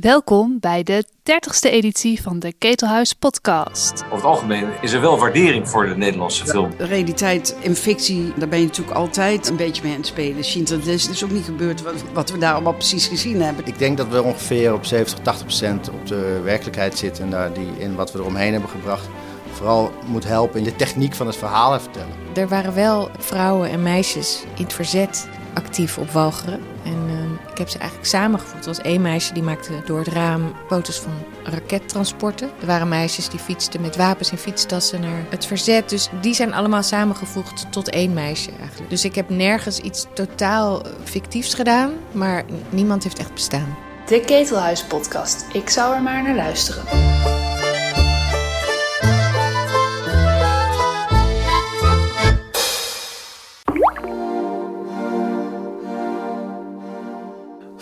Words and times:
Welkom 0.00 0.56
bij 0.60 0.82
de 0.82 1.04
30ste 1.04 1.70
editie 1.70 2.22
van 2.22 2.38
de 2.38 2.52
Ketelhuis 2.52 3.12
Podcast. 3.12 3.92
Over 4.04 4.14
het 4.14 4.24
algemeen 4.24 4.68
is 4.80 4.92
er 4.92 5.00
wel 5.00 5.18
waardering 5.18 5.68
voor 5.68 5.86
de 5.86 5.96
Nederlandse 5.96 6.46
film. 6.46 6.70
De 6.76 6.84
realiteit 6.84 7.56
en 7.62 7.76
fictie, 7.76 8.32
daar 8.36 8.48
ben 8.48 8.58
je 8.58 8.66
natuurlijk 8.66 8.96
altijd 8.96 9.48
een 9.48 9.56
beetje 9.56 9.82
mee 9.82 9.92
aan 9.92 9.98
het 9.98 10.06
spelen. 10.06 10.44
Schindler 10.44 10.88
is 10.88 11.06
dus 11.06 11.24
ook 11.24 11.30
niet 11.30 11.44
gebeurd 11.44 11.82
wat, 11.82 11.94
wat 12.12 12.30
we 12.30 12.38
daar 12.38 12.52
allemaal 12.52 12.74
precies 12.74 13.06
gezien 13.06 13.42
hebben. 13.42 13.66
Ik 13.66 13.78
denk 13.78 13.96
dat 13.96 14.08
we 14.08 14.22
ongeveer 14.22 14.74
op 14.74 14.84
70, 14.84 15.18
80 15.18 15.46
procent 15.46 15.90
op 15.90 16.06
de 16.06 16.40
werkelijkheid 16.44 16.98
zitten 16.98 17.24
en 17.24 17.30
daar 17.30 17.52
die, 17.52 17.70
in 17.78 17.94
wat 17.94 18.12
we 18.12 18.18
eromheen 18.18 18.52
hebben 18.52 18.70
gebracht. 18.70 19.08
Vooral 19.50 19.92
moet 20.06 20.24
helpen 20.24 20.58
in 20.58 20.64
de 20.64 20.76
techniek 20.76 21.14
van 21.14 21.26
het 21.26 21.36
verhaal 21.36 21.80
vertellen. 21.80 22.14
Er 22.34 22.48
waren 22.48 22.74
wel 22.74 23.10
vrouwen 23.18 23.70
en 23.70 23.82
meisjes 23.82 24.44
in 24.56 24.64
het 24.64 24.72
verzet 24.72 25.28
actief 25.54 25.98
op 25.98 26.10
Walcheren. 26.10 26.60
En 26.84 26.98
uh, 27.06 27.50
ik 27.50 27.58
heb 27.58 27.68
ze 27.68 27.78
eigenlijk 27.78 28.08
samengevoegd. 28.08 28.60
Er 28.60 28.74
was 28.74 28.80
één 28.80 29.02
meisje 29.02 29.34
die 29.34 29.42
maakte 29.42 29.72
door 29.84 29.98
het 29.98 30.08
raam 30.08 30.52
foto's 30.68 30.98
van 30.98 31.12
rakettransporten. 31.42 32.50
Er 32.60 32.66
waren 32.66 32.88
meisjes 32.88 33.28
die 33.28 33.40
fietsten 33.40 33.80
met 33.80 33.96
wapens 33.96 34.30
in 34.30 34.38
fietstassen 34.38 35.00
naar 35.00 35.24
het 35.30 35.46
verzet. 35.46 35.88
Dus 35.88 36.08
die 36.20 36.34
zijn 36.34 36.54
allemaal 36.54 36.82
samengevoegd 36.82 37.66
tot 37.70 37.90
één 37.90 38.12
meisje 38.12 38.50
eigenlijk. 38.60 38.90
Dus 38.90 39.04
ik 39.04 39.14
heb 39.14 39.28
nergens 39.28 39.78
iets 39.78 40.06
totaal 40.14 40.82
fictiefs 41.04 41.54
gedaan, 41.54 41.92
maar 42.12 42.44
niemand 42.70 43.02
heeft 43.02 43.18
echt 43.18 43.34
bestaan. 43.34 43.76
De 44.06 44.20
Ketelhuis 44.20 44.84
Podcast. 44.84 45.46
Ik 45.52 45.70
zou 45.70 45.94
er 45.94 46.02
maar 46.02 46.22
naar 46.22 46.34
luisteren. 46.34 47.41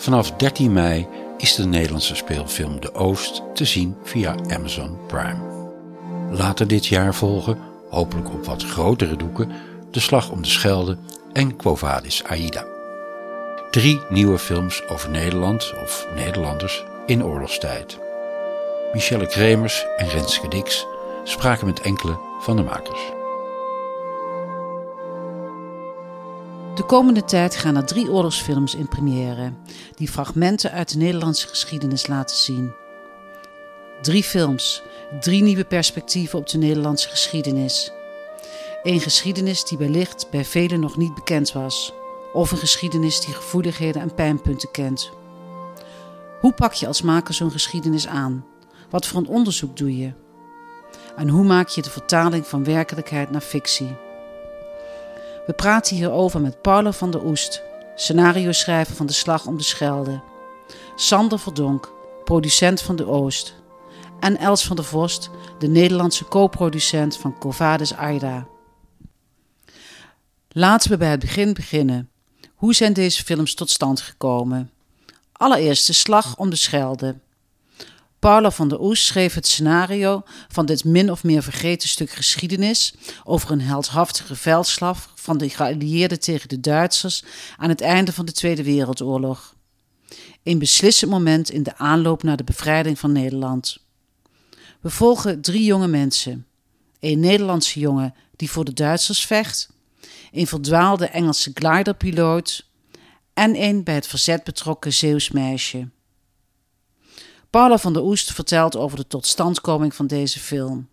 Vanaf 0.01 0.31
13 0.31 0.71
mei 0.71 1.07
is 1.37 1.55
de 1.55 1.65
Nederlandse 1.65 2.15
speelfilm 2.15 2.79
De 2.79 2.93
Oost 2.93 3.41
te 3.53 3.65
zien 3.65 3.95
via 4.03 4.35
Amazon 4.47 4.97
Prime. 5.07 5.39
Later 6.31 6.67
dit 6.67 6.85
jaar 6.85 7.15
volgen, 7.15 7.57
hopelijk 7.89 8.29
op 8.29 8.45
wat 8.45 8.63
grotere 8.63 9.15
doeken, 9.15 9.51
De 9.91 9.99
Slag 9.99 10.31
om 10.31 10.41
de 10.41 10.47
Schelde 10.47 10.97
en 11.33 11.55
Quo 11.55 11.75
Vadis 11.75 12.23
Aida. 12.23 12.65
Drie 13.71 13.99
nieuwe 14.09 14.37
films 14.37 14.87
over 14.87 15.09
Nederland 15.09 15.73
of 15.81 16.07
Nederlanders 16.15 16.83
in 17.05 17.23
oorlogstijd. 17.23 17.99
Michelle 18.93 19.27
Kremers 19.27 19.85
en 19.97 20.09
Renske 20.09 20.47
Dix 20.47 20.85
spraken 21.23 21.67
met 21.67 21.81
enkele 21.81 22.17
van 22.39 22.55
de 22.55 22.63
makers. 22.63 23.20
De 26.75 26.83
komende 26.85 27.23
tijd 27.23 27.55
gaan 27.55 27.75
er 27.75 27.85
drie 27.85 28.11
oorlogsfilms 28.11 28.75
in 28.75 28.87
première, 28.87 29.53
die 29.95 30.07
fragmenten 30.07 30.71
uit 30.71 30.91
de 30.91 30.97
Nederlandse 30.97 31.47
geschiedenis 31.47 32.07
laten 32.07 32.35
zien. 32.35 32.73
Drie 34.01 34.23
films, 34.23 34.81
drie 35.19 35.41
nieuwe 35.43 35.65
perspectieven 35.65 36.39
op 36.39 36.49
de 36.49 36.57
Nederlandse 36.57 37.09
geschiedenis. 37.09 37.91
Een 38.83 38.99
geschiedenis 38.99 39.63
die 39.63 39.77
wellicht 39.77 40.27
bij 40.29 40.45
velen 40.45 40.79
nog 40.79 40.97
niet 40.97 41.13
bekend 41.15 41.51
was, 41.51 41.93
of 42.33 42.51
een 42.51 42.57
geschiedenis 42.57 43.25
die 43.25 43.33
gevoeligheden 43.33 44.01
en 44.01 44.13
pijnpunten 44.13 44.71
kent. 44.71 45.11
Hoe 46.39 46.53
pak 46.53 46.73
je 46.73 46.87
als 46.87 47.01
maker 47.01 47.33
zo'n 47.33 47.51
geschiedenis 47.51 48.07
aan? 48.07 48.45
Wat 48.89 49.07
voor 49.07 49.19
een 49.19 49.27
onderzoek 49.27 49.77
doe 49.77 49.97
je? 49.97 50.13
En 51.15 51.29
hoe 51.29 51.43
maak 51.43 51.67
je 51.67 51.81
de 51.81 51.89
vertaling 51.89 52.47
van 52.47 52.63
werkelijkheid 52.63 53.31
naar 53.31 53.41
fictie? 53.41 53.95
We 55.45 55.53
praten 55.53 55.95
hierover 55.95 56.41
met 56.41 56.61
Paula 56.61 56.91
van 56.91 57.11
der 57.11 57.25
Oest, 57.25 57.61
scenario-schrijver 57.95 58.95
van 58.95 59.05
De 59.05 59.13
Slag 59.13 59.45
om 59.45 59.57
de 59.57 59.63
Schelde, 59.63 60.21
Sander 60.95 61.39
Verdonk, 61.39 61.93
producent 62.23 62.81
van 62.81 62.95
De 62.95 63.05
Oost, 63.05 63.55
en 64.19 64.37
Els 64.37 64.63
van 64.63 64.75
der 64.75 64.85
Vost, 64.85 65.29
de 65.59 65.67
Nederlandse 65.67 66.25
co-producent 66.25 67.17
van 67.17 67.37
Covades 67.39 67.93
Aida. 67.93 68.47
Laten 70.49 70.89
we 70.89 70.97
bij 70.97 71.09
het 71.09 71.19
begin 71.19 71.53
beginnen. 71.53 72.09
Hoe 72.55 72.73
zijn 72.73 72.93
deze 72.93 73.23
films 73.23 73.53
tot 73.53 73.69
stand 73.69 74.01
gekomen? 74.01 74.71
Allereerst 75.31 75.87
De 75.87 75.93
Slag 75.93 76.37
om 76.37 76.49
de 76.49 76.55
Schelde. 76.55 77.19
Paula 78.21 78.51
van 78.51 78.67
der 78.67 78.81
Oes 78.81 79.05
schreef 79.05 79.33
het 79.33 79.47
scenario 79.47 80.23
van 80.47 80.65
dit 80.65 80.83
min 80.83 81.11
of 81.11 81.23
meer 81.23 81.43
vergeten 81.43 81.89
stuk 81.89 82.09
geschiedenis 82.09 82.93
over 83.23 83.51
een 83.51 83.61
heldhaftige 83.61 84.35
veldslag 84.35 85.11
van 85.15 85.37
de 85.37 85.49
geallieerden 85.49 86.19
tegen 86.19 86.49
de 86.49 86.59
Duitsers 86.59 87.23
aan 87.57 87.69
het 87.69 87.81
einde 87.81 88.13
van 88.13 88.25
de 88.25 88.31
Tweede 88.31 88.63
Wereldoorlog. 88.63 89.55
Een 90.43 90.59
beslissend 90.59 91.11
moment 91.11 91.49
in 91.49 91.63
de 91.63 91.77
aanloop 91.77 92.23
naar 92.23 92.37
de 92.37 92.43
bevrijding 92.43 92.99
van 92.99 93.11
Nederland. 93.11 93.77
We 94.81 94.89
volgen 94.89 95.41
drie 95.41 95.63
jonge 95.63 95.87
mensen. 95.87 96.47
Een 96.99 97.19
Nederlandse 97.19 97.79
jongen 97.79 98.15
die 98.35 98.51
voor 98.51 98.65
de 98.65 98.73
Duitsers 98.73 99.25
vecht, 99.25 99.69
een 100.31 100.47
verdwaalde 100.47 101.05
Engelse 101.05 101.51
gliderpiloot 101.53 102.69
en 103.33 103.61
een 103.61 103.83
bij 103.83 103.95
het 103.95 104.07
verzet 104.07 104.43
betrokken 104.43 104.93
Zeeuws 104.93 105.31
meisje. 105.31 105.87
Paula 107.51 107.77
van 107.77 107.93
der 107.93 108.03
Oest 108.03 108.33
vertelt 108.33 108.75
over 108.75 108.97
de 108.97 109.07
totstandkoming 109.07 109.95
van 109.95 110.07
deze 110.07 110.39
film. 110.39 110.87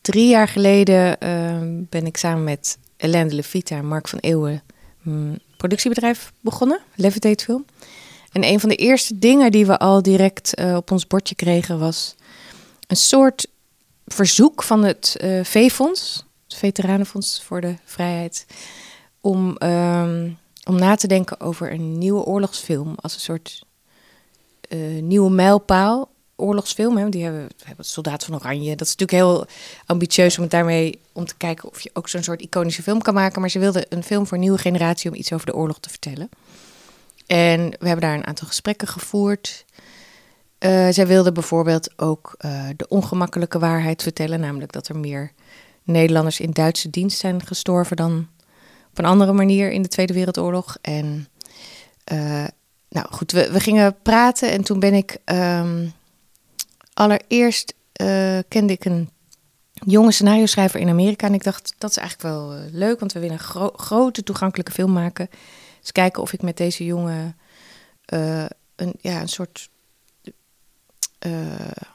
Drie 0.00 0.28
jaar 0.28 0.48
geleden 0.48 1.16
uh, 1.24 1.86
ben 1.88 2.06
ik 2.06 2.16
samen 2.16 2.44
met 2.44 2.78
Hélène 2.96 3.28
de 3.28 3.34
Levita 3.34 3.76
en 3.76 3.86
Mark 3.86 4.08
van 4.08 4.18
Eeuwen 4.18 4.62
een 5.04 5.40
productiebedrijf 5.56 6.32
begonnen, 6.40 6.80
Levitate 6.94 7.44
Film. 7.44 7.64
En 8.32 8.44
een 8.44 8.60
van 8.60 8.68
de 8.68 8.76
eerste 8.76 9.18
dingen 9.18 9.50
die 9.50 9.66
we 9.66 9.78
al 9.78 10.02
direct 10.02 10.60
uh, 10.60 10.76
op 10.76 10.90
ons 10.90 11.06
bordje 11.06 11.34
kregen 11.34 11.78
was 11.78 12.14
een 12.86 12.96
soort 12.96 13.46
verzoek 14.06 14.62
van 14.62 14.84
het 14.84 15.16
uh, 15.20 15.44
V-fonds, 15.44 16.24
het 16.48 16.56
Veteranenfonds 16.56 17.42
voor 17.42 17.60
de 17.60 17.74
Vrijheid, 17.84 18.46
om, 19.20 19.56
um, 19.62 20.38
om 20.64 20.78
na 20.78 20.94
te 20.94 21.06
denken 21.06 21.40
over 21.40 21.72
een 21.72 21.98
nieuwe 21.98 22.24
oorlogsfilm 22.24 22.94
als 22.96 23.14
een 23.14 23.20
soort 23.20 23.65
uh, 24.68 25.02
nieuwe 25.02 25.30
mijlpaal 25.30 26.08
oorlogsfilm. 26.36 26.96
Hè, 26.96 27.08
die 27.08 27.22
hebben, 27.22 27.46
we 27.46 27.64
hebben 27.64 27.84
Soldaat 27.84 28.24
van 28.24 28.34
Oranje. 28.34 28.76
Dat 28.76 28.86
is 28.86 28.96
natuurlijk 28.96 29.28
heel 29.28 29.46
ambitieus 29.86 30.36
om 30.36 30.42
het 30.42 30.50
daarmee 30.50 30.98
om 31.12 31.24
te 31.24 31.36
kijken 31.36 31.68
of 31.68 31.80
je 31.80 31.90
ook 31.92 32.08
zo'n 32.08 32.22
soort 32.22 32.40
iconische 32.40 32.82
film 32.82 33.02
kan 33.02 33.14
maken. 33.14 33.40
Maar 33.40 33.50
ze 33.50 33.58
wilden 33.58 33.86
een 33.88 34.02
film 34.02 34.26
voor 34.26 34.36
een 34.36 34.42
nieuwe 34.42 34.58
generatie 34.58 35.10
om 35.10 35.16
iets 35.16 35.32
over 35.32 35.46
de 35.46 35.54
oorlog 35.54 35.80
te 35.80 35.88
vertellen. 35.88 36.28
En 37.26 37.70
we 37.70 37.86
hebben 37.86 38.00
daar 38.00 38.14
een 38.14 38.26
aantal 38.26 38.46
gesprekken 38.46 38.88
gevoerd. 38.88 39.64
Uh, 40.58 40.88
zij 40.90 41.06
wilden 41.06 41.34
bijvoorbeeld 41.34 41.98
ook 41.98 42.34
uh, 42.38 42.68
de 42.76 42.88
ongemakkelijke 42.88 43.58
waarheid 43.58 44.02
vertellen, 44.02 44.40
namelijk 44.40 44.72
dat 44.72 44.88
er 44.88 44.96
meer 44.96 45.32
Nederlanders 45.82 46.40
in 46.40 46.50
Duitse 46.50 46.90
dienst 46.90 47.18
zijn 47.18 47.46
gestorven 47.46 47.96
dan 47.96 48.28
op 48.90 48.98
een 48.98 49.04
andere 49.04 49.32
manier 49.32 49.70
in 49.70 49.82
de 49.82 49.88
Tweede 49.88 50.12
Wereldoorlog. 50.12 50.76
En 50.80 51.28
nou 52.96 53.08
goed, 53.10 53.32
we, 53.32 53.52
we 53.52 53.60
gingen 53.60 53.96
praten 54.02 54.50
en 54.50 54.62
toen 54.62 54.80
ben 54.80 54.94
ik 54.94 55.18
um, 55.24 55.92
allereerst 56.92 57.74
uh, 58.02 58.38
kende 58.48 58.72
ik 58.72 58.84
een 58.84 59.10
jonge 59.72 60.12
scenario 60.12 60.46
schrijver 60.46 60.80
in 60.80 60.88
Amerika 60.88 61.26
en 61.26 61.34
ik 61.34 61.44
dacht 61.44 61.74
dat 61.78 61.90
is 61.90 61.96
eigenlijk 61.96 62.34
wel 62.34 62.56
uh, 62.56 62.60
leuk, 62.72 63.00
want 63.00 63.12
we 63.12 63.20
willen 63.20 63.34
een 63.34 63.42
gro 63.42 63.72
grote 63.76 64.22
toegankelijke 64.22 64.72
film 64.72 64.92
maken. 64.92 65.28
Dus 65.80 65.92
kijken 65.92 66.22
of 66.22 66.32
ik 66.32 66.42
met 66.42 66.56
deze 66.56 66.84
jongen 66.84 67.36
uh, 68.12 68.44
een, 68.76 68.94
ja, 69.00 69.20
een 69.20 69.28
soort 69.28 69.70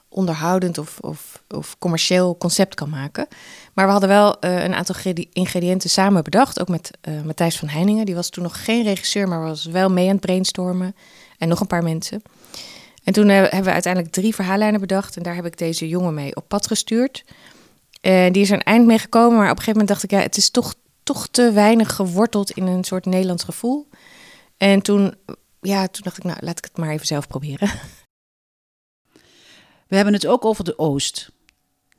onderhoudend 0.09 0.77
of, 0.77 0.99
of, 0.99 1.43
of, 1.49 1.75
commercieel 1.79 2.37
concept 2.37 2.75
kan 2.75 2.89
maken. 2.89 3.27
Maar 3.73 3.85
we 3.85 3.91
hadden 3.91 4.09
wel 4.09 4.45
uh, 4.45 4.63
een 4.63 4.73
aantal 4.73 4.95
ingrediënten 5.33 5.89
samen 5.89 6.23
bedacht. 6.23 6.59
Ook 6.59 6.67
met 6.67 6.91
uh, 7.07 7.21
Matthijs 7.21 7.57
van 7.57 7.67
Heiningen. 7.67 8.05
Die 8.05 8.15
was 8.15 8.29
toen 8.29 8.43
nog 8.43 8.65
geen 8.65 8.83
regisseur, 8.83 9.27
maar 9.27 9.41
was 9.41 9.65
wel 9.65 9.89
mee 9.89 10.05
aan 10.05 10.11
het 10.11 10.21
brainstormen. 10.21 10.95
En 11.37 11.47
nog 11.47 11.59
een 11.59 11.67
paar 11.67 11.83
mensen. 11.83 12.21
En 13.03 13.13
toen 13.13 13.29
uh, 13.29 13.35
hebben 13.35 13.63
we 13.63 13.71
uiteindelijk 13.71 14.13
drie 14.13 14.35
verhaallijnen 14.35 14.79
bedacht. 14.79 15.17
En 15.17 15.23
daar 15.23 15.35
heb 15.35 15.45
ik 15.45 15.57
deze 15.57 15.87
jongen 15.87 16.13
mee 16.13 16.35
op 16.35 16.47
pad 16.47 16.67
gestuurd. 16.67 17.23
Die 18.01 18.41
is 18.41 18.49
er 18.49 18.55
een 18.55 18.63
eind 18.63 18.85
mee 18.85 18.99
gekomen. 18.99 19.37
Maar 19.37 19.51
op 19.51 19.57
een 19.57 19.63
gegeven 19.63 19.79
moment 19.79 19.87
dacht 19.87 20.03
ik, 20.03 20.11
ja, 20.11 20.19
het 20.19 20.37
is 20.37 20.49
toch, 20.49 20.75
toch 21.03 21.27
te 21.27 21.51
weinig 21.51 21.95
geworteld 21.95 22.51
in 22.51 22.67
een 22.67 22.83
soort 22.83 23.05
Nederlands 23.05 23.43
gevoel. 23.43 23.87
En 24.57 24.81
toen, 24.81 25.15
ja, 25.61 25.87
toen 25.87 26.03
dacht 26.03 26.17
ik, 26.17 26.23
nou, 26.23 26.37
laat 26.41 26.57
ik 26.57 26.63
het 26.63 26.77
maar 26.77 26.89
even 26.89 27.05
zelf 27.05 27.27
proberen. 27.27 27.69
We 29.87 29.95
hebben 29.95 30.13
het 30.13 30.27
ook 30.27 30.45
over 30.45 30.63
de 30.63 30.79
Oost. 30.79 31.31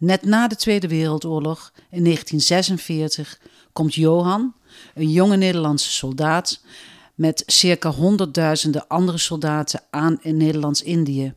Net 0.02 0.22
na 0.22 0.48
de 0.48 0.56
Tweede 0.56 0.88
Wereldoorlog, 0.88 1.72
in 1.74 2.04
1946, 2.04 3.40
komt 3.72 3.94
Johan, 3.94 4.54
een 4.94 5.10
jonge 5.10 5.36
Nederlandse 5.36 5.90
soldaat, 5.90 6.60
met 7.14 7.42
circa 7.46 7.90
honderdduizenden 7.90 8.88
andere 8.88 9.18
soldaten 9.18 9.80
aan 9.90 10.18
in 10.22 10.36
Nederlands-Indië, 10.36 11.34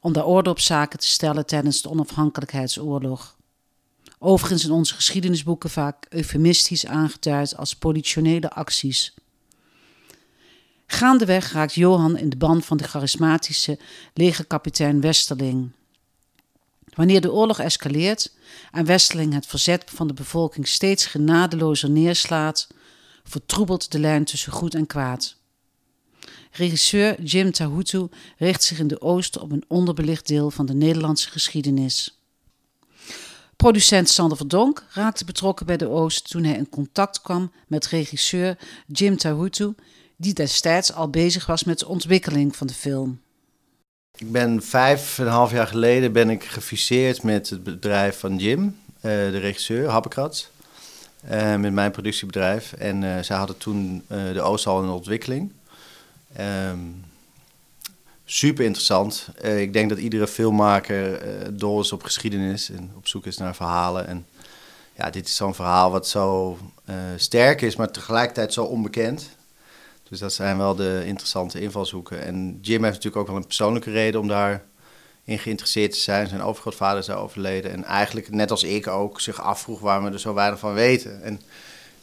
om 0.00 0.12
daar 0.12 0.24
orde 0.24 0.50
op 0.50 0.60
zaken 0.60 0.98
te 0.98 1.06
stellen 1.06 1.46
tijdens 1.46 1.82
de 1.82 1.90
onafhankelijkheidsoorlog. 1.90 3.36
Overigens 4.18 4.64
in 4.64 4.70
onze 4.70 4.94
geschiedenisboeken 4.94 5.70
vaak 5.70 6.06
eufemistisch 6.08 6.86
aangeduid 6.86 7.56
als 7.56 7.76
politionele 7.76 8.50
acties. 8.50 9.14
Gaandeweg 10.86 11.52
raakt 11.52 11.74
Johan 11.74 12.16
in 12.16 12.28
de 12.28 12.36
band 12.36 12.64
van 12.64 12.76
de 12.76 12.84
charismatische 12.84 13.78
legerkapitein 14.12 15.00
Westerling. 15.00 15.70
Wanneer 16.94 17.20
de 17.20 17.32
oorlog 17.32 17.58
escaleert 17.58 18.32
en 18.72 18.84
Westerling 18.84 19.32
het 19.32 19.46
verzet 19.46 19.84
van 19.94 20.06
de 20.06 20.14
bevolking 20.14 20.68
steeds 20.68 21.06
genadelozer 21.06 21.90
neerslaat, 21.90 22.66
vertroebelt 23.24 23.92
de 23.92 23.98
lijn 23.98 24.24
tussen 24.24 24.52
goed 24.52 24.74
en 24.74 24.86
kwaad. 24.86 25.36
Regisseur 26.50 27.22
Jim 27.22 27.52
Tahutu 27.52 28.08
richt 28.38 28.62
zich 28.62 28.78
in 28.78 28.86
de 28.86 29.00
Oosten 29.00 29.40
op 29.40 29.52
een 29.52 29.64
onderbelicht 29.68 30.26
deel 30.26 30.50
van 30.50 30.66
de 30.66 30.74
Nederlandse 30.74 31.30
geschiedenis. 31.30 32.18
Producent 33.56 34.08
Sander 34.08 34.36
Verdonk 34.36 34.86
raakte 34.90 35.24
betrokken 35.24 35.66
bij 35.66 35.76
de 35.76 35.88
Oost 35.88 36.30
toen 36.30 36.44
hij 36.44 36.56
in 36.56 36.68
contact 36.68 37.20
kwam 37.20 37.52
met 37.66 37.86
regisseur 37.86 38.58
Jim 38.86 39.16
Tahutu, 39.16 39.74
die 40.16 40.34
destijds 40.34 40.92
al 40.92 41.08
bezig 41.08 41.46
was 41.46 41.64
met 41.64 41.78
de 41.78 41.88
ontwikkeling 41.88 42.56
van 42.56 42.66
de 42.66 42.74
film. 42.74 43.20
Ik 44.16 44.32
ben 44.32 44.62
vijf 44.62 45.18
en 45.18 45.26
een 45.26 45.32
half 45.32 45.50
jaar 45.50 45.66
geleden 45.66 46.12
ben 46.12 46.30
ik 46.30 46.44
gefuseerd 46.44 47.22
met 47.22 47.50
het 47.50 47.64
bedrijf 47.64 48.18
van 48.18 48.36
Jim, 48.36 48.76
eh, 49.00 49.10
de 49.10 49.38
regisseur, 49.38 49.88
Happekrats. 49.88 50.50
Uh, 51.30 51.56
met 51.56 51.72
mijn 51.72 51.90
productiebedrijf. 51.90 52.72
En 52.72 53.02
uh, 53.02 53.18
zij 53.22 53.36
hadden 53.36 53.58
toen 53.58 54.04
de 54.08 54.40
Oost 54.40 54.66
al 54.66 54.82
in 54.82 54.88
ontwikkeling. 54.88 55.52
Um, 56.40 57.04
super 58.24 58.64
interessant. 58.64 59.28
ik 59.42 59.72
denk 59.72 59.88
dat 59.88 59.98
iedere 59.98 60.26
filmmaker 60.26 61.20
dol 61.58 61.80
is 61.80 61.92
op 61.92 62.02
geschiedenis 62.02 62.70
en 62.70 62.92
op 62.96 63.08
zoek 63.08 63.26
is 63.26 63.36
naar 63.36 63.54
verhalen. 63.54 64.06
En 64.06 64.26
ja, 64.96 65.10
dit 65.10 65.26
is 65.26 65.36
zo'n 65.36 65.54
verhaal 65.54 65.90
wat 65.90 66.08
zo 66.08 66.58
sterk 67.16 67.62
is, 67.62 67.76
maar 67.76 67.90
tegelijkertijd 67.90 68.52
zo 68.52 68.64
onbekend. 68.64 69.33
Dus 70.14 70.22
dat 70.22 70.32
zijn 70.32 70.58
wel 70.58 70.74
de 70.74 71.02
interessante 71.06 71.60
invalshoeken. 71.60 72.22
En 72.22 72.58
Jim 72.60 72.82
heeft 72.82 72.94
natuurlijk 72.94 73.16
ook 73.16 73.26
wel 73.26 73.36
een 73.36 73.46
persoonlijke 73.46 73.90
reden 73.90 74.20
om 74.20 74.28
daarin 74.28 74.60
geïnteresseerd 75.24 75.92
te 75.92 75.98
zijn. 75.98 76.28
Zijn 76.28 76.42
overgrootvader 76.42 76.98
is 76.98 77.10
overleden. 77.10 77.70
En 77.70 77.84
eigenlijk, 77.84 78.30
net 78.30 78.50
als 78.50 78.62
ik 78.62 78.86
ook, 78.86 79.20
zich 79.20 79.40
afvroeg 79.40 79.80
waarom 79.80 80.04
we 80.04 80.10
er 80.10 80.20
zo 80.20 80.34
weinig 80.34 80.58
van 80.58 80.74
weten. 80.74 81.22
En 81.22 81.40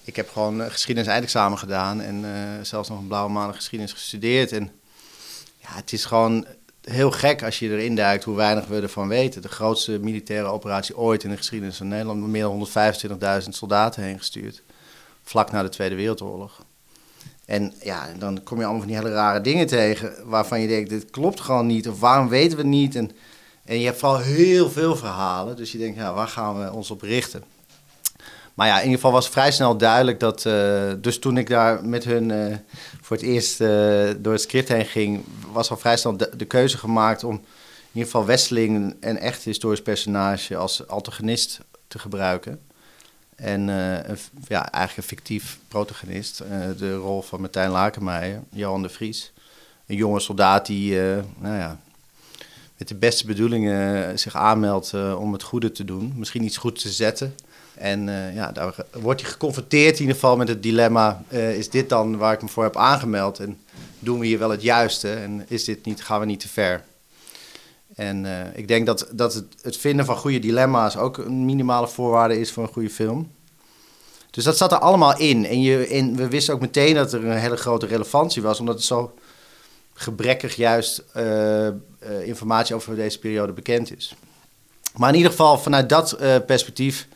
ik 0.03 0.15
heb 0.15 0.29
gewoon 0.29 0.71
geschiedenis 0.71 1.09
eindexamen 1.09 1.57
gedaan 1.57 2.01
en 2.01 2.23
uh, 2.23 2.31
zelfs 2.61 2.89
nog 2.89 2.99
een 2.99 3.07
blauwe 3.07 3.31
maand 3.31 3.55
geschiedenis 3.55 3.93
gestudeerd. 3.93 4.51
En 4.51 4.71
ja, 5.57 5.69
het 5.75 5.93
is 5.93 6.05
gewoon 6.05 6.45
heel 6.81 7.11
gek 7.11 7.43
als 7.43 7.59
je 7.59 7.69
erin 7.69 7.95
duikt 7.95 8.23
hoe 8.23 8.35
weinig 8.35 8.65
we 8.65 8.81
ervan 8.81 9.07
weten. 9.07 9.41
De 9.41 9.49
grootste 9.49 9.99
militaire 9.99 10.47
operatie 10.47 10.97
ooit 10.97 11.23
in 11.23 11.29
de 11.29 11.37
geschiedenis 11.37 11.77
van 11.77 11.87
Nederland. 11.87 12.27
Meer 12.27 12.41
dan 12.41 12.67
125.000 13.43 13.49
soldaten 13.49 14.03
heen 14.03 14.17
gestuurd. 14.17 14.61
Vlak 15.23 15.51
na 15.51 15.63
de 15.63 15.69
Tweede 15.69 15.95
Wereldoorlog. 15.95 16.61
En 17.51 17.73
ja, 17.83 18.07
dan 18.17 18.43
kom 18.43 18.57
je 18.57 18.63
allemaal 18.63 18.81
van 18.81 18.91
die 18.91 18.97
hele 18.97 19.13
rare 19.13 19.41
dingen 19.41 19.67
tegen 19.67 20.13
waarvan 20.25 20.61
je 20.61 20.67
denkt, 20.67 20.89
dit 20.89 21.09
klopt 21.09 21.39
gewoon 21.39 21.65
niet. 21.65 21.89
Of 21.89 21.99
waarom 21.99 22.29
weten 22.29 22.57
we 22.57 22.63
het 22.63 22.71
niet? 22.71 22.95
En, 22.95 23.11
en 23.65 23.79
je 23.79 23.85
hebt 23.85 23.99
vooral 23.99 24.19
heel 24.19 24.69
veel 24.69 24.95
verhalen. 24.95 25.55
Dus 25.55 25.71
je 25.71 25.77
denkt, 25.77 25.97
ja, 25.97 26.13
waar 26.13 26.27
gaan 26.27 26.59
we 26.59 26.71
ons 26.71 26.91
op 26.91 27.01
richten? 27.01 27.43
Maar 28.53 28.67
ja, 28.67 28.75
in 28.75 28.83
ieder 28.83 28.95
geval 28.95 29.11
was 29.11 29.29
vrij 29.29 29.51
snel 29.51 29.77
duidelijk 29.77 30.19
dat... 30.19 30.45
Uh, 30.45 30.91
dus 30.97 31.19
toen 31.19 31.37
ik 31.37 31.47
daar 31.49 31.85
met 31.85 32.03
hun 32.03 32.29
uh, 32.29 32.55
voor 33.01 33.17
het 33.17 33.25
eerst 33.25 33.61
uh, 33.61 33.67
door 34.17 34.33
het 34.33 34.41
script 34.41 34.67
heen 34.67 34.85
ging... 34.85 35.23
was 35.51 35.69
al 35.69 35.77
vrij 35.77 35.97
snel 35.97 36.17
de, 36.17 36.29
de, 36.37 36.45
keuze 36.45 36.77
gemaakt 36.77 37.23
om 37.23 37.33
in 37.33 37.41
ieder 37.91 38.11
geval 38.11 38.25
Westeling... 38.25 38.95
een 38.99 39.19
echt 39.19 39.43
historisch 39.43 39.81
personage 39.81 40.55
als 40.55 40.87
antagonist 40.87 41.59
te 41.87 41.99
gebruiken. 41.99 42.59
En 43.41 43.67
uh, 43.67 43.93
een, 43.93 44.17
ja, 44.47 44.71
eigenlijk 44.71 44.97
een 44.97 45.17
fictief 45.17 45.57
protagonist. 45.67 46.41
Uh, 46.41 46.49
de 46.77 46.95
rol 46.95 47.21
van 47.21 47.39
Martijn 47.39 47.69
Lakenmeijer, 47.69 48.41
Johan 48.49 48.81
de 48.81 48.89
Vries. 48.89 49.31
Een 49.85 49.95
jonge 49.95 50.19
soldaat 50.19 50.65
die 50.65 50.93
uh, 50.93 51.17
nou 51.37 51.55
ja, 51.55 51.79
met 52.77 52.87
de 52.87 52.95
beste 52.95 53.25
bedoelingen 53.25 54.19
zich 54.19 54.35
aanmeldt 54.35 54.93
om 55.15 55.33
het 55.33 55.43
goede 55.43 55.71
te 55.71 55.85
doen. 55.85 56.13
Misschien 56.15 56.43
iets 56.43 56.57
goed 56.57 56.81
te 56.81 56.89
zetten. 56.89 57.35
En 57.73 58.03
ja, 58.33 58.51
daar 58.51 58.75
wordt 58.91 59.21
hij 59.21 59.29
geconfronteerd 59.29 59.93
in 59.93 59.99
ieder 59.99 60.15
geval 60.15 60.37
met 60.37 60.47
het 60.47 60.63
dilemma... 60.63 61.23
is 61.29 61.69
dit 61.69 61.89
dan 61.89 62.17
waar 62.17 62.33
ik 62.33 62.41
me 62.41 62.47
voor 62.47 62.63
heb 62.63 62.77
aangemeld? 62.77 63.39
En 63.39 63.59
doen 63.99 64.19
we 64.19 64.25
hier 64.25 64.39
wel 64.39 64.49
het 64.49 64.61
juiste? 64.61 65.13
En 65.13 65.45
is 65.47 65.63
dit 65.63 65.85
niet, 65.85 66.03
gaan 66.03 66.19
we 66.19 66.25
niet 66.25 66.39
te 66.39 66.49
ver? 66.49 66.83
En 68.01 68.25
uh, 68.25 68.39
ik 68.53 68.67
denk 68.67 68.85
dat, 68.85 69.07
dat 69.11 69.33
het, 69.33 69.45
het, 69.61 69.77
vinden 69.77 70.05
van 70.05 70.17
goede 70.17 70.39
dilemma's 70.39 70.97
ook 70.97 71.17
een 71.17 71.45
minimale 71.45 71.87
voorwaarde 71.87 72.39
is 72.39 72.51
voor 72.51 72.63
een 72.63 72.73
goede 72.73 72.89
film. 72.89 73.31
Dus 74.29 74.43
dat 74.43 74.57
zat 74.57 74.71
er 74.71 74.79
allemaal 74.79 75.17
in. 75.17 75.45
En, 75.45 75.61
je, 75.61 76.11
we 76.15 76.27
wisten 76.27 76.53
ook 76.53 76.59
meteen 76.59 76.95
dat 76.95 77.13
er 77.13 77.25
een 77.25 77.37
hele 77.37 77.57
grote 77.57 77.85
relevantie 77.85 78.41
was, 78.41 78.59
omdat 78.59 78.75
het 78.75 78.83
zo 78.83 79.13
gebrekkig 79.93 80.55
juist 80.55 81.03
uh, 81.17 81.67
uh, 81.67 81.71
informatie 82.23 82.75
over 82.75 82.95
deze 82.95 83.19
periode 83.19 83.53
bekend 83.53 83.97
is. 83.97 84.15
Maar 84.95 85.09
in 85.09 85.15
ieder 85.15 85.31
geval, 85.31 85.57
vanuit 85.57 85.89
dat 85.89 86.17
perspectief 86.45 87.07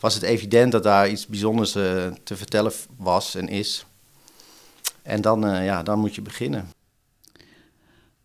was 0.00 0.14
het 0.14 0.22
evident 0.22 0.72
dat 0.72 0.82
daar 0.82 1.08
iets 1.08 1.26
bijzonders 1.26 1.72
te 1.72 2.36
vertellen 2.36 2.72
was 2.96 3.34
en 3.34 3.48
is. 3.48 3.86
En 5.02 5.20
dan, 5.20 5.64
ja, 5.64 5.82
dan 5.82 5.98
moet 5.98 6.14
je 6.14 6.22
beginnen. 6.22 6.68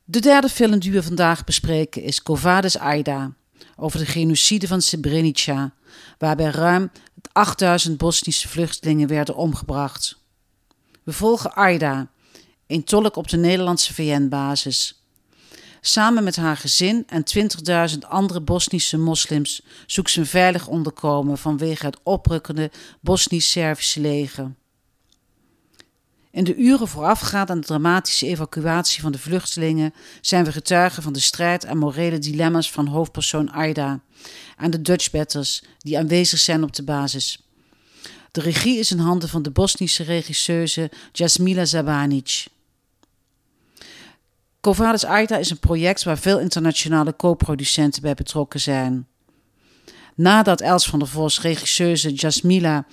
De 0.10 0.20
derde 0.20 0.50
film 0.50 0.80
die 0.80 0.92
we 0.92 1.04
vandaag 1.04 1.44
bespreken 1.44 2.02
is 2.02 2.24
Covades 2.24 2.78
Aida, 2.78 3.34
over 3.76 4.00
de 4.00 4.06
genocide 4.06 4.68
van 4.68 4.82
Srebrenica, 4.82 5.74
waarbij 6.18 6.50
ruim 6.50 6.92
8000 7.32 7.98
Bosnische 7.98 8.48
vluchtelingen 8.48 9.08
werden 9.08 9.36
omgebracht. 9.36 10.18
We 11.04 11.14
volgen 11.14 11.54
Aida, 11.54 12.12
een 12.68 12.84
tolk 12.84 13.16
op 13.16 13.28
de 13.28 13.38
Nederlandse 13.38 13.94
VN-basis. 13.94 15.04
Samen 15.82 16.24
met 16.24 16.36
haar 16.36 16.58
gezin 16.58 17.04
en 17.08 17.24
20.000 17.92 17.98
andere 18.00 18.42
Bosnische 18.42 18.98
moslims 18.98 19.62
zoekt 19.86 20.10
ze 20.10 20.20
een 20.20 20.26
veilig 20.26 20.68
onderkomen 20.68 21.38
vanwege 21.38 21.86
het 21.86 22.00
oprukkende 22.04 22.72
Bosnisch-Servische 23.02 24.00
leger. 24.00 24.56
In 26.38 26.44
de 26.44 26.56
uren 26.56 26.88
voorafgaand 26.88 27.50
aan 27.50 27.60
de 27.60 27.66
dramatische 27.66 28.28
evacuatie 28.28 29.02
van 29.02 29.12
de 29.12 29.18
vluchtelingen 29.18 29.94
zijn 30.22 30.44
we 30.44 30.52
getuigen 30.52 31.04
van 31.04 31.14
de 31.14 31.20
strijd 31.20 31.64
en 31.64 31.78
morele 31.78 32.20
dilemma's 32.20 32.72
van 32.72 32.88
hoofdpersoon 32.88 33.52
Aida 33.52 34.00
en 34.58 34.72
de 34.72 34.82
Dutchbatters 34.82 35.64
die 35.78 35.98
aanwezig 35.98 36.40
zijn 36.40 36.64
op 36.64 36.74
de 36.74 36.84
basis. 36.84 37.48
De 38.32 38.42
regie 38.42 38.80
is 38.80 38.92
in 38.92 39.00
handen 39.00 39.30
van 39.30 39.42
de 39.42 39.52
Bosnische 39.52 40.04
regisseuse 40.04 40.92
Jasmila 41.12 41.66
Zabanic. 41.66 42.46
Covades 44.62 45.06
Aida 45.06 45.38
is 45.38 45.50
een 45.50 45.60
project 45.60 46.04
waar 46.04 46.18
veel 46.18 46.40
internationale 46.40 47.16
co-producenten 47.16 48.02
bij 48.02 48.14
betrokken 48.14 48.60
zijn. 48.60 49.08
Nadat 50.16 50.62
Els 50.62 50.90
van 50.90 51.00
der 51.00 51.08
Vos 51.08 51.42
regisseuse 51.42 52.14
Jasmila 52.14 52.86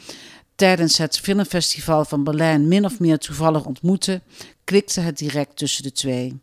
tijdens 0.54 0.99
het 0.99 1.18
filmfestival 1.18 2.04
van 2.04 2.25
Berlijn 2.25 2.68
min 2.68 2.84
of 2.84 3.00
meer 3.00 3.18
toevallig 3.18 3.64
ontmoette, 3.64 4.23
klikte 4.64 5.00
het 5.00 5.18
direct 5.18 5.56
tussen 5.56 5.82
de 5.82 5.92
twee. 5.92 6.38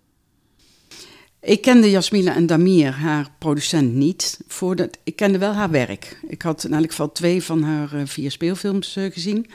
Ik 1.41 1.61
kende 1.61 1.89
Jasmina 1.89 2.35
en 2.35 2.45
Damir, 2.45 2.91
haar 2.91 3.31
producent, 3.39 3.93
niet. 3.93 4.39
Voordat, 4.47 4.97
ik 5.03 5.15
kende 5.15 5.37
wel 5.37 5.53
haar 5.53 5.69
werk. 5.69 6.19
Ik 6.27 6.41
had 6.41 6.63
in 6.63 6.73
elk 6.73 6.89
geval 6.89 7.11
twee 7.11 7.43
van 7.43 7.63
haar 7.63 7.93
uh, 7.93 8.01
vier 8.05 8.31
speelfilms 8.31 8.95
uh, 8.95 9.11
gezien. 9.11 9.47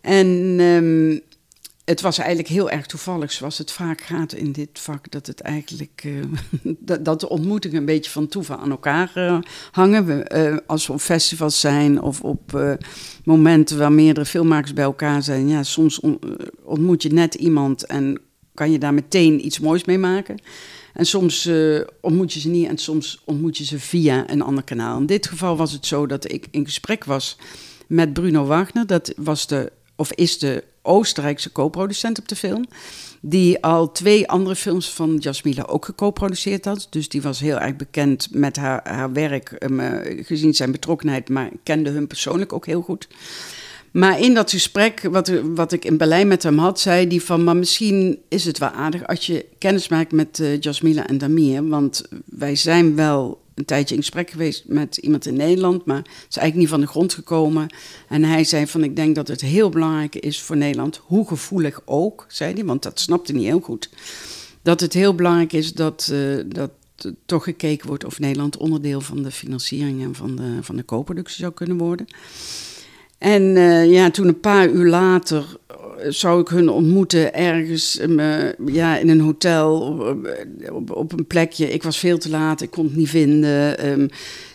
En 0.00 0.26
um, 0.60 1.20
het 1.86 2.00
was 2.00 2.18
eigenlijk 2.18 2.48
heel 2.48 2.70
erg 2.70 2.86
toevallig, 2.86 3.32
zoals 3.32 3.58
het 3.58 3.72
vaak 3.72 4.00
gaat 4.00 4.32
in 4.32 4.52
dit 4.52 4.68
vak, 4.72 5.10
dat 5.10 5.26
het 5.26 5.40
eigenlijk 5.40 6.02
uh, 6.06 6.24
dat, 7.00 7.20
de 7.20 7.28
ontmoetingen 7.28 7.76
een 7.76 7.84
beetje 7.84 8.10
van 8.10 8.26
toeval 8.26 8.56
aan 8.56 8.70
elkaar 8.70 9.12
uh, 9.14 9.38
hangen. 9.70 10.06
We, 10.06 10.50
uh, 10.50 10.56
als 10.66 10.86
we 10.86 10.92
op 10.92 11.00
festivals 11.00 11.60
zijn 11.60 12.02
of 12.02 12.20
op 12.20 12.76
momenten 13.24 13.78
waar 13.78 13.92
meerdere 13.92 14.26
filmmakers 14.26 14.72
bij 14.72 14.84
elkaar 14.84 15.22
zijn, 15.22 15.48
ja, 15.48 15.62
soms 15.62 16.00
on, 16.00 16.18
ontmoet 16.62 17.02
je 17.02 17.12
net 17.12 17.34
iemand 17.34 17.86
en 17.86 18.20
kan 18.54 18.70
je 18.70 18.78
daar 18.78 18.94
meteen 18.94 19.46
iets 19.46 19.60
moois 19.60 19.84
mee 19.84 19.98
maken. 19.98 20.40
En 20.92 21.06
soms 21.06 21.50
ontmoet 22.00 22.32
je 22.32 22.40
ze 22.40 22.48
niet 22.48 22.68
en 22.68 22.78
soms 22.78 23.22
ontmoet 23.24 23.56
je 23.56 23.64
ze 23.64 23.78
via 23.80 24.30
een 24.30 24.42
ander 24.42 24.64
kanaal. 24.64 24.98
In 24.98 25.06
dit 25.06 25.26
geval 25.26 25.56
was 25.56 25.72
het 25.72 25.86
zo 25.86 26.06
dat 26.06 26.32
ik 26.32 26.46
in 26.50 26.64
gesprek 26.64 27.04
was 27.04 27.36
met 27.86 28.12
Bruno 28.12 28.44
Wagner. 28.44 28.86
Dat 28.86 29.12
was 29.16 29.46
de, 29.46 29.72
of 29.96 30.12
is 30.12 30.38
de 30.38 30.64
Oostenrijkse 30.86 31.52
co-producent 31.52 32.18
op 32.18 32.28
de 32.28 32.36
film. 32.36 32.64
Die 33.20 33.62
al 33.62 33.92
twee 33.92 34.28
andere 34.28 34.56
films 34.56 34.90
van 34.90 35.16
Jasmila 35.16 35.62
ook 35.62 35.84
geco-produceerd 35.84 36.64
had. 36.64 36.86
Dus 36.90 37.08
die 37.08 37.22
was 37.22 37.40
heel 37.40 37.58
erg 37.58 37.76
bekend 37.76 38.28
met 38.30 38.56
haar, 38.56 38.80
haar 38.84 39.12
werk, 39.12 39.56
um, 39.58 39.80
gezien 40.24 40.54
zijn 40.54 40.72
betrokkenheid, 40.72 41.28
maar 41.28 41.50
kende 41.62 41.90
hun 41.90 42.06
persoonlijk 42.06 42.52
ook 42.52 42.66
heel 42.66 42.82
goed. 42.82 43.08
Maar 43.90 44.20
in 44.20 44.34
dat 44.34 44.50
gesprek, 44.50 45.00
wat, 45.10 45.32
wat 45.54 45.72
ik 45.72 45.84
in 45.84 45.96
Berlijn 45.96 46.28
met 46.28 46.42
hem 46.42 46.58
had, 46.58 46.80
zei 46.80 47.06
hij 47.06 47.20
van... 47.20 47.44
maar 47.44 47.56
misschien 47.56 48.18
is 48.28 48.44
het 48.44 48.58
wel 48.58 48.68
aardig 48.68 49.06
als 49.06 49.26
je 49.26 49.46
kennis 49.58 49.88
maakt 49.88 50.12
met 50.12 50.38
uh, 50.38 50.60
Jasmila 50.60 51.06
en 51.06 51.18
Damir. 51.18 51.68
Want 51.68 52.02
wij 52.24 52.56
zijn 52.56 52.96
wel 52.96 53.40
een 53.56 53.64
tijdje 53.64 53.94
in 53.94 54.00
gesprek 54.00 54.30
geweest 54.30 54.64
met 54.66 54.96
iemand 54.96 55.26
in 55.26 55.36
Nederland, 55.36 55.84
maar 55.84 56.02
is 56.04 56.36
eigenlijk 56.36 56.56
niet 56.56 56.68
van 56.68 56.80
de 56.80 56.86
grond 56.86 57.14
gekomen. 57.14 57.66
En 58.08 58.24
hij 58.24 58.44
zei 58.44 58.66
van, 58.66 58.84
ik 58.84 58.96
denk 58.96 59.14
dat 59.14 59.28
het 59.28 59.40
heel 59.40 59.68
belangrijk 59.68 60.14
is 60.14 60.42
voor 60.42 60.56
Nederland, 60.56 61.00
hoe 61.04 61.26
gevoelig 61.26 61.80
ook, 61.84 62.24
zei 62.28 62.54
hij, 62.54 62.64
want 62.64 62.82
dat 62.82 63.00
snapte 63.00 63.32
niet 63.32 63.44
heel 63.44 63.60
goed. 63.60 63.90
Dat 64.62 64.80
het 64.80 64.92
heel 64.92 65.14
belangrijk 65.14 65.52
is 65.52 65.72
dat, 65.72 66.10
uh, 66.12 66.44
dat 66.46 66.70
toch 67.26 67.44
gekeken 67.44 67.86
wordt 67.86 68.04
of 68.04 68.18
Nederland 68.18 68.56
onderdeel 68.56 69.00
van 69.00 69.22
de 69.22 69.30
financiering 69.30 70.02
en 70.02 70.14
van 70.14 70.36
de, 70.36 70.58
van 70.60 70.76
de 70.76 70.84
co-productie 70.84 71.40
zou 71.40 71.52
kunnen 71.52 71.78
worden. 71.78 72.06
En 73.18 73.42
uh, 73.42 73.90
ja, 73.90 74.10
toen 74.10 74.28
een 74.28 74.40
paar 74.40 74.68
uur 74.68 74.88
later 74.88 75.56
zou 76.08 76.40
ik 76.40 76.48
hun 76.48 76.68
ontmoeten 76.68 77.34
ergens 77.34 78.00
ja, 78.66 78.98
in 78.98 79.08
een 79.08 79.20
hotel 79.20 79.80
op, 80.88 81.12
een 81.12 81.26
plekje. 81.26 81.72
Ik 81.72 81.82
was 81.82 81.98
veel 81.98 82.18
te 82.18 82.30
laat, 82.30 82.60
ik 82.60 82.70
kon 82.70 82.84
het 82.84 82.96
niet 82.96 83.10
vinden. 83.10 83.86
Um, 83.88 84.08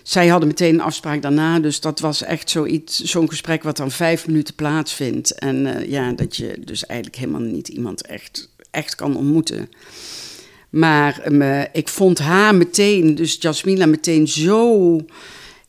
zij 0.04 0.28
hadden 0.28 0.48
meteen 0.48 0.74
een 0.74 0.82
afspraak 0.82 1.22
daarna, 1.22 1.60
dus 1.60 1.80
dat 1.80 2.00
was 2.00 2.24
echt 2.24 2.50
zoiets, 2.50 3.04
zo'n 3.04 3.30
gesprek 3.30 3.64
wat 3.64 3.78
dan 3.78 3.92
vijf 3.92 4.28
minuten 4.28 4.56
plaatsvindt. 4.56 5.40
En 5.40 5.66
uh, 5.66 5.86
ja, 5.86 6.12
dat 6.12 6.36
je 6.36 6.60
dus 6.66 6.86
eigenlijk 6.86 7.20
helemaal 7.20 7.42
niet 7.42 7.68
iemand 7.68 8.06
echt, 8.06 8.50
echt 8.72 8.96
kan 8.96 9.18
ontmoeten. 9.18 9.70
Maar 10.70 11.22
um, 11.32 11.68
ik 11.74 11.88
vond 11.88 12.20
haar 12.20 12.56
meteen, 12.56 13.16
dus 13.16 13.38
Jasmina 13.40 13.86
meteen 13.86 14.28
zo 14.28 14.98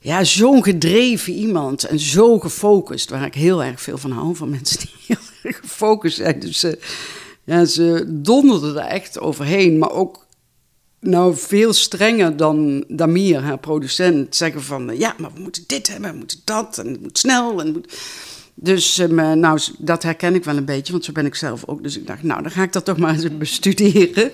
ja, 0.03 0.25
zo'n 0.25 0.63
gedreven 0.63 1.33
iemand 1.33 1.85
en 1.85 1.99
zo 1.99 2.39
gefocust, 2.39 3.11
waar 3.11 3.27
ik 3.27 3.35
heel 3.35 3.65
erg 3.65 3.81
veel 3.81 3.99
van 3.99 4.11
hou, 4.11 4.37
van 4.37 4.51
mensen 4.51 4.79
die 4.79 4.91
heel 5.07 5.27
erg 5.43 5.57
gefocust 5.57 6.17
zijn. 6.17 6.41
Dus 6.41 6.59
ze, 6.59 6.79
ja, 7.45 7.65
ze 7.65 8.05
donderden 8.09 8.77
er 8.77 8.89
echt 8.89 9.21
overheen, 9.21 9.79
maar 9.79 9.93
ook 9.93 10.27
nou 11.01 11.37
veel 11.37 11.73
strenger 11.73 12.37
dan 12.37 12.85
Damir, 12.89 13.41
haar 13.41 13.59
producent, 13.59 14.37
zeggen 14.37 14.63
van, 14.63 14.99
ja, 14.99 15.15
maar 15.19 15.33
we 15.35 15.41
moeten 15.41 15.65
dit 15.67 15.89
hebben, 15.89 16.11
we 16.11 16.17
moeten 16.17 16.41
dat, 16.45 16.79
en 16.79 16.87
het 16.87 17.03
moet 17.03 17.19
snel. 17.19 17.61
En 17.61 17.73
moet... 17.73 17.93
Dus 18.55 18.99
um, 18.99 19.39
nou, 19.39 19.61
dat 19.79 20.03
herken 20.03 20.35
ik 20.35 20.45
wel 20.45 20.57
een 20.57 20.65
beetje, 20.65 20.93
want 20.93 21.05
zo 21.05 21.13
ben 21.13 21.27
ik 21.27 21.35
zelf 21.35 21.63
ook. 21.67 21.83
Dus 21.83 21.97
ik 21.97 22.07
dacht, 22.07 22.23
nou, 22.23 22.43
dan 22.43 22.51
ga 22.51 22.63
ik 22.63 22.73
dat 22.73 22.85
toch 22.85 22.97
maar 22.97 23.15
eens 23.15 23.37
bestuderen. 23.39 24.31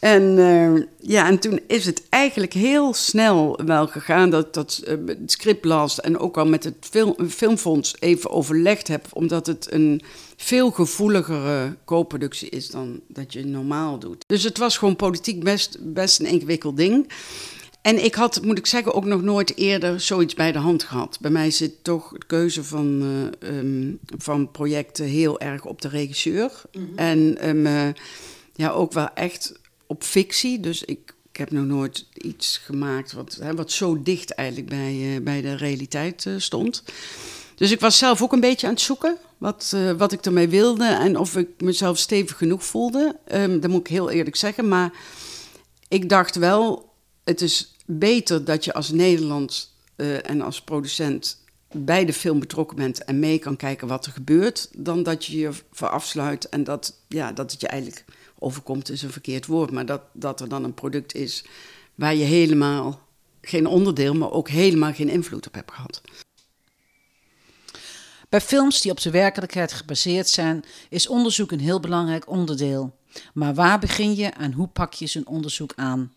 En, 0.00 0.22
uh, 0.22 0.82
ja, 0.98 1.26
en 1.26 1.38
toen 1.38 1.60
is 1.66 1.86
het 1.86 2.02
eigenlijk 2.08 2.52
heel 2.52 2.94
snel 2.94 3.60
wel 3.64 3.86
gegaan 3.86 4.30
dat 4.30 4.46
ik 4.46 4.52
dat 4.52 4.82
uh, 4.84 4.94
het 5.06 5.30
script 5.30 5.64
las 5.64 6.00
en 6.00 6.18
ook 6.18 6.38
al 6.38 6.46
met 6.46 6.64
het 6.64 6.74
film, 6.80 7.14
Filmfonds 7.28 7.94
even 7.98 8.30
overlegd 8.30 8.88
heb, 8.88 9.06
omdat 9.12 9.46
het 9.46 9.72
een 9.72 10.02
veel 10.36 10.70
gevoeligere 10.70 11.76
co-productie 11.84 12.48
is 12.48 12.68
dan 12.68 13.00
dat 13.08 13.32
je 13.32 13.44
normaal 13.44 13.98
doet. 13.98 14.24
Dus 14.26 14.42
het 14.42 14.58
was 14.58 14.78
gewoon 14.78 14.96
politiek 14.96 15.44
best, 15.44 15.78
best 15.80 16.20
een 16.20 16.26
ingewikkeld 16.26 16.76
ding. 16.76 17.12
En 17.82 18.04
ik 18.04 18.14
had, 18.14 18.42
moet 18.42 18.58
ik 18.58 18.66
zeggen, 18.66 18.94
ook 18.94 19.04
nog 19.04 19.22
nooit 19.22 19.56
eerder 19.56 20.00
zoiets 20.00 20.34
bij 20.34 20.52
de 20.52 20.58
hand 20.58 20.82
gehad. 20.82 21.18
Bij 21.20 21.30
mij 21.30 21.50
zit 21.50 21.84
toch 21.84 22.12
de 22.12 22.26
keuze 22.26 22.64
van, 22.64 23.02
uh, 23.42 23.58
um, 23.58 23.98
van 24.18 24.50
projecten 24.50 25.04
heel 25.04 25.40
erg 25.40 25.64
op 25.64 25.82
de 25.82 25.88
regisseur. 25.88 26.50
Mm 26.72 26.86
-hmm. 26.86 26.98
En 26.98 27.48
um, 27.48 27.94
ja, 28.54 28.70
ook 28.70 28.92
wel 28.92 29.08
echt 29.14 29.58
op 29.90 30.04
fictie. 30.04 30.60
Dus 30.60 30.84
ik, 30.84 31.14
ik 31.32 31.36
heb 31.36 31.50
nog 31.50 31.64
nooit 31.64 32.06
iets 32.14 32.58
gemaakt 32.58 33.12
wat, 33.12 33.38
hè, 33.40 33.54
wat 33.54 33.72
zo 33.72 34.02
dicht 34.02 34.30
eigenlijk 34.30 34.68
bij, 34.68 34.94
uh, 34.94 35.20
bij 35.20 35.40
de 35.40 35.56
realiteit 35.56 36.24
uh, 36.24 36.34
stond. 36.38 36.82
Dus 37.54 37.70
ik 37.70 37.80
was 37.80 37.98
zelf 37.98 38.22
ook 38.22 38.32
een 38.32 38.40
beetje 38.40 38.66
aan 38.66 38.72
het 38.72 38.82
zoeken 38.82 39.16
wat, 39.38 39.72
uh, 39.74 39.92
wat 39.92 40.12
ik 40.12 40.24
ermee 40.24 40.48
wilde 40.48 40.84
en 40.84 41.18
of 41.18 41.36
ik 41.36 41.48
mezelf 41.60 41.98
stevig 41.98 42.36
genoeg 42.36 42.64
voelde. 42.64 43.16
Um, 43.32 43.60
dat 43.60 43.70
moet 43.70 43.80
ik 43.80 43.86
heel 43.86 44.10
eerlijk 44.10 44.36
zeggen. 44.36 44.68
Maar 44.68 44.92
ik 45.88 46.08
dacht 46.08 46.36
wel, 46.36 46.92
het 47.24 47.40
is 47.40 47.74
beter 47.86 48.44
dat 48.44 48.64
je 48.64 48.72
als 48.72 48.90
Nederland 48.90 49.74
en 50.22 50.40
als 50.40 50.62
producent 50.62 51.44
bij 51.72 52.04
de 52.04 52.12
film 52.12 52.38
betrokken 52.38 52.76
bent 52.76 53.04
en 53.04 53.18
mee 53.18 53.38
kan 53.38 53.56
kijken 53.56 53.88
wat 53.88 54.06
er 54.06 54.12
gebeurt, 54.12 54.68
dan 54.76 55.02
dat 55.02 55.24
je 55.24 55.38
je 55.38 55.50
verafsluit 55.72 56.48
en 56.48 56.64
dat, 56.64 56.94
ja, 57.08 57.32
dat 57.32 57.52
het 57.52 57.60
je 57.60 57.68
eigenlijk 57.68 58.04
overkomt 58.40 58.90
is 58.90 59.02
een 59.02 59.12
verkeerd 59.12 59.46
woord, 59.46 59.70
maar 59.70 59.86
dat, 59.86 60.02
dat 60.12 60.40
er 60.40 60.48
dan 60.48 60.64
een 60.64 60.74
product 60.74 61.14
is 61.14 61.44
waar 61.94 62.14
je 62.14 62.24
helemaal 62.24 63.00
geen 63.40 63.66
onderdeel, 63.66 64.14
maar 64.14 64.30
ook 64.30 64.48
helemaal 64.48 64.92
geen 64.92 65.08
invloed 65.08 65.46
op 65.46 65.54
hebt 65.54 65.72
gehad. 65.72 66.00
Bij 68.28 68.40
films 68.40 68.80
die 68.80 68.90
op 68.90 69.00
de 69.00 69.10
werkelijkheid 69.10 69.72
gebaseerd 69.72 70.28
zijn, 70.28 70.64
is 70.88 71.08
onderzoek 71.08 71.52
een 71.52 71.60
heel 71.60 71.80
belangrijk 71.80 72.28
onderdeel. 72.28 72.96
Maar 73.34 73.54
waar 73.54 73.78
begin 73.78 74.14
je 74.14 74.26
en 74.26 74.52
hoe 74.52 74.68
pak 74.68 74.92
je 74.92 75.06
zo'n 75.06 75.26
onderzoek 75.26 75.72
aan? 75.76 76.12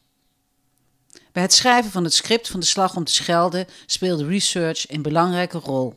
Bij 1.32 1.42
het 1.42 1.54
schrijven 1.54 1.92
van 1.92 2.04
het 2.04 2.14
script 2.14 2.48
van 2.48 2.60
De 2.60 2.66
Slag 2.66 2.96
om 2.96 3.04
te 3.04 3.14
Schelde 3.14 3.68
speelde 3.86 4.26
research 4.26 4.92
een 4.92 5.02
belangrijke 5.02 5.58
rol. 5.58 5.96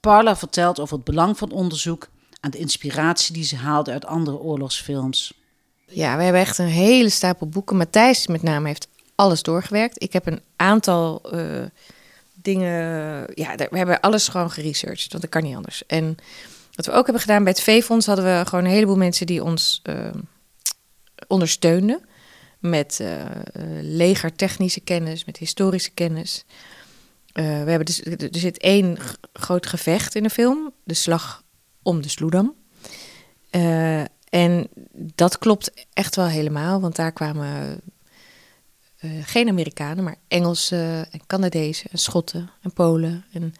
Parla 0.00 0.36
vertelt 0.36 0.80
over 0.80 0.96
het 0.96 1.04
belang 1.04 1.38
van 1.38 1.50
onderzoek 1.50 2.08
en 2.40 2.50
de 2.50 2.58
inspiratie 2.58 3.34
die 3.34 3.44
ze 3.44 3.56
haalde 3.56 3.90
uit 3.90 4.04
andere 4.04 4.38
oorlogsfilms. 4.38 5.39
Ja, 5.92 6.16
we 6.16 6.22
hebben 6.22 6.40
echt 6.40 6.58
een 6.58 6.66
hele 6.66 7.08
stapel 7.08 7.48
boeken. 7.48 7.76
Matthijs 7.76 8.26
met 8.26 8.42
name 8.42 8.66
heeft 8.66 8.88
alles 9.14 9.42
doorgewerkt. 9.42 10.02
Ik 10.02 10.12
heb 10.12 10.26
een 10.26 10.40
aantal 10.56 11.22
uh, 11.34 11.64
dingen... 12.34 12.72
Ja, 13.34 13.54
we 13.54 13.78
hebben 13.78 14.00
alles 14.00 14.28
gewoon 14.28 14.50
geresearched, 14.50 15.10
want 15.10 15.22
dat 15.22 15.30
kan 15.30 15.42
niet 15.42 15.56
anders. 15.56 15.86
En 15.86 16.16
wat 16.74 16.86
we 16.86 16.92
ook 16.92 17.04
hebben 17.04 17.22
gedaan 17.22 17.44
bij 17.44 17.52
het 17.52 17.62
V-fonds... 17.62 18.06
hadden 18.06 18.24
we 18.24 18.46
gewoon 18.46 18.64
een 18.64 18.70
heleboel 18.70 18.96
mensen 18.96 19.26
die 19.26 19.44
ons 19.44 19.82
uh, 19.84 20.10
ondersteunden. 21.26 22.00
Met 22.58 22.98
uh, 23.02 23.24
legertechnische 23.80 24.80
kennis, 24.80 25.24
met 25.24 25.36
historische 25.36 25.90
kennis. 25.90 26.44
we 27.32 27.42
hebben 27.42 27.84
dus, 27.84 28.02
er 28.02 28.28
zit 28.30 28.58
één 28.58 28.98
groot 29.32 29.66
gevecht 29.66 30.14
in 30.14 30.22
de 30.22 30.30
film. 30.30 30.72
De 30.84 30.94
slag 30.94 31.42
om 31.82 32.02
de 32.02 32.08
Sloedam. 32.08 32.54
En 34.30 34.68
dat 34.94 35.38
klopt 35.38 35.72
echt 35.92 36.16
wel 36.16 36.26
helemaal, 36.26 36.80
want 36.80 36.96
daar 36.96 37.12
kwamen 37.12 37.80
uh, 39.00 39.10
geen 39.24 39.48
Amerikanen, 39.48 40.04
maar 40.04 40.16
Engelsen 40.28 41.12
en 41.12 41.20
Canadezen 41.26 41.90
en 41.90 41.98
Schotten 41.98 42.50
en 42.62 42.72
Polen. 42.72 43.24
En 43.32 43.54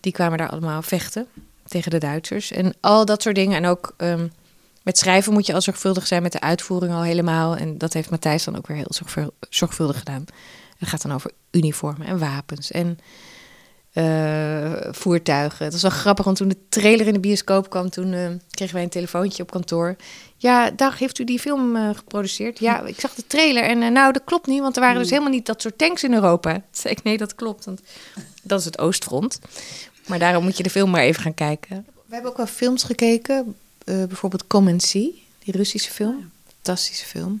die 0.00 0.12
kwamen 0.12 0.38
daar 0.38 0.50
allemaal 0.50 0.82
vechten 0.82 1.26
tegen 1.66 1.90
de 1.90 1.98
Duitsers. 1.98 2.50
En 2.50 2.74
al 2.80 3.04
dat 3.04 3.22
soort 3.22 3.34
dingen. 3.34 3.56
En 3.56 3.66
ook 3.66 3.94
um, 3.96 4.32
met 4.82 4.98
schrijven 4.98 5.32
moet 5.32 5.46
je 5.46 5.54
al 5.54 5.60
zorgvuldig 5.60 6.06
zijn, 6.06 6.22
met 6.22 6.32
de 6.32 6.40
uitvoering 6.40 6.92
al 6.92 7.02
helemaal. 7.02 7.56
En 7.56 7.78
dat 7.78 7.92
heeft 7.92 8.10
Matthijs 8.10 8.44
dan 8.44 8.56
ook 8.56 8.66
weer 8.66 8.76
heel 8.76 9.26
zorgvuldig 9.48 9.98
gedaan. 9.98 10.24
Het 10.78 10.88
gaat 10.88 11.02
dan 11.02 11.12
over 11.12 11.30
uniformen 11.50 12.06
en 12.06 12.18
wapens 12.18 12.70
en 12.70 12.98
uh, 13.94 14.72
voertuigen. 14.90 15.64
Het 15.64 15.72
was 15.72 15.82
wel 15.82 15.90
grappig, 15.90 16.24
want 16.24 16.36
toen 16.36 16.48
de 16.48 16.56
trailer 16.68 17.06
in 17.06 17.12
de 17.12 17.20
bioscoop 17.20 17.70
kwam, 17.70 17.90
toen 17.90 18.12
uh, 18.12 18.28
kregen 18.50 18.74
wij 18.74 18.82
een 18.82 18.90
telefoontje 18.90 19.42
op 19.42 19.50
kantoor. 19.50 19.96
Ja, 20.36 20.70
dag, 20.70 20.98
heeft 20.98 21.18
u 21.18 21.24
die 21.24 21.38
film 21.38 21.76
uh, 21.76 21.90
geproduceerd? 21.94 22.58
Ja, 22.58 22.82
ik 22.82 23.00
zag 23.00 23.14
de 23.14 23.26
trailer 23.26 23.62
en 23.62 23.92
nou, 23.92 24.12
dat 24.12 24.24
klopt 24.24 24.46
niet, 24.46 24.60
want 24.60 24.76
er 24.76 24.82
waren 24.82 25.00
dus 25.00 25.10
helemaal 25.10 25.30
niet 25.30 25.46
dat 25.46 25.62
soort 25.62 25.78
tanks 25.78 26.04
in 26.04 26.14
Europa. 26.14 26.52
Toen 26.52 26.62
zei 26.70 26.94
ik, 26.94 27.02
nee, 27.02 27.16
dat 27.16 27.34
klopt, 27.34 27.64
want 27.64 27.80
dat 28.42 28.58
is 28.58 28.64
het 28.64 28.78
Oostfront. 28.78 29.38
Maar 30.06 30.18
daarom 30.18 30.44
moet 30.44 30.56
je 30.56 30.62
de 30.62 30.70
film 30.70 30.90
maar 30.90 31.02
even 31.02 31.22
gaan 31.22 31.34
kijken. 31.34 31.86
We 32.06 32.14
hebben 32.14 32.30
ook 32.30 32.36
wel 32.36 32.46
films 32.46 32.82
gekeken, 32.82 33.56
bijvoorbeeld 33.84 34.46
Come 34.46 34.70
and 34.70 34.82
See, 34.82 35.22
die 35.44 35.56
Russische 35.56 35.90
film. 35.90 36.30
Fantastische 36.54 37.06
film. 37.06 37.40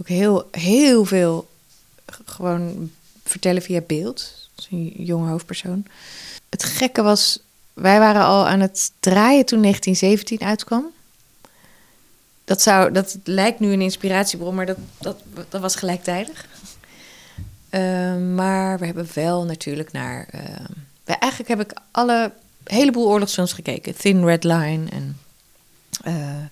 Ook 0.00 0.08
heel, 0.08 0.48
heel 0.50 1.04
veel 1.04 1.48
gewoon 2.24 2.90
vertellen 3.24 3.62
via 3.62 3.80
beeld 3.80 4.41
een 4.70 4.92
jonge 4.96 5.28
hoofdpersoon. 5.28 5.86
Het 6.48 6.64
gekke 6.64 7.02
was, 7.02 7.38
wij 7.72 7.98
waren 7.98 8.22
al 8.22 8.46
aan 8.48 8.60
het 8.60 8.92
draaien 9.00 9.44
toen 9.44 9.62
1917 9.62 10.48
uitkwam. 10.48 10.86
Dat, 12.44 12.62
zou, 12.62 12.92
dat 12.92 13.18
lijkt 13.24 13.60
nu 13.60 13.72
een 13.72 13.80
inspiratiebron, 13.80 14.54
maar 14.54 14.66
dat, 14.66 14.78
dat, 14.98 15.16
dat 15.48 15.60
was 15.60 15.76
gelijktijdig. 15.76 16.46
Uh, 17.70 18.16
maar 18.34 18.78
we 18.78 18.86
hebben 18.86 19.08
wel 19.14 19.44
natuurlijk 19.44 19.92
naar. 19.92 20.28
Uh, 20.34 20.40
eigenlijk 21.04 21.48
heb 21.48 21.60
ik 21.60 21.78
alle 21.90 22.32
heleboel 22.64 23.08
oorlogsfilms 23.08 23.52
gekeken. 23.52 23.96
Thin 23.96 24.24
Red 24.24 24.44
Line 24.44 24.90
en 24.90 25.18
uh, 26.06 26.44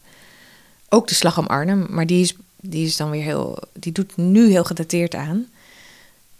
ook 0.89 1.09
de 1.09 1.15
Slag 1.15 1.39
om 1.39 1.47
Arnhem. 1.47 1.87
Maar 1.91 2.07
die 2.07 2.23
is, 2.23 2.35
die 2.57 2.87
is 2.87 2.97
dan 2.97 3.11
weer 3.11 3.23
heel. 3.23 3.59
Die 3.73 3.93
doet 3.93 4.17
nu 4.17 4.51
heel 4.51 4.65
gedateerd 4.65 5.15
aan. 5.15 5.47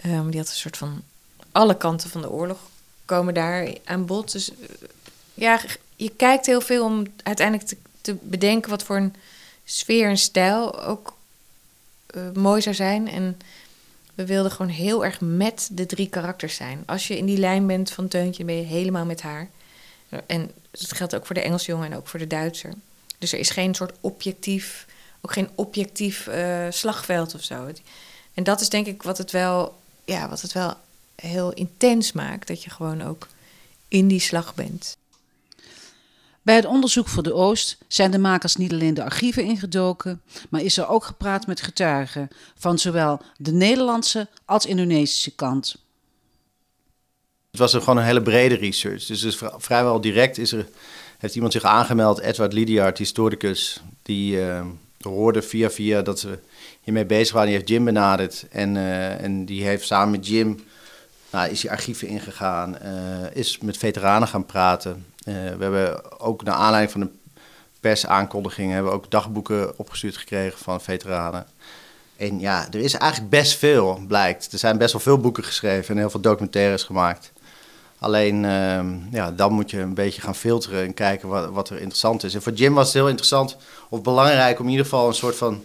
Um, 0.07 0.31
die 0.31 0.41
had 0.41 0.49
een 0.49 0.55
soort 0.55 0.77
van 0.77 1.03
alle 1.53 1.77
kanten 1.77 2.11
van 2.11 2.21
de 2.21 2.31
oorlog 2.31 2.59
komen 3.05 3.35
daar 3.35 3.75
aan 3.85 4.07
bod. 4.07 4.33
Dus 4.33 4.51
ja, 5.35 5.61
je 5.97 6.11
kijkt 6.17 6.47
heel 6.47 6.61
veel 6.61 6.85
om 6.85 7.07
uiteindelijk 7.23 7.69
te, 7.69 7.77
te 8.01 8.17
bedenken 8.21 8.71
wat 8.71 8.83
voor 8.83 8.97
een 8.97 9.15
sfeer 9.65 10.09
en 10.09 10.19
stijl 10.19 10.83
ook 10.83 11.17
uh, 12.15 12.31
mooi 12.33 12.63
zou 12.63 12.75
zijn. 12.75 13.09
En 13.09 13.39
we 14.15 14.27
wilden 14.27 14.53
gewoon 14.53 14.73
heel 14.73 15.05
erg 15.05 15.21
met 15.21 15.69
de 15.73 15.87
drie 15.87 16.09
karakters 16.09 16.55
zijn. 16.55 16.83
Als 16.87 17.09
je 17.09 17.17
in 17.17 17.27
die 17.27 17.39
lijn 17.39 17.67
bent 17.67 17.91
van 17.91 18.09
Teuntje, 18.09 18.45
ben 18.45 18.57
je 18.57 18.63
helemaal 18.63 19.05
met 19.05 19.23
haar. 19.23 19.49
En 20.27 20.51
dat 20.71 20.93
geldt 20.93 21.15
ook 21.15 21.27
voor 21.27 21.35
de 21.35 21.43
Engelsjongen 21.43 21.91
en 21.91 21.97
ook 21.97 22.09
voor 22.09 22.19
de 22.19 22.27
Duitser. 22.27 22.73
Dus 23.19 23.33
er 23.33 23.39
is 23.39 23.51
geen 23.51 23.75
soort 23.75 23.93
objectief, 24.01 24.87
ook 25.21 25.33
geen 25.33 25.49
objectief 25.55 26.27
uh, 26.27 26.67
slagveld 26.71 27.35
of 27.35 27.43
zo. 27.43 27.69
En 28.35 28.45
dat 28.45 28.61
is 28.61 28.69
denk 28.69 28.87
ik 28.87 29.03
wat 29.03 29.19
het 29.19 29.31
wel 29.31 29.79
ja, 30.05 30.29
wat 30.29 30.41
het 30.41 30.53
wel 30.53 30.75
heel 31.21 31.53
intens 31.53 32.13
maakt. 32.13 32.49
Dat 32.49 32.63
je 32.63 32.71
gewoon 32.71 33.03
ook 33.03 33.27
in 33.89 34.09
die 34.09 34.21
slag 34.21 34.55
bent. 34.55 34.99
Bij 36.43 36.55
het 36.55 36.67
onderzoek 36.67 37.09
voor 37.09 37.23
de 37.23 37.35
Oost 37.35 37.79
zijn 37.89 38.11
de 38.11 38.19
makers 38.19 38.57
niet 38.57 38.73
alleen 38.73 38.95
de 38.95 39.05
archieven 39.05 39.45
ingedoken, 39.45 40.23
maar 40.49 40.63
is 40.63 40.77
er 40.77 40.89
ook 40.89 41.05
gepraat 41.05 41.47
met 41.47 41.61
getuigen 41.61 42.29
van 42.59 42.79
zowel 42.79 43.21
de 43.37 43.53
Nederlandse 43.53 44.29
als 44.45 44.67
Indonesische 44.67 45.35
kant. 45.35 45.77
Het 47.51 47.61
was 47.61 47.73
gewoon 47.73 47.97
een 47.97 48.05
hele 48.05 48.23
brede 48.23 48.55
research. 48.55 49.07
Dus, 49.07 49.21
dus 49.21 49.39
vrijwel 49.57 50.01
direct 50.01 50.39
is 50.39 50.53
er, 50.53 50.69
heeft 51.19 51.35
iemand 51.35 51.53
zich 51.53 51.63
aangemeld, 51.63 52.19
Edward 52.19 52.53
Lidiard, 52.53 52.99
historicus, 52.99 53.81
die 54.03 54.37
uh, 54.37 54.67
hoorde 55.01 55.43
via 55.43 55.71
via 55.71 56.03
dat 56.03 56.21
ze 56.21 56.39
hiermee 56.81 57.07
bezig 57.07 57.33
waren. 57.33 57.49
Die 57.49 57.57
heeft 57.57 57.69
Jim 57.69 57.85
benaderd 57.85 58.47
en, 58.51 58.75
uh, 58.75 59.23
en 59.23 59.45
die 59.45 59.65
heeft 59.65 59.87
samen 59.87 60.11
met 60.11 60.27
Jim, 60.27 60.61
nou, 61.31 61.51
is 61.51 61.61
die 61.61 61.71
archieven 61.71 62.09
ingegaan, 62.09 62.77
uh, 62.83 62.91
is 63.33 63.59
met 63.59 63.77
veteranen 63.77 64.29
gaan 64.29 64.47
praten. 64.47 65.07
we 65.25 65.57
hebben 65.59 66.21
ook 66.21 66.43
naar 66.43 66.55
aanleiding 66.55 66.93
van 66.93 67.01
de 67.01 67.11
persaankondiging 67.81 68.73
hebben 68.73 68.93
ook 68.93 69.11
dagboeken 69.11 69.79
opgestuurd 69.79 70.17
gekregen 70.17 70.59
van 70.59 70.81
veteranen. 70.81 71.47
En 72.17 72.41
ja, 72.41 72.67
er 72.71 72.81
is 72.81 72.95
eigenlijk 72.95 73.31
best 73.31 73.59
veel, 73.59 74.01
blijkt. 74.09 74.53
Er 74.53 74.59
zijn 74.59 74.79
best 74.79 74.93
wel 74.93 75.01
veel 75.01 75.19
boeken 75.19 75.45
geschreven 75.45 75.95
en 75.95 76.01
heel 76.01 76.11
veel 76.11 76.21
documentaires 76.21 76.83
gemaakt. 76.83 77.33
Alleen, 77.99 78.45
uh, 78.45 78.81
ja, 79.11 79.31
dan 79.31 79.53
moet 79.53 79.71
je 79.71 79.81
een 79.81 79.95
beetje 79.95 80.21
gaan 80.21 80.35
filteren 80.35 80.85
en 80.85 80.95
kijken 80.95 81.29
wat, 81.29 81.51
wat 81.51 81.71
er 81.71 81.77
interessant 81.77 82.25
is. 82.25 82.35
En 82.35 82.43
voor 82.43 82.53
Jim 82.53 82.75
was 82.75 82.85
het 82.85 82.95
heel 82.95 83.09
interessant 83.09 83.57
of 83.89 84.03
belangrijk 84.03 84.59
om 84.59 84.65
in 84.65 84.71
ieder 84.71 84.87
geval 84.87 85.09
een 85.09 85.15
soort 85.15 85.37
van 85.37 85.63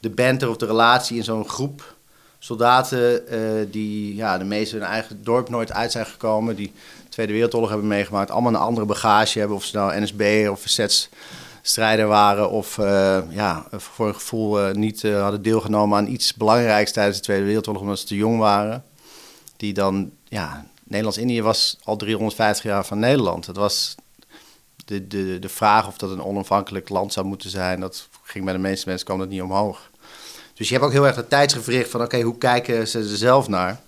de 0.00 0.10
banter 0.10 0.48
of 0.48 0.56
de 0.56 0.66
relatie 0.66 1.16
in 1.16 1.24
zo'n 1.24 1.48
groep 1.48 1.96
soldaten 2.38 3.34
uh, 3.34 3.66
die 3.70 4.14
ja, 4.14 4.38
de 4.38 4.44
meeste 4.44 4.76
hun 4.76 4.84
eigen 4.84 5.24
dorp 5.24 5.48
nooit 5.48 5.72
uit 5.72 5.92
zijn 5.92 6.06
gekomen, 6.06 6.56
die 6.56 6.72
de 7.02 7.08
Tweede 7.08 7.32
Wereldoorlog 7.32 7.68
hebben 7.68 7.88
meegemaakt, 7.88 8.30
allemaal 8.30 8.52
een 8.52 8.58
andere 8.58 8.86
bagage 8.86 9.38
hebben, 9.38 9.56
of 9.56 9.64
ze 9.64 9.76
nou 9.76 10.00
NSB 10.00 10.46
of 10.50 10.60
verzetsstrijder 10.60 12.06
waren 12.06 12.50
of 12.50 12.78
uh, 12.78 13.18
ja, 13.28 13.66
voor 13.70 14.08
een 14.08 14.14
gevoel 14.14 14.68
uh, 14.68 14.74
niet 14.74 15.02
hadden 15.02 15.42
deelgenomen 15.42 15.98
aan 15.98 16.06
iets 16.06 16.34
belangrijks 16.34 16.92
tijdens 16.92 17.16
de 17.16 17.22
Tweede 17.22 17.44
Wereldoorlog 17.44 17.82
omdat 17.82 17.98
ze 17.98 18.06
te 18.06 18.16
jong 18.16 18.38
waren. 18.38 18.84
Die 19.56 19.72
dan 19.72 20.10
ja, 20.24 20.66
Nederlands-Indië 20.84 21.42
was 21.42 21.78
al 21.84 21.96
350 21.96 22.64
jaar 22.64 22.84
van 22.84 22.98
Nederland. 22.98 23.46
Het 23.46 23.56
was 23.56 23.94
de, 24.84 25.06
de, 25.06 25.38
de 25.38 25.48
vraag 25.48 25.86
of 25.86 25.98
dat 25.98 26.10
een 26.10 26.22
onafhankelijk 26.22 26.88
land 26.88 27.12
zou 27.12 27.26
moeten 27.26 27.50
zijn, 27.50 27.80
dat 27.80 28.08
ging 28.22 28.44
bij 28.44 28.54
de 28.54 28.60
meeste 28.60 28.88
mensen 28.88 29.06
kwam 29.06 29.18
dat 29.18 29.28
niet 29.28 29.42
omhoog. 29.42 29.90
Dus 30.58 30.68
je 30.68 30.74
hebt 30.74 30.86
ook 30.86 30.92
heel 30.92 31.06
erg 31.06 31.16
de 31.16 31.28
tijdsgevricht 31.28 31.90
van 31.90 32.02
oké, 32.02 32.20
hoe 32.20 32.38
kijken 32.38 32.88
ze 32.88 32.98
er 32.98 33.16
zelf 33.16 33.48
naar? 33.48 33.80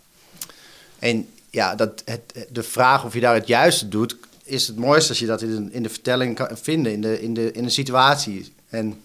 En 0.99 1.29
ja, 1.51 1.75
dat, 1.75 2.03
het, 2.05 2.47
de 2.51 2.63
vraag 2.63 3.05
of 3.05 3.15
je 3.15 3.21
daar 3.21 3.35
het 3.35 3.47
juiste 3.47 3.89
doet, 3.89 4.17
is 4.45 4.67
het 4.67 4.77
mooiste 4.77 5.09
als 5.09 5.19
je 5.19 5.27
dat 5.27 5.43
in, 5.43 5.73
in 5.73 5.83
de 5.83 5.89
vertelling 5.89 6.35
kan 6.35 6.49
vinden, 6.53 6.93
in 6.93 7.01
de, 7.01 7.23
in 7.23 7.35
de, 7.35 7.53
in 7.53 7.65
de 7.65 7.71
situatie. 7.71 8.53
En 8.69 9.03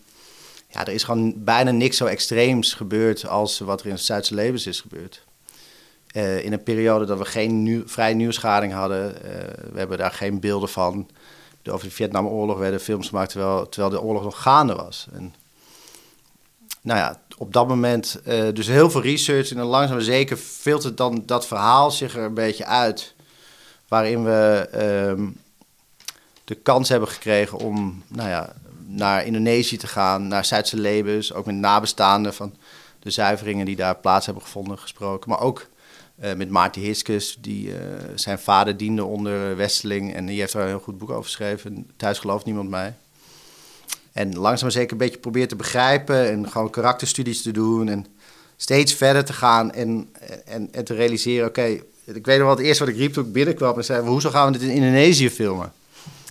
ja, 0.67 0.85
er 0.85 0.93
is 0.93 1.03
gewoon 1.03 1.43
bijna 1.43 1.71
niks 1.71 1.97
zo 1.97 2.05
extreems 2.05 2.73
gebeurd 2.73 3.27
als 3.27 3.59
wat 3.59 3.79
er 3.79 3.85
in 3.85 3.91
het 3.91 4.01
Zuidse 4.01 4.33
levens 4.33 4.67
is 4.67 4.81
gebeurd. 4.81 5.23
Uh, 6.15 6.43
in 6.43 6.53
een 6.53 6.63
periode 6.63 7.05
dat 7.05 7.17
we 7.17 7.25
geen 7.25 7.83
vrij 7.85 8.13
nieuwsgading 8.13 8.73
hadden. 8.73 9.15
Uh, 9.15 9.31
we 9.71 9.77
hebben 9.77 9.97
daar 9.97 10.11
geen 10.11 10.39
beelden 10.39 10.69
van. 10.69 11.09
Over 11.69 11.87
de 11.87 11.93
Vietnamoorlog 11.93 12.57
werden 12.57 12.79
films 12.79 13.07
gemaakt 13.07 13.31
terwijl, 13.31 13.69
terwijl 13.69 13.91
de 13.91 14.01
oorlog 14.01 14.23
nog 14.23 14.41
gaande 14.41 14.75
was. 14.75 15.07
En, 15.13 15.33
nou 16.85 16.99
ja, 16.99 17.19
op 17.37 17.53
dat 17.53 17.67
moment 17.67 18.19
uh, 18.27 18.53
dus 18.53 18.67
heel 18.67 18.89
veel 18.89 19.01
research. 19.01 19.49
En 19.49 19.57
dan 19.57 19.65
langzaam 19.65 19.95
maar 19.95 20.05
zeker 20.05 20.37
filtert 20.37 20.97
dan 20.97 21.23
dat 21.25 21.47
verhaal 21.47 21.91
zich 21.91 22.15
er 22.15 22.23
een 22.23 22.33
beetje 22.33 22.65
uit. 22.65 23.13
Waarin 23.87 24.23
we 24.23 24.67
ehm, 24.71 25.27
de 26.43 26.55
kans 26.55 26.89
hebben 26.89 27.09
gekregen 27.09 27.57
om 27.57 28.03
nou 28.07 28.29
ja, 28.29 28.53
naar 28.87 29.25
Indonesië 29.25 29.77
te 29.77 29.87
gaan, 29.87 30.27
naar 30.27 30.45
Zuidse 30.45 30.77
Lebens. 30.77 31.33
Ook 31.33 31.45
met 31.45 31.55
nabestaanden 31.55 32.33
van 32.33 32.55
de 32.99 33.09
zuiveringen 33.09 33.65
die 33.65 33.75
daar 33.75 33.95
plaats 33.95 34.25
hebben 34.25 34.43
gevonden 34.43 34.79
gesproken. 34.79 35.29
Maar 35.29 35.39
ook 35.39 35.67
uh, 36.23 36.33
met 36.33 36.49
Maarten 36.49 36.81
Hiskus, 36.81 37.37
die 37.39 37.67
uh, 37.67 37.75
zijn 38.15 38.39
vader 38.39 38.77
diende 38.77 39.03
onder 39.03 39.55
Westeling. 39.55 40.13
En 40.13 40.25
die 40.25 40.39
heeft 40.39 40.53
daar 40.53 40.61
een 40.61 40.67
heel 40.67 40.79
goed 40.79 40.97
boek 40.97 41.09
over 41.09 41.23
geschreven. 41.23 41.89
Thuis 41.97 42.19
gelooft 42.19 42.45
niemand 42.45 42.69
mij. 42.69 42.93
En 44.15 44.37
langzaam 44.37 44.69
zeker 44.69 44.91
een 44.91 44.97
beetje 44.97 45.17
probeert 45.17 45.49
te 45.49 45.55
begrijpen 45.55 46.29
en 46.29 46.49
gewoon 46.49 46.69
karakterstudies 46.69 47.41
te 47.41 47.51
doen. 47.51 47.89
En 47.89 48.05
steeds 48.55 48.93
verder 48.93 49.25
te 49.25 49.33
gaan 49.33 49.71
en, 49.71 50.09
en, 50.45 50.69
en 50.71 50.83
te 50.83 50.93
realiseren, 50.93 51.47
oké, 51.47 51.63
ik 52.05 52.25
weet 52.25 52.37
nog 52.37 52.47
wel 52.47 52.55
het 52.55 52.65
eerste 52.65 52.85
wat 52.85 52.93
ik 52.93 52.99
riep 52.99 53.13
toen 53.13 53.25
ik 53.25 53.31
binnenkwam. 53.31 53.77
En 53.77 53.85
zei, 53.85 54.07
hoezo 54.07 54.29
gaan 54.29 54.51
we 54.51 54.57
dit 54.57 54.69
in 54.69 54.75
Indonesië 54.75 55.29
filmen? 55.29 55.73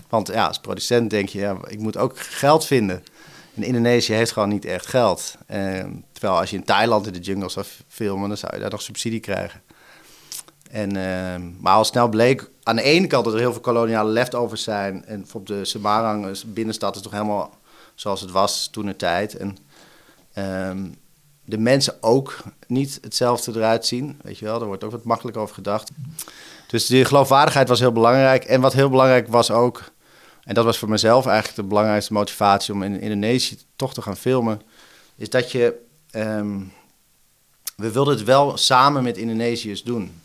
Want 0.08 0.28
ja, 0.28 0.46
als 0.46 0.58
producent 0.58 1.10
denk 1.10 1.28
je, 1.28 1.38
ja, 1.38 1.56
ik 1.66 1.78
moet 1.78 1.96
ook 1.96 2.18
geld 2.18 2.66
vinden. 2.66 3.04
En 3.54 3.62
Indonesië 3.62 4.12
heeft 4.12 4.32
gewoon 4.32 4.48
niet 4.48 4.64
echt 4.64 4.86
geld. 4.86 5.34
En, 5.46 6.04
terwijl 6.12 6.38
als 6.40 6.50
je 6.50 6.56
in 6.56 6.64
Thailand 6.64 7.06
in 7.06 7.12
de 7.12 7.18
jungle 7.18 7.48
zou 7.48 7.66
filmen, 7.88 8.28
dan 8.28 8.36
zou 8.36 8.54
je 8.54 8.60
daar 8.60 8.70
nog 8.70 8.82
subsidie 8.82 9.20
krijgen. 9.20 9.62
En, 10.70 10.96
uh, 10.96 11.34
maar 11.60 11.74
al 11.74 11.84
snel 11.84 12.08
bleek 12.08 12.50
aan 12.62 12.76
de 12.76 12.82
ene 12.82 13.06
kant 13.06 13.24
dat 13.24 13.34
er 13.34 13.40
heel 13.40 13.52
veel 13.52 13.60
koloniale 13.60 14.10
leftovers 14.10 14.62
zijn. 14.62 15.04
En 15.04 15.26
op 15.32 15.46
de 15.46 15.64
Semarang 15.64 16.42
binnenstad 16.46 16.96
is 16.96 17.02
toch 17.02 17.12
helemaal 17.12 17.62
zoals 17.94 18.20
het 18.20 18.30
was 18.30 18.68
toen 18.68 18.87
de 18.87 18.96
tijd. 18.96 19.37
En 19.37 19.57
um, 20.68 20.94
de 21.44 21.59
mensen 21.59 21.94
ook 22.00 22.42
niet 22.66 22.98
hetzelfde 23.00 23.52
eruit 23.54 23.87
zien. 23.87 24.20
Weet 24.22 24.38
je 24.38 24.44
wel, 24.44 24.59
daar 24.59 24.68
wordt 24.68 24.85
ook 24.85 24.90
wat 24.90 25.04
makkelijk 25.04 25.37
over 25.37 25.54
gedacht. 25.54 25.90
Dus 26.66 26.87
die 26.87 27.04
geloofwaardigheid 27.04 27.68
was 27.68 27.80
heel 27.80 27.92
belangrijk. 27.92 28.44
En 28.44 28.61
wat 28.61 28.72
heel 28.72 28.90
belangrijk 28.90 29.28
was 29.28 29.50
ook, 29.50 29.92
en 30.44 30.54
dat 30.54 30.64
was 30.64 30.78
voor 30.78 30.88
mezelf 30.88 31.26
eigenlijk 31.26 31.57
de 31.57 31.68
belangrijkste 31.68 32.12
motivatie 32.12 32.74
om 32.74 32.83
in 32.83 33.00
Indonesië 33.00 33.59
toch 33.76 33.94
te 33.94 34.02
gaan 34.02 34.16
filmen, 34.16 34.61
is 35.16 35.30
dat 35.30 35.52
je. 35.52 35.83
Um, 36.12 36.72
we 37.76 37.90
wilden 37.90 38.14
het 38.14 38.24
wel 38.24 38.57
samen 38.57 39.02
met 39.02 39.16
Indonesiërs 39.16 39.83
doen 39.83 40.22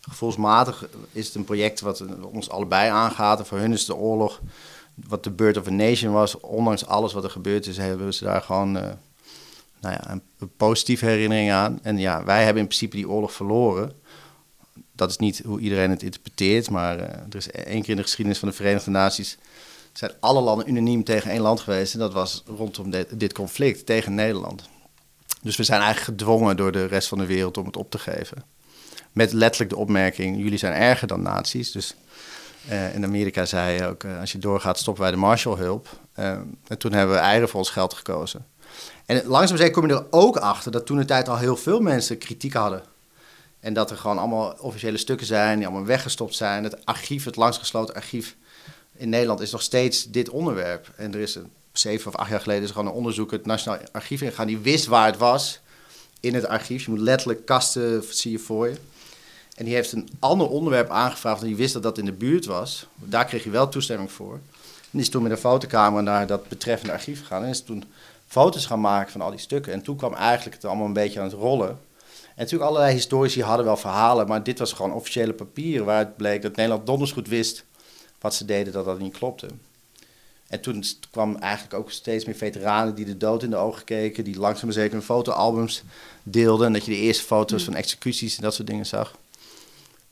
gevoelsmatig 0.00 0.88
is 1.12 1.26
het 1.26 1.34
een 1.34 1.44
project 1.44 1.80
wat 1.80 2.04
ons 2.32 2.50
allebei 2.50 2.90
aangaat. 2.90 3.38
En 3.38 3.46
voor 3.46 3.58
hun 3.58 3.72
is 3.72 3.84
de 3.84 3.94
oorlog, 3.94 4.40
wat 5.08 5.24
de 5.24 5.30
Birth 5.30 5.56
of 5.56 5.66
a 5.66 5.70
Nation 5.70 6.12
was, 6.12 6.40
ondanks 6.40 6.86
alles 6.86 7.12
wat 7.12 7.24
er 7.24 7.30
gebeurd 7.30 7.66
is, 7.66 7.76
hebben 7.76 8.14
ze 8.14 8.24
daar 8.24 8.42
gewoon 8.42 8.76
uh, 8.76 8.82
nou 9.80 9.94
ja, 9.94 10.10
een, 10.10 10.22
positieve 10.56 11.06
herinnering 11.06 11.50
aan. 11.50 11.78
En 11.82 11.98
ja, 11.98 12.24
wij 12.24 12.44
hebben 12.44 12.62
in 12.62 12.68
principe 12.68 12.96
die 12.96 13.08
oorlog 13.08 13.32
verloren. 13.32 13.92
Dat 14.92 15.10
is 15.10 15.16
niet 15.16 15.42
hoe 15.44 15.60
iedereen 15.60 15.90
het 15.90 16.02
interpreteert, 16.02 16.70
maar 16.70 16.98
uh, 16.98 17.02
er 17.04 17.36
is 17.36 17.50
één 17.50 17.80
keer 17.80 17.90
in 17.90 17.96
de 17.96 18.02
geschiedenis 18.02 18.38
van 18.38 18.48
de 18.48 18.54
Verenigde 18.54 18.90
Naties 18.90 19.38
zijn 19.92 20.12
alle 20.20 20.40
landen 20.40 20.68
unaniem 20.68 21.04
tegen 21.04 21.30
één 21.30 21.40
land 21.40 21.60
geweest. 21.60 21.92
En 21.92 21.98
dat 21.98 22.12
was 22.12 22.42
rondom 22.46 22.90
dit, 22.90 23.20
dit 23.20 23.32
conflict 23.32 23.86
tegen 23.86 24.14
Nederland. 24.14 24.68
Dus 25.42 25.56
we 25.56 25.64
zijn 25.64 25.80
eigenlijk 25.80 26.10
gedwongen 26.18 26.56
door 26.56 26.72
de 26.72 26.84
rest 26.84 27.08
van 27.08 27.18
de 27.18 27.26
wereld 27.26 27.56
om 27.56 27.66
het 27.66 27.76
op 27.76 27.90
te 27.90 27.98
geven. 27.98 28.44
Met 29.12 29.32
letterlijk 29.32 29.70
de 29.70 29.76
opmerking: 29.76 30.36
jullie 30.36 30.58
zijn 30.58 30.72
erger 30.72 31.06
dan 31.06 31.22
nazi's. 31.22 31.72
Dus 31.72 31.94
uh, 32.70 32.94
in 32.94 33.04
Amerika 33.04 33.44
zei 33.44 33.80
je 33.80 33.86
ook: 33.86 34.02
uh, 34.02 34.20
als 34.20 34.32
je 34.32 34.38
doorgaat, 34.38 34.78
stoppen 34.78 35.02
wij 35.02 35.12
de 35.12 35.18
Marshallhulp. 35.18 35.88
Uh, 36.18 36.26
en 36.66 36.78
toen 36.78 36.92
hebben 36.92 37.14
we 37.14 37.20
eieren 37.20 37.48
voor 37.48 37.58
ons 37.58 37.70
geld 37.70 37.94
gekozen. 37.94 38.46
En 39.06 39.26
langzaam 39.26 39.56
zeker 39.56 39.72
kom 39.72 39.86
je 39.86 39.94
er 39.94 40.06
ook 40.10 40.36
achter 40.36 40.72
dat 40.72 40.86
toen 40.86 40.96
de 40.98 41.04
tijd 41.04 41.28
al 41.28 41.38
heel 41.38 41.56
veel 41.56 41.80
mensen 41.80 42.18
kritiek 42.18 42.52
hadden. 42.52 42.82
En 43.60 43.72
dat 43.72 43.90
er 43.90 43.96
gewoon 43.96 44.18
allemaal 44.18 44.56
officiële 44.60 44.96
stukken 44.96 45.26
zijn 45.26 45.58
die 45.58 45.66
allemaal 45.66 45.86
weggestopt 45.86 46.34
zijn. 46.34 46.64
Het 46.64 46.86
archief, 46.86 47.24
het 47.24 47.36
langsgesloten 47.36 47.94
archief 47.94 48.36
in 48.92 49.08
Nederland 49.08 49.40
is 49.40 49.50
nog 49.50 49.62
steeds 49.62 50.10
dit 50.10 50.28
onderwerp. 50.28 50.92
En 50.96 51.14
er 51.14 51.20
is 51.20 51.34
een 51.34 51.50
zeven 51.72 52.06
of 52.06 52.16
acht 52.16 52.30
jaar 52.30 52.40
geleden 52.40 52.62
is 52.62 52.70
gewoon 52.70 52.86
een 52.86 52.92
onderzoek 52.92 53.30
het 53.30 53.46
Nationaal 53.46 53.80
Archief 53.92 54.22
ingegaan. 54.22 54.46
Die 54.46 54.58
wist 54.58 54.86
waar 54.86 55.06
het 55.06 55.16
was 55.16 55.60
in 56.20 56.34
het 56.34 56.46
archief. 56.46 56.84
Je 56.84 56.90
moet 56.90 57.00
letterlijk 57.00 57.46
kasten, 57.46 58.04
zie 58.10 58.30
je 58.30 58.38
voor 58.38 58.68
je. 58.68 58.76
En 59.60 59.66
die 59.66 59.74
heeft 59.74 59.92
een 59.92 60.08
ander 60.18 60.48
onderwerp 60.48 60.90
aangevraagd 60.90 61.40
en 61.40 61.46
die 61.46 61.56
wist 61.56 61.72
dat 61.72 61.82
dat 61.82 61.98
in 61.98 62.04
de 62.04 62.12
buurt 62.12 62.44
was. 62.44 62.86
Daar 62.94 63.24
kreeg 63.24 63.42
hij 63.42 63.52
wel 63.52 63.68
toestemming 63.68 64.12
voor. 64.12 64.32
En 64.32 64.40
die 64.90 65.00
is 65.00 65.08
toen 65.08 65.22
met 65.22 65.30
een 65.30 65.38
fotocamera 65.38 66.02
naar 66.02 66.26
dat 66.26 66.48
betreffende 66.48 66.92
archief 66.92 67.20
gegaan. 67.20 67.42
En 67.42 67.48
is 67.48 67.62
toen 67.62 67.84
foto's 68.26 68.66
gaan 68.66 68.80
maken 68.80 69.12
van 69.12 69.20
al 69.20 69.30
die 69.30 69.38
stukken. 69.38 69.72
En 69.72 69.82
toen 69.82 69.96
kwam 69.96 70.14
eigenlijk 70.14 70.56
het 70.56 70.64
allemaal 70.64 70.86
een 70.86 70.92
beetje 70.92 71.18
aan 71.20 71.26
het 71.26 71.34
rollen. 71.34 71.68
En 71.68 71.76
natuurlijk 72.36 72.70
allerlei 72.70 72.94
historici 72.94 73.42
hadden 73.42 73.66
wel 73.66 73.76
verhalen, 73.76 74.26
maar 74.26 74.42
dit 74.42 74.58
was 74.58 74.72
gewoon 74.72 74.92
officiële 74.92 75.32
papieren 75.32 75.86
waaruit 75.86 76.16
bleek 76.16 76.42
dat 76.42 76.56
Nederland 76.56 76.86
donders 76.86 77.12
goed 77.12 77.28
wist 77.28 77.64
wat 78.20 78.34
ze 78.34 78.44
deden, 78.44 78.72
dat 78.72 78.84
dat 78.84 78.98
niet 78.98 79.16
klopte. 79.16 79.46
En 80.48 80.60
toen 80.60 80.84
kwam 81.10 81.36
eigenlijk 81.36 81.74
ook 81.74 81.90
steeds 81.90 82.24
meer 82.24 82.36
veteranen 82.36 82.94
die 82.94 83.04
de 83.04 83.16
dood 83.16 83.42
in 83.42 83.50
de 83.50 83.56
ogen 83.56 83.84
keken, 83.84 84.24
die 84.24 84.38
langzaam 84.38 84.64
maar 84.64 84.74
zeker 84.74 84.92
hun 84.92 85.02
fotoalbums 85.02 85.82
deelden. 86.22 86.66
En 86.66 86.72
dat 86.72 86.84
je 86.84 86.90
de 86.90 86.96
eerste 86.96 87.24
foto's 87.24 87.64
hmm. 87.64 87.72
van 87.72 87.82
executies 87.82 88.36
en 88.36 88.42
dat 88.42 88.54
soort 88.54 88.68
dingen 88.68 88.86
zag. 88.86 89.18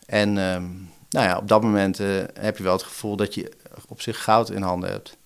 En 0.09 0.37
um, 0.37 0.91
nou 1.11 1.27
ja, 1.27 1.37
op 1.37 1.49
dat 1.49 1.63
moment 1.63 2.01
uh, 2.01 2.23
heb 2.41 2.57
je 2.57 2.63
wel 2.63 2.73
het 2.73 2.83
gevoel 2.83 3.17
dat 3.17 3.35
je 3.35 3.53
op 3.89 4.01
zich 4.01 4.23
goud 4.23 4.51
in 4.51 4.63
handen 4.63 4.91
hebt. 4.91 5.17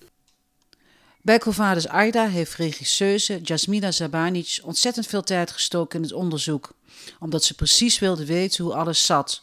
Bij 1.21 1.39
Covades 1.39 1.89
Aida 1.89 2.27
heeft 2.27 2.55
regisseuse 2.55 3.41
Jasmina 3.43 3.91
Zabanic 3.91 4.61
ontzettend 4.63 5.07
veel 5.07 5.23
tijd 5.23 5.51
gestoken 5.51 5.99
in 5.99 6.05
het 6.05 6.15
onderzoek, 6.15 6.73
omdat 7.21 7.45
ze 7.45 7.55
precies 7.55 7.99
wilde 7.99 8.27
weten 8.27 8.65
hoe 8.65 8.75
alles 8.75 9.07
zat, 9.07 9.43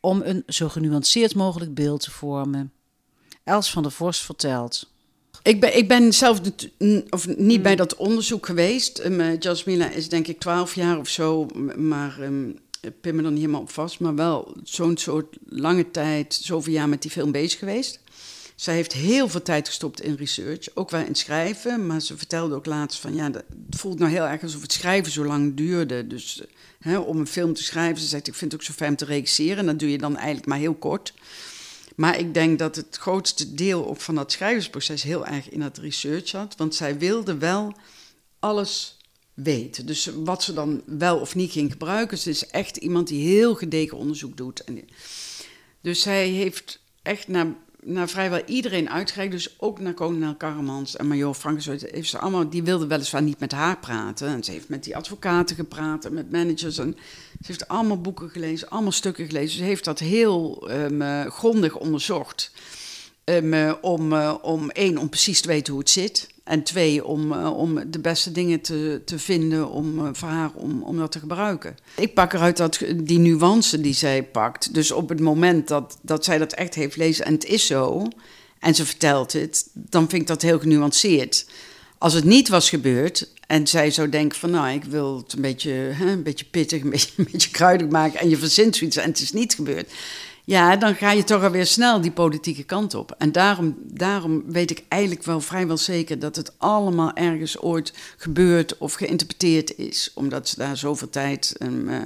om 0.00 0.22
een 0.24 0.42
zo 0.46 0.68
genuanceerd 0.68 1.34
mogelijk 1.34 1.74
beeld 1.74 2.00
te 2.00 2.10
vormen. 2.10 2.72
Els 3.44 3.70
van 3.70 3.82
der 3.82 3.92
Vorst 3.92 4.20
vertelt. 4.20 4.90
Ik 5.42 5.60
ben, 5.60 5.76
ik 5.76 5.88
ben 5.88 6.12
zelf 6.14 6.40
of 7.10 7.26
niet 7.26 7.62
bij 7.62 7.76
dat 7.76 7.96
onderzoek 7.96 8.46
geweest. 8.46 9.04
Um, 9.04 9.36
Jasmina 9.38 9.90
is 9.90 10.08
denk 10.08 10.26
ik 10.26 10.40
twaalf 10.40 10.74
jaar 10.74 10.98
of 10.98 11.08
zo, 11.08 11.46
maar 11.76 12.20
um, 12.20 12.58
ik 12.80 13.00
pin 13.00 13.16
me 13.16 13.22
er 13.22 13.30
niet 13.30 13.40
helemaal 13.40 13.60
op 13.60 13.70
vast. 13.70 14.00
Maar 14.00 14.14
wel 14.14 14.56
zo'n 14.64 14.96
soort 14.96 15.36
lange 15.44 15.90
tijd, 15.90 16.34
zoveel 16.42 16.72
jaar 16.72 16.88
met 16.88 17.02
die 17.02 17.10
film 17.10 17.32
bezig 17.32 17.58
geweest. 17.58 18.00
Zij 18.54 18.74
heeft 18.74 18.92
heel 18.92 19.28
veel 19.28 19.42
tijd 19.42 19.68
gestopt 19.68 20.00
in 20.00 20.14
research, 20.14 20.68
ook 20.74 20.90
wel 20.90 21.04
in 21.04 21.14
schrijven. 21.14 21.86
Maar 21.86 22.00
ze 22.00 22.16
vertelde 22.16 22.54
ook 22.54 22.66
laatst 22.66 23.00
van, 23.00 23.14
ja, 23.14 23.30
het 23.30 23.44
voelt 23.70 23.98
nou 23.98 24.10
heel 24.10 24.26
erg 24.26 24.42
alsof 24.42 24.62
het 24.62 24.72
schrijven 24.72 25.12
zo 25.12 25.24
lang 25.24 25.56
duurde. 25.56 26.06
Dus 26.06 26.42
hè, 26.80 26.98
om 26.98 27.18
een 27.18 27.26
film 27.26 27.54
te 27.54 27.62
schrijven, 27.62 28.02
ze 28.02 28.08
zegt, 28.08 28.26
ik 28.26 28.34
vind 28.34 28.52
het 28.52 28.60
ook 28.60 28.66
zo 28.66 28.72
fijn 28.72 28.90
om 28.90 28.96
te 28.96 29.04
regisseren. 29.04 29.58
En 29.58 29.66
dat 29.66 29.78
doe 29.78 29.90
je 29.90 29.98
dan 29.98 30.16
eigenlijk 30.16 30.46
maar 30.46 30.58
heel 30.58 30.74
kort. 30.74 31.12
Maar 31.96 32.18
ik 32.18 32.34
denk 32.34 32.58
dat 32.58 32.76
het 32.76 32.96
grootste 33.00 33.54
deel 33.54 33.88
ook 33.88 34.00
van 34.00 34.14
dat 34.14 34.32
schrijversproces 34.32 35.02
heel 35.02 35.26
erg 35.26 35.50
in 35.50 35.60
dat 35.60 35.78
research 35.78 36.28
zat. 36.28 36.54
Want 36.56 36.74
zij 36.74 36.98
wilde 36.98 37.38
wel 37.38 37.74
alles 38.38 38.98
weten. 39.42 39.86
Dus 39.86 40.10
wat 40.24 40.42
ze 40.42 40.52
dan 40.52 40.82
wel 40.86 41.18
of 41.18 41.34
niet 41.34 41.52
ging 41.52 41.70
gebruiken. 41.70 42.18
Ze 42.18 42.30
is 42.30 42.46
echt 42.46 42.76
iemand 42.76 43.08
die 43.08 43.28
heel 43.28 43.54
gedegen 43.54 43.98
onderzoek 43.98 44.36
doet. 44.36 44.64
En 44.64 44.88
dus 45.80 46.02
zij 46.02 46.28
heeft 46.28 46.80
echt 47.02 47.28
naar 47.28 47.54
naar 47.82 48.08
vrijwel 48.08 48.42
iedereen 48.46 48.90
uitgereikt. 48.90 49.32
Dus 49.32 49.60
ook 49.60 49.80
naar 49.80 49.94
kolonel 49.94 50.34
Karremans 50.34 50.96
en 50.96 51.06
major 51.06 51.34
Frankenzoid. 51.34 51.86
Heeft 51.90 52.10
ze 52.10 52.18
allemaal, 52.18 52.50
die 52.50 52.62
wilden 52.62 52.88
weliswaar 52.88 53.22
niet 53.22 53.40
met 53.40 53.52
haar 53.52 53.78
praten. 53.78 54.28
En 54.28 54.44
ze 54.44 54.50
heeft 54.50 54.68
met 54.68 54.84
die 54.84 54.96
advocaten 54.96 55.56
gepraat 55.56 56.04
en 56.04 56.14
met 56.14 56.30
managers. 56.30 56.78
En 56.78 56.96
ze 57.40 57.46
heeft 57.46 57.68
allemaal 57.68 58.00
boeken 58.00 58.30
gelezen, 58.30 58.68
allemaal 58.68 58.92
stukken 58.92 59.26
gelezen. 59.26 59.58
Ze 59.58 59.64
heeft 59.64 59.84
dat 59.84 59.98
heel 59.98 60.70
um, 60.70 61.30
grondig 61.30 61.76
onderzocht. 61.76 62.52
Um, 63.24 63.76
om, 63.80 64.12
uh, 64.12 64.34
om 64.42 64.70
één, 64.70 64.98
om 64.98 65.08
precies 65.08 65.40
te 65.40 65.48
weten 65.48 65.72
hoe 65.72 65.82
het 65.82 65.90
zit. 65.90 66.28
En 66.50 66.62
twee, 66.62 67.04
om, 67.04 67.32
uh, 67.32 67.58
om 67.58 67.90
de 67.90 67.98
beste 67.98 68.32
dingen 68.32 68.60
te, 68.60 69.02
te 69.04 69.18
vinden 69.18 69.70
om, 69.70 69.98
uh, 69.98 70.08
voor 70.12 70.28
haar 70.28 70.50
om, 70.54 70.82
om 70.82 70.96
dat 70.96 71.12
te 71.12 71.18
gebruiken. 71.18 71.76
Ik 71.96 72.14
pak 72.14 72.32
eruit 72.32 72.56
dat, 72.56 72.80
die 72.96 73.18
nuance 73.18 73.80
die 73.80 73.94
zij 73.94 74.22
pakt. 74.22 74.74
Dus 74.74 74.90
op 74.90 75.08
het 75.08 75.20
moment 75.20 75.68
dat, 75.68 75.98
dat 76.02 76.24
zij 76.24 76.38
dat 76.38 76.52
echt 76.52 76.74
heeft 76.74 76.96
lezen 76.96 77.24
en 77.24 77.32
het 77.32 77.44
is 77.44 77.66
zo... 77.66 78.08
en 78.58 78.74
ze 78.74 78.86
vertelt 78.86 79.32
het, 79.32 79.68
dan 79.72 80.08
vind 80.08 80.22
ik 80.22 80.28
dat 80.28 80.42
heel 80.42 80.58
genuanceerd. 80.58 81.46
Als 81.98 82.12
het 82.12 82.24
niet 82.24 82.48
was 82.48 82.68
gebeurd 82.68 83.28
en 83.46 83.66
zij 83.66 83.90
zou 83.90 84.08
denken 84.08 84.38
van... 84.38 84.50
nou, 84.50 84.74
ik 84.74 84.84
wil 84.84 85.16
het 85.16 85.32
een 85.32 85.40
beetje, 85.40 85.70
hè, 85.72 86.10
een 86.10 86.22
beetje 86.22 86.44
pittig, 86.44 86.82
een 86.82 86.90
beetje, 86.90 87.10
een 87.16 87.28
beetje 87.32 87.50
kruidig 87.50 87.88
maken... 87.88 88.20
en 88.20 88.28
je 88.28 88.36
verzint 88.36 88.76
zoiets 88.76 88.96
en 88.96 89.08
het 89.08 89.20
is 89.20 89.32
niet 89.32 89.54
gebeurd 89.54 89.90
ja, 90.50 90.76
dan 90.76 90.94
ga 90.94 91.10
je 91.10 91.24
toch 91.24 91.42
alweer 91.42 91.66
snel 91.66 92.00
die 92.00 92.12
politieke 92.12 92.62
kant 92.62 92.94
op. 92.94 93.14
En 93.18 93.32
daarom, 93.32 93.76
daarom 93.84 94.52
weet 94.52 94.70
ik 94.70 94.84
eigenlijk 94.88 95.22
wel 95.22 95.40
vrijwel 95.40 95.76
zeker 95.76 96.18
dat 96.18 96.36
het 96.36 96.58
allemaal 96.58 97.14
ergens 97.14 97.58
ooit 97.58 97.92
gebeurd 98.16 98.78
of 98.78 98.92
geïnterpreteerd 98.92 99.76
is. 99.76 100.10
Omdat 100.14 100.48
ze 100.48 100.56
daar 100.56 100.76
zoveel 100.76 101.10
tijd 101.10 101.56
en, 101.58 101.72
uh, 101.72 102.02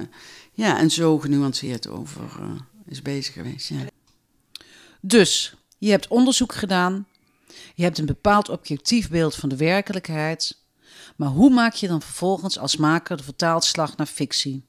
ja, 0.51 0.77
en 0.77 0.91
zo 0.91 1.19
genuanceerd 1.19 1.87
over 1.87 2.23
uh, 2.39 2.49
is 2.87 3.01
bezig 3.01 3.33
geweest. 3.33 3.69
Ja. 3.69 3.77
Dus, 5.01 5.55
je 5.77 5.89
hebt 5.89 6.07
onderzoek 6.07 6.53
gedaan. 6.53 7.07
Je 7.75 7.83
hebt 7.83 7.97
een 7.97 8.05
bepaald 8.05 8.49
objectief 8.49 9.09
beeld 9.09 9.35
van 9.35 9.49
de 9.49 9.57
werkelijkheid. 9.57 10.57
Maar 11.15 11.29
hoe 11.29 11.49
maak 11.49 11.73
je 11.73 11.87
dan 11.87 12.01
vervolgens 12.01 12.59
als 12.59 12.77
maker 12.77 13.17
de 13.17 13.23
vertaalslag 13.23 13.97
naar 13.97 14.07
fictie? 14.07 14.65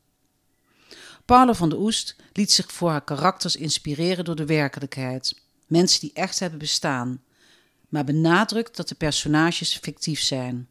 Paula 1.26 1.54
van 1.54 1.68
de 1.68 1.78
Oest 1.78 2.16
liet 2.32 2.52
zich 2.52 2.72
voor 2.72 2.90
haar 2.90 3.04
karakters 3.04 3.56
inspireren 3.56 4.24
door 4.24 4.36
de 4.36 4.46
werkelijkheid. 4.46 5.40
Mensen 5.66 6.00
die 6.00 6.10
echt 6.14 6.38
hebben 6.38 6.58
bestaan. 6.58 7.22
Maar 7.88 8.04
benadrukt 8.04 8.76
dat 8.76 8.88
de 8.88 8.94
personages 8.94 9.78
fictief 9.82 10.20
zijn. 10.20 10.68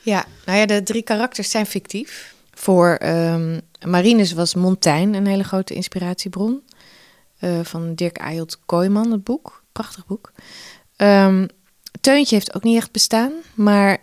Ja, 0.00 0.24
nou 0.46 0.58
ja, 0.58 0.66
de 0.66 0.82
drie 0.82 1.02
karakters 1.02 1.50
zijn 1.50 1.66
fictief. 1.66 2.34
Voor 2.50 2.98
um, 3.02 3.60
Marines 3.86 4.32
was 4.32 4.54
Montaigne 4.54 5.16
een 5.16 5.26
hele 5.26 5.44
grote 5.44 5.74
inspiratiebron. 5.74 6.62
Uh, 7.40 7.60
van 7.62 7.94
Dirk 7.94 8.18
Ayot 8.18 8.58
Kooijman, 8.66 9.12
het 9.12 9.24
boek. 9.24 9.62
Prachtig 9.72 10.06
boek. 10.06 10.32
Um, 10.96 11.48
Teuntje 12.00 12.34
heeft 12.34 12.54
ook 12.54 12.62
niet 12.62 12.76
echt 12.76 12.92
bestaan, 12.92 13.32
maar 13.54 13.98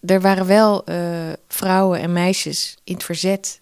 er 0.00 0.20
waren 0.20 0.46
wel 0.46 0.90
uh, 0.90 1.32
vrouwen 1.48 2.00
en 2.00 2.12
meisjes 2.12 2.76
in 2.84 2.94
het 2.94 3.04
verzet 3.04 3.60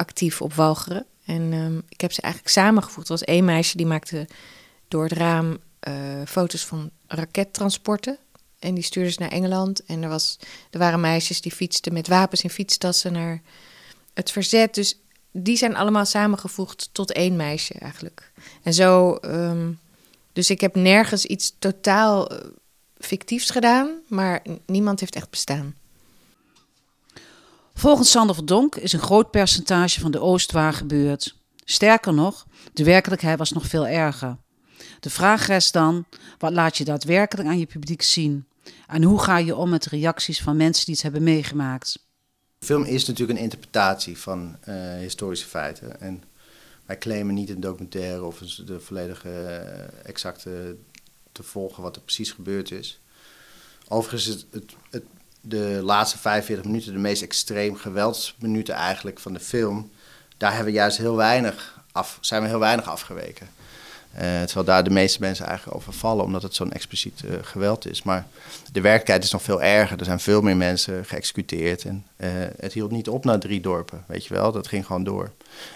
actief 0.00 0.42
op 0.42 0.54
Walcheren. 0.54 1.06
En 1.24 1.52
um, 1.52 1.82
ik 1.88 2.00
heb 2.00 2.12
ze 2.12 2.20
eigenlijk 2.20 2.52
samengevoegd. 2.52 3.08
Er 3.08 3.12
was 3.12 3.24
één 3.24 3.44
meisje 3.44 3.76
die 3.76 3.86
maakte 3.86 4.28
door 4.88 5.02
het 5.02 5.12
raam 5.12 5.58
uh, 5.88 5.94
foto's 6.26 6.64
van 6.64 6.90
rakettransporten. 7.06 8.18
En 8.58 8.74
die 8.74 8.84
stuurde 8.84 9.10
ze 9.10 9.20
naar 9.20 9.30
Engeland. 9.30 9.84
En 9.84 10.02
er, 10.02 10.08
was, 10.08 10.38
er 10.70 10.78
waren 10.78 11.00
meisjes 11.00 11.40
die 11.40 11.52
fietsten 11.52 11.92
met 11.92 12.08
wapens 12.08 12.42
in 12.42 12.50
fietstassen 12.50 13.12
naar 13.12 13.40
het 14.14 14.30
verzet. 14.30 14.74
Dus 14.74 14.98
die 15.32 15.56
zijn 15.56 15.76
allemaal 15.76 16.06
samengevoegd 16.06 16.88
tot 16.92 17.12
één 17.12 17.36
meisje 17.36 17.74
eigenlijk. 17.74 18.32
En 18.62 18.74
zo, 18.74 19.18
um, 19.22 19.78
dus 20.32 20.50
ik 20.50 20.60
heb 20.60 20.74
nergens 20.74 21.24
iets 21.24 21.54
totaal 21.58 22.32
uh, 22.32 22.38
fictiefs 22.98 23.50
gedaan, 23.50 23.90
maar 24.08 24.42
niemand 24.66 25.00
heeft 25.00 25.14
echt 25.14 25.30
bestaan. 25.30 25.74
Volgens 27.80 28.10
Sander 28.10 28.34
Verdonk 28.34 28.76
is 28.76 28.92
een 28.92 29.00
groot 29.00 29.30
percentage 29.30 30.00
van 30.00 30.10
de 30.10 30.20
Oost 30.20 30.52
waar 30.52 30.72
gebeurd. 30.72 31.36
Sterker 31.64 32.14
nog, 32.14 32.46
de 32.72 32.84
werkelijkheid 32.84 33.38
was 33.38 33.52
nog 33.52 33.66
veel 33.66 33.86
erger. 33.86 34.36
De 35.00 35.10
vraag 35.10 35.46
rest 35.46 35.72
dan, 35.72 36.04
wat 36.38 36.52
laat 36.52 36.76
je 36.76 36.84
daadwerkelijk 36.84 37.48
aan 37.48 37.58
je 37.58 37.66
publiek 37.66 38.02
zien? 38.02 38.46
En 38.86 39.02
hoe 39.02 39.20
ga 39.20 39.38
je 39.38 39.56
om 39.56 39.70
met 39.70 39.86
reacties 39.86 40.42
van 40.42 40.56
mensen 40.56 40.84
die 40.84 40.94
het 40.94 41.02
hebben 41.02 41.22
meegemaakt? 41.22 42.06
Film 42.58 42.84
is 42.84 43.06
natuurlijk 43.06 43.38
een 43.38 43.44
interpretatie 43.44 44.18
van 44.18 44.56
uh, 44.68 44.94
historische 44.94 45.46
feiten. 45.46 46.00
En 46.00 46.22
wij 46.86 46.98
claimen 46.98 47.34
niet 47.34 47.50
een 47.50 47.60
documentaire 47.60 48.24
of 48.24 48.38
de 48.38 48.80
volledige 48.80 49.28
uh, 49.28 50.08
exacte 50.08 50.76
te 51.32 51.42
volgen 51.42 51.82
wat 51.82 51.96
er 51.96 52.02
precies 52.02 52.30
gebeurd 52.30 52.70
is. 52.70 53.00
Overigens 53.88 54.26
is 54.26 54.46
het, 54.50 54.74
het 54.90 55.04
de 55.40 55.80
laatste 55.82 56.18
45 56.18 56.64
minuten, 56.64 56.92
de 56.92 56.98
meest 56.98 57.22
extreem 57.22 57.76
geweldsminuten 57.76 58.74
eigenlijk 58.74 59.18
van 59.20 59.32
de 59.32 59.40
film, 59.40 59.90
daar 60.36 60.54
hebben 60.54 60.72
we 60.72 60.78
juist 60.78 60.98
heel 60.98 61.16
weinig 61.16 61.80
af, 61.92 62.18
zijn 62.20 62.42
we 62.42 62.48
heel 62.48 62.58
weinig 62.58 62.88
afgeweken. 62.88 63.48
Uh, 64.14 64.42
terwijl 64.42 64.66
daar 64.66 64.84
de 64.84 64.90
meeste 64.90 65.20
mensen 65.20 65.46
eigenlijk 65.46 65.76
over 65.76 65.92
vallen, 65.92 66.24
omdat 66.24 66.42
het 66.42 66.54
zo'n 66.54 66.72
expliciet 66.72 67.22
uh, 67.24 67.32
geweld 67.42 67.86
is. 67.86 68.02
Maar 68.02 68.26
de 68.72 68.80
werkelijkheid 68.80 69.24
is 69.24 69.30
nog 69.30 69.42
veel 69.42 69.62
erger. 69.62 69.98
Er 69.98 70.04
zijn 70.04 70.20
veel 70.20 70.40
meer 70.40 70.56
mensen 70.56 71.04
geëxecuteerd. 71.04 71.84
En 71.84 72.06
uh, 72.16 72.28
het 72.56 72.72
hield 72.72 72.90
niet 72.90 73.08
op 73.08 73.24
na 73.24 73.38
drie 73.38 73.60
dorpen, 73.60 74.04
weet 74.06 74.26
je 74.26 74.34
wel. 74.34 74.52
Dat 74.52 74.68
ging 74.68 74.86
gewoon 74.86 75.04
door. 75.04 75.30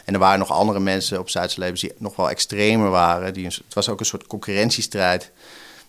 En 0.04 0.14
er 0.14 0.20
waren 0.20 0.38
nog 0.38 0.50
andere 0.50 0.80
mensen 0.80 1.18
op 1.18 1.30
Zuid-Celebes 1.30 1.80
die 1.80 1.92
nog 1.98 2.16
wel 2.16 2.30
extremer 2.30 2.90
waren. 2.90 3.34
Die, 3.34 3.44
het 3.44 3.74
was 3.74 3.88
ook 3.88 4.00
een 4.00 4.06
soort 4.06 4.26
concurrentiestrijd 4.26 5.30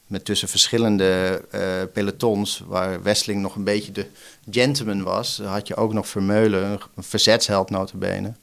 met 0.07 0.25
tussen 0.25 0.47
verschillende 0.47 1.41
uh, 1.55 1.61
pelotons, 1.93 2.63
waar 2.67 3.03
Westling 3.03 3.41
nog 3.41 3.55
een 3.55 3.63
beetje 3.63 3.91
de 3.91 4.05
gentleman 4.51 5.03
was, 5.03 5.41
had 5.45 5.67
je 5.67 5.75
ook 5.75 5.93
nog 5.93 6.07
Vermeulen, 6.07 6.79
een 6.95 7.03
verzetsheld 7.03 7.69
notabene, 7.69 8.33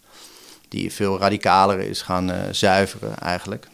die 0.69 0.93
veel 0.93 1.19
radicaler 1.19 1.79
is 1.79 2.03
gaan 2.03 2.31
uh, 2.31 2.37
zuiveren 2.51 3.19
eigenlijk. 3.19 3.69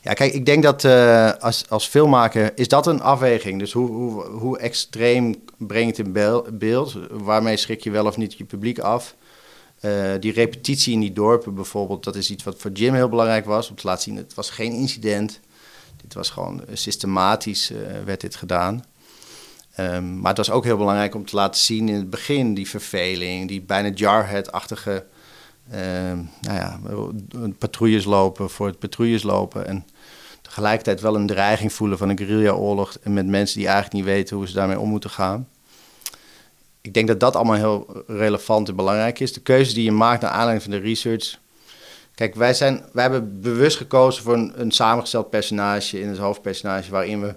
Ja, 0.00 0.12
kijk, 0.12 0.32
ik 0.32 0.46
denk 0.46 0.62
dat 0.62 0.84
uh, 0.84 1.32
als, 1.32 1.64
als 1.68 1.86
filmmaker 1.86 2.52
is 2.54 2.68
dat 2.68 2.86
een 2.86 3.02
afweging. 3.02 3.58
Dus 3.58 3.72
hoe, 3.72 3.90
hoe, 3.90 4.24
hoe 4.24 4.58
extreem 4.58 5.34
brengt 5.56 5.96
het 5.96 6.06
in 6.06 6.12
beeld? 6.58 6.98
Waarmee 7.10 7.56
schrik 7.56 7.82
je 7.82 7.90
wel 7.90 8.06
of 8.06 8.16
niet 8.16 8.34
je 8.34 8.44
publiek 8.44 8.78
af? 8.78 9.14
die 10.20 10.32
repetitie 10.32 10.92
in 10.92 11.00
die 11.00 11.12
dorpen 11.12 11.54
bijvoorbeeld, 11.54 12.04
dat 12.04 12.16
is 12.16 12.30
iets 12.30 12.44
wat 12.44 12.54
voor 12.58 12.70
Jim 12.70 12.94
heel 12.94 13.08
belangrijk 13.08 13.44
was. 13.44 13.68
Om 13.68 13.76
te 13.76 13.86
laten 13.86 14.02
zien, 14.02 14.16
het 14.16 14.34
was 14.34 14.50
geen 14.50 14.72
incident 14.72 15.40
dit 16.04 16.14
was 16.14 16.30
gewoon 16.30 16.62
systematisch 16.72 17.70
uh, 17.70 17.78
werd 18.04 18.20
dit 18.20 18.36
gedaan. 18.36 18.84
Um, 19.80 20.20
maar 20.20 20.28
het 20.28 20.46
was 20.46 20.50
ook 20.50 20.64
heel 20.64 20.76
belangrijk 20.76 21.14
om 21.14 21.26
te 21.26 21.36
laten 21.36 21.60
zien 21.60 21.88
in 21.88 21.94
het 21.94 22.10
begin 22.10 22.54
die 22.54 22.68
verveling, 22.68 23.48
die 23.48 23.62
bijna 23.62 23.88
jarhead-achtige 23.94 25.04
um, 25.72 26.30
nou 26.40 26.56
ja, 26.56 26.80
patrouilles 27.58 28.04
lopen 28.04 28.50
voor 28.50 28.66
het 28.66 28.78
patrouilles 28.78 29.22
lopen. 29.22 29.66
En 29.66 29.86
tegelijkertijd 30.42 31.00
wel 31.00 31.14
een 31.14 31.26
dreiging 31.26 31.72
voelen 31.72 31.98
van 31.98 32.08
een 32.08 32.18
guerrilla-oorlog 32.18 32.96
met 33.02 33.26
mensen 33.26 33.58
die 33.58 33.66
eigenlijk 33.66 33.96
niet 33.96 34.14
weten 34.14 34.36
hoe 34.36 34.48
ze 34.48 34.54
daarmee 34.54 34.80
om 34.80 34.88
moeten 34.88 35.10
gaan. 35.10 35.48
Ik 36.80 36.94
denk 36.94 37.08
dat 37.08 37.20
dat 37.20 37.36
allemaal 37.36 37.56
heel 37.56 38.04
relevant 38.06 38.68
en 38.68 38.76
belangrijk 38.76 39.20
is. 39.20 39.32
De 39.32 39.40
keuze 39.40 39.74
die 39.74 39.84
je 39.84 39.92
maakt 39.92 40.22
naar 40.22 40.30
aanleiding 40.30 40.62
van 40.62 40.72
de 40.72 40.88
research 40.88 41.38
Kijk, 42.14 42.34
wij, 42.34 42.54
zijn, 42.54 42.84
wij 42.92 43.02
hebben 43.02 43.40
bewust 43.40 43.76
gekozen 43.76 44.22
voor 44.22 44.34
een, 44.34 44.60
een 44.60 44.70
samengesteld 44.70 45.30
personage 45.30 46.00
in 46.00 46.08
het 46.08 46.18
hoofdpersonage 46.18 46.90
waarin 46.90 47.20
we 47.20 47.34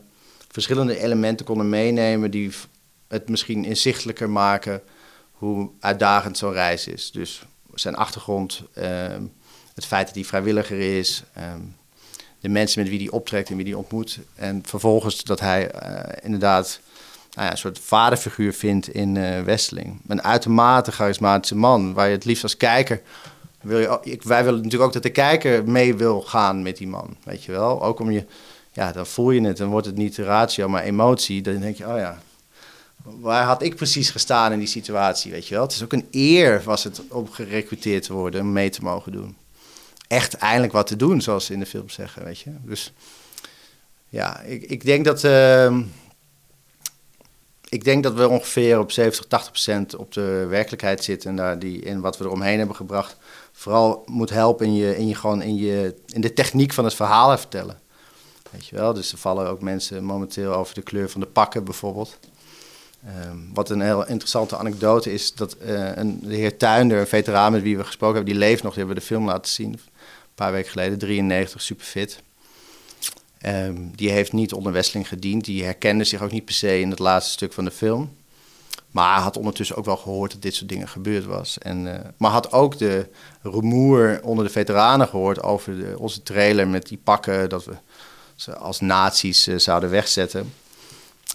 verschillende 0.51 0.99
elementen 0.99 1.45
konden 1.45 1.69
meenemen 1.69 2.31
die 2.31 2.51
het 3.07 3.29
misschien 3.29 3.65
inzichtelijker 3.65 4.29
maken 4.29 4.81
hoe 5.31 5.69
uitdagend 5.79 6.37
zo'n 6.37 6.51
reis 6.51 6.87
is. 6.87 7.11
Dus 7.11 7.45
zijn 7.73 7.95
achtergrond, 7.95 8.61
ehm, 8.73 9.21
het 9.73 9.85
feit 9.85 10.05
dat 10.05 10.15
hij 10.15 10.23
vrijwilliger 10.23 10.97
is, 10.97 11.23
ehm, 11.33 11.61
de 12.39 12.49
mensen 12.49 12.81
met 12.81 12.89
wie 12.89 12.99
hij 12.99 13.09
optrekt 13.09 13.49
en 13.49 13.55
wie 13.55 13.65
hij 13.65 13.73
ontmoet. 13.73 14.19
En 14.35 14.63
vervolgens 14.65 15.23
dat 15.23 15.39
hij 15.39 15.71
eh, 15.71 16.17
inderdaad 16.23 16.79
nou 17.33 17.45
ja, 17.45 17.51
een 17.51 17.57
soort 17.57 17.79
vaderfiguur 17.79 18.53
vindt 18.53 18.89
in 18.89 19.15
uh, 19.15 19.41
Westeling. 19.41 20.01
Een 20.07 20.23
uitermate 20.23 20.91
charismatische 20.91 21.55
man, 21.55 21.93
waar 21.93 22.07
je 22.07 22.15
het 22.15 22.25
liefst 22.25 22.43
als 22.43 22.57
kijker... 22.57 23.01
Wil 23.61 23.99
ik, 24.01 24.23
wij 24.23 24.43
willen 24.43 24.57
natuurlijk 24.57 24.83
ook 24.83 24.93
dat 24.93 25.03
de 25.03 25.09
kijker 25.09 25.69
mee 25.69 25.95
wil 25.95 26.21
gaan 26.21 26.61
met 26.61 26.77
die 26.77 26.87
man, 26.87 27.17
weet 27.23 27.43
je 27.43 27.51
wel. 27.51 27.83
Ook 27.83 27.99
om 27.99 28.11
je, 28.11 28.25
ja, 28.71 28.91
dan 28.91 29.07
voel 29.07 29.31
je 29.31 29.41
het, 29.41 29.57
dan 29.57 29.69
wordt 29.69 29.85
het 29.85 29.95
niet 29.95 30.17
ratio, 30.17 30.69
maar 30.69 30.83
emotie. 30.83 31.41
Dan 31.41 31.59
denk 31.59 31.77
je, 31.77 31.87
oh 31.87 31.97
ja, 31.97 32.19
waar 33.03 33.45
had 33.45 33.61
ik 33.61 33.75
precies 33.75 34.09
gestaan 34.09 34.51
in 34.51 34.59
die 34.59 34.67
situatie, 34.67 35.31
weet 35.31 35.47
je 35.47 35.53
wel. 35.53 35.63
Het 35.63 35.71
is 35.71 35.83
ook 35.83 35.93
een 35.93 36.07
eer, 36.11 36.61
was 36.63 36.83
het, 36.83 37.01
om 37.09 37.31
gerecruiteerd 37.31 38.03
te 38.03 38.13
worden, 38.13 38.41
om 38.41 38.51
mee 38.51 38.69
te 38.69 38.83
mogen 38.83 39.11
doen. 39.11 39.37
Echt 40.07 40.33
eindelijk 40.33 40.73
wat 40.73 40.87
te 40.87 40.95
doen, 40.95 41.21
zoals 41.21 41.45
ze 41.45 41.53
in 41.53 41.59
de 41.59 41.65
film 41.65 41.89
zeggen, 41.89 42.23
weet 42.23 42.39
je. 42.39 42.51
Dus 42.61 42.93
ja, 44.09 44.41
ik, 44.41 44.63
ik 44.63 44.85
denk 44.85 45.05
dat... 45.05 45.23
Uh, 45.23 45.77
ik 47.69 47.83
denk 47.83 48.03
dat 48.03 48.13
we 48.13 48.27
ongeveer 48.27 48.79
op 48.79 48.91
70, 48.91 49.25
80 49.25 49.51
procent 49.51 49.95
op 49.95 50.13
de 50.13 50.45
werkelijkheid 50.49 51.03
zitten. 51.03 51.29
En 51.29 51.35
daar 51.35 51.59
die, 51.59 51.81
in 51.81 52.01
wat 52.01 52.17
we 52.17 52.25
eromheen 52.25 52.57
hebben 52.57 52.75
gebracht. 52.75 53.17
Vooral 53.57 54.03
moet 54.05 54.29
helpen 54.29 54.65
in, 54.65 54.75
je, 54.75 54.97
in, 54.97 55.07
je, 55.07 55.15
gewoon 55.15 55.41
in, 55.41 55.55
je, 55.55 55.95
in 56.05 56.21
de 56.21 56.33
techniek 56.33 56.73
van 56.73 56.83
het 56.83 56.93
verhaal 56.93 57.37
vertellen. 57.37 57.79
Weet 58.51 58.67
je 58.67 58.75
wel? 58.75 58.93
Dus 58.93 59.11
er 59.11 59.17
vallen 59.17 59.49
ook 59.49 59.61
mensen 59.61 60.03
momenteel 60.03 60.53
over 60.53 60.73
de 60.75 60.81
kleur 60.81 61.09
van 61.09 61.21
de 61.21 61.27
pakken 61.27 61.63
bijvoorbeeld. 61.63 62.19
Um, 63.29 63.49
wat 63.53 63.69
een 63.69 63.81
heel 63.81 64.07
interessante 64.07 64.57
anekdote 64.57 65.13
is 65.13 65.33
dat 65.33 65.57
uh, 65.61 65.95
een, 65.95 66.19
de 66.23 66.35
heer 66.35 66.57
Tuinder, 66.57 66.99
een 66.99 67.07
veteraan 67.07 67.51
met 67.51 67.61
wie 67.61 67.77
we 67.77 67.83
gesproken 67.83 68.15
hebben, 68.15 68.33
die 68.33 68.43
leeft 68.43 68.63
nog, 68.63 68.73
die 68.73 68.83
hebben 68.83 68.95
we 68.95 69.07
de 69.07 69.13
film 69.13 69.25
laten 69.25 69.51
zien. 69.51 69.71
Een 69.71 69.79
paar 70.35 70.51
weken 70.51 70.71
geleden, 70.71 70.97
93, 70.97 71.61
super 71.61 71.85
fit. 71.85 72.21
Um, 73.45 73.91
die 73.95 74.09
heeft 74.09 74.33
niet 74.33 74.53
onder 74.53 74.71
Wesseling 74.71 75.07
gediend. 75.07 75.45
Die 75.45 75.63
herkende 75.63 76.03
zich 76.03 76.21
ook 76.21 76.31
niet 76.31 76.45
per 76.45 76.53
se 76.53 76.79
in 76.79 76.89
het 76.89 76.99
laatste 76.99 77.31
stuk 77.31 77.53
van 77.53 77.65
de 77.65 77.71
film. 77.71 78.15
Maar 78.91 79.19
had 79.19 79.37
ondertussen 79.37 79.75
ook 79.75 79.85
wel 79.85 79.97
gehoord 79.97 80.31
dat 80.31 80.41
dit 80.41 80.55
soort 80.55 80.69
dingen 80.69 80.87
gebeurd 80.87 81.25
was. 81.25 81.57
En, 81.57 81.85
uh, 81.85 81.93
maar 82.17 82.31
had 82.31 82.51
ook 82.51 82.77
de 82.77 83.09
rumoer 83.41 84.19
onder 84.23 84.45
de 84.45 84.51
veteranen 84.51 85.07
gehoord 85.07 85.43
over 85.43 85.77
de, 85.77 85.95
onze 85.99 86.23
trailer 86.23 86.67
met 86.67 86.87
die 86.87 86.99
pakken. 87.03 87.49
Dat 87.49 87.65
we 87.65 87.73
ze 88.35 88.55
als 88.55 88.79
nazi's 88.79 89.47
uh, 89.47 89.57
zouden 89.57 89.89
wegzetten. 89.89 90.53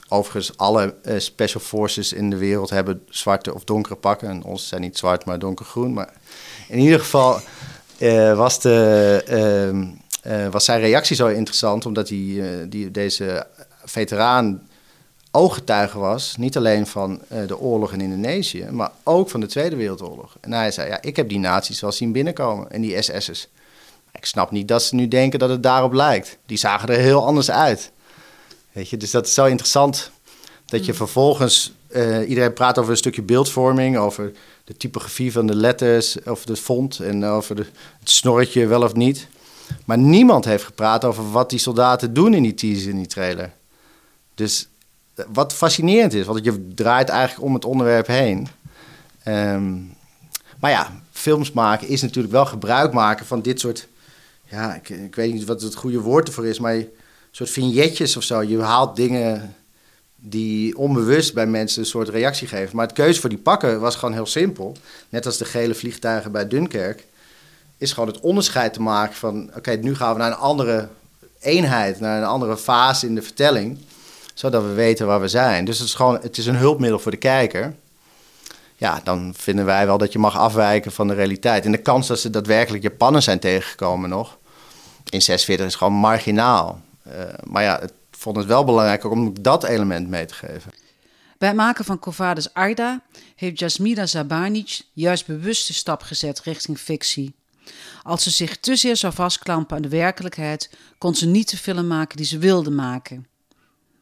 Overigens, 0.09 0.57
alle 0.57 0.95
uh, 1.05 1.19
special 1.19 1.61
forces 1.61 2.13
in 2.13 2.31
de 2.31 2.37
wereld 2.37 2.71
hebben 2.71 3.03
zwarte 3.09 3.55
of 3.55 3.65
donkere 3.65 3.97
pakken. 3.97 4.29
En 4.29 4.45
ons 4.45 4.69
zijn 4.69 4.81
niet 4.81 4.99
zwart, 4.99 5.25
maar 5.25 5.39
donkergroen. 5.39 5.93
Maar 5.93 6.13
in 6.69 6.79
ieder 6.79 7.01
geval 7.01 7.41
was 8.35 8.61
de 8.61 9.23
ehm, 10.23 10.51
was 10.51 10.65
zijn 10.65 10.81
reactie 10.81 11.17
zo 11.17 11.27
interessant, 11.27 11.87
omdat 11.87 12.09
hij, 12.09 12.67
die, 12.69 12.91
deze 12.91 13.47
veteraan 13.85 14.69
ooggetuige 15.33 15.99
was, 15.99 16.37
niet 16.37 16.57
alleen 16.57 16.87
van 16.87 17.21
uh, 17.33 17.47
de 17.47 17.59
oorlog 17.59 17.93
in 17.93 18.01
Indonesië, 18.01 18.67
maar 18.71 18.91
ook 19.03 19.31
van 19.31 19.41
de 19.41 19.47
Tweede 19.47 19.77
Wereldoorlog. 19.77 20.37
En 20.41 20.53
hij 20.53 20.71
zei, 20.71 20.89
ja, 20.89 21.03
ik 21.03 21.17
heb 21.17 21.29
die 21.29 21.39
nazi's 21.39 21.81
wel 21.81 21.93
zien 21.93 22.13
binnenkomen 22.13 22.71
en 22.71 22.81
die 22.81 23.03
SS'ers. 23.03 23.49
Ik 24.13 24.25
snap 24.25 24.51
niet 24.51 24.69
dat 24.69 24.83
ze 24.83 24.95
nu 24.95 25.09
denken 25.09 25.39
dat 25.39 25.49
het 25.49 25.63
daarop 25.63 25.93
lijkt. 25.93 26.39
Die 26.47 26.57
zagen 26.57 26.89
er 26.89 26.99
heel 26.99 27.27
anders 27.27 27.51
uit. 27.51 27.93
Weet 28.73 28.89
je, 28.89 28.97
dus 28.97 29.11
dat 29.11 29.27
is 29.27 29.35
zo 29.35 29.45
interessant 29.45 30.11
dat 30.65 30.85
je 30.85 30.91
mm. 30.91 30.97
vervolgens, 30.97 31.73
iedereen 32.29 32.53
praat 32.53 32.79
over 32.79 32.91
een 32.91 32.97
stukje 32.97 33.23
beeldvorming, 33.23 33.99
over 33.99 34.33
de 34.65 34.77
typografie 34.77 35.33
van 35.33 35.47
de 35.47 35.55
letters, 35.55 36.23
of 36.23 36.45
de 36.45 36.57
font 36.57 37.01
en 37.01 37.25
over 37.25 37.57
de, 37.57 37.67
het 38.01 38.11
snorretje 38.11 38.67
wel 38.67 38.83
of 38.83 38.95
niet. 38.95 39.29
Maar 39.85 39.99
niemand 39.99 40.45
heeft 40.45 40.65
gepraat 40.65 41.05
over 41.05 41.31
wat 41.31 41.51
die 41.51 41.59
soldaten 41.59 42.15
doen 42.15 42.35
in 42.35 42.43
die 42.43 42.55
teaser, 42.55 42.91
in 42.91 42.97
die 42.97 43.07
trailer. 43.07 43.53
Dus 44.35 44.63
eh, 44.63 44.72
wat 45.33 45.53
fascinerend 45.53 46.13
is, 46.13 46.27
want 46.27 46.45
je 46.45 46.69
draait 46.75 47.09
eigenlijk 47.09 47.47
om 47.47 47.55
het 47.55 47.65
onderwerp 47.65 48.07
heen. 48.07 48.49
Um, 49.29 49.95
maar 50.59 50.71
ja, 50.71 50.93
films 51.11 51.53
maken 51.53 51.89
is 51.89 52.03
natuurlijk 52.03 52.33
wel 52.33 52.47
gebruik 52.47 52.93
maken 52.93 53.27
van 53.27 53.43
dit 53.43 53.61
soort... 53.61 53.89
Ja, 54.45 54.75
ik, 54.75 54.89
ik 54.89 55.15
weet 55.15 55.33
niet 55.33 55.45
wat 55.45 55.63
het 55.63 55.75
goede 55.75 56.01
woord 56.01 56.29
ervoor 56.29 56.47
is, 56.47 56.59
maar 56.59 56.85
soort 57.31 57.51
vignetjes 57.51 58.17
of 58.17 58.23
zo. 58.23 58.43
Je 58.43 58.61
haalt 58.61 58.97
dingen 58.97 59.55
die 60.17 60.77
onbewust 60.77 61.35
bij 61.35 61.47
mensen 61.47 61.81
een 61.81 61.87
soort 61.87 62.09
reactie 62.09 62.49
geven. 62.49 62.77
Maar 62.77 62.87
het 62.87 62.95
keuze 62.95 63.21
voor 63.21 63.29
die 63.29 63.39
pakken 63.39 63.81
was 63.81 63.97
gewoon 63.97 64.15
heel 64.15 64.27
simpel. 64.27 64.77
Net 65.09 65.27
als 65.27 65.37
de 65.37 65.45
gele 65.45 65.75
vliegtuigen 65.75 66.33
bij 66.33 66.49
Dunkerque 66.49 67.05
is 67.79 67.93
gewoon 67.93 68.09
het 68.09 68.21
onderscheid 68.21 68.73
te 68.73 68.83
maken 68.83 69.15
van... 69.15 69.51
oké, 69.57 69.71
nu 69.71 69.95
gaan 69.95 70.13
we 70.13 70.19
naar 70.19 70.31
een 70.31 70.37
andere 70.37 70.89
eenheid, 71.41 72.01
naar 72.01 72.19
een 72.19 72.29
andere 72.29 72.57
fase 72.57 73.07
in 73.07 73.15
de 73.15 73.23
vertelling... 73.23 73.79
zodat 74.43 74.63
we 74.63 74.73
weten 74.73 75.07
waar 75.07 75.21
we 75.21 75.29
zijn. 75.29 75.65
Dus 75.65 75.79
het 75.79 75.89
is 75.89 75.95
gewoon 75.95 76.19
het 76.23 76.39
is 76.39 76.47
een 76.47 76.57
hulpmiddel 76.57 76.99
voor 76.99 77.11
de 77.11 77.17
kijker. 77.17 77.75
Ja, 78.77 79.01
dan 79.05 79.35
vinden 79.37 79.65
wij 79.65 79.87
wel 79.87 79.99
dat 79.99 80.13
je 80.13 80.19
mag 80.19 80.39
afwijken 80.39 80.93
van 80.93 81.09
de 81.09 81.15
realiteit. 81.15 81.65
En 81.65 81.73
de 81.73 81.79
kans 81.79 82.07
dat 82.07 82.21
ze 82.21 82.31
daadwerkelijk 82.31 82.83
Japanners 82.83 83.25
zijn 83.25 83.39
tegengekomen 83.39 84.09
nog... 84.09 84.39
in 85.09 85.23
46 85.23 85.67
is 85.67 85.75
gewoon 85.75 85.93
marginaal. 85.93 86.81
Uh, 87.07 87.13
maar 87.45 87.63
ja, 87.63 87.81
ik 87.81 87.91
vond 88.11 88.37
het 88.37 88.47
wel 88.47 88.65
belangrijk 88.65 89.11
om 89.11 89.43
dat 89.43 89.65
element 89.65 90.09
mee 90.09 90.25
te 90.25 90.35
geven. 90.35 90.73
Bij 91.39 91.49
het 91.49 91.57
maken 91.57 91.85
van 91.85 91.99
Covades 91.99 92.55
Arda 92.55 93.01
heeft 93.35 93.59
Jasmina 93.59 94.07
Zabanic 94.07 94.81
juist 94.93 95.27
bewust 95.27 95.67
de 95.67 95.73
stap 95.73 96.03
gezet 96.03 96.41
richting 96.41 96.79
fictie. 96.79 97.35
Als 98.03 98.23
ze 98.23 98.31
zich 98.31 98.57
te 98.57 98.77
zeer 98.77 98.97
zou 98.97 99.13
vastklampen 99.13 99.77
aan 99.77 99.83
de 99.83 99.89
werkelijkheid, 99.89 100.71
kon 100.99 101.15
ze 101.15 101.27
niet 101.27 101.51
de 101.51 101.57
film 101.57 101.87
maken 101.87 102.17
die 102.17 102.27
ze 102.27 102.39
wilde 102.39 102.71
maken. 102.71 103.27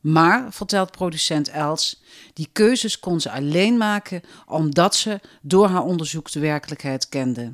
Maar, 0.01 0.53
vertelt 0.53 0.91
producent 0.91 1.49
Els, 1.49 2.03
die 2.35 2.49
keuzes 2.53 3.01
kon 3.01 3.21
ze 3.21 3.31
alleen 3.31 3.77
maken 3.77 4.21
omdat 4.47 4.95
ze 4.95 5.21
door 5.43 5.67
haar 5.67 5.85
onderzoek 5.85 6.33
de 6.33 6.41
werkelijkheid 6.41 7.09
kende. 7.09 7.53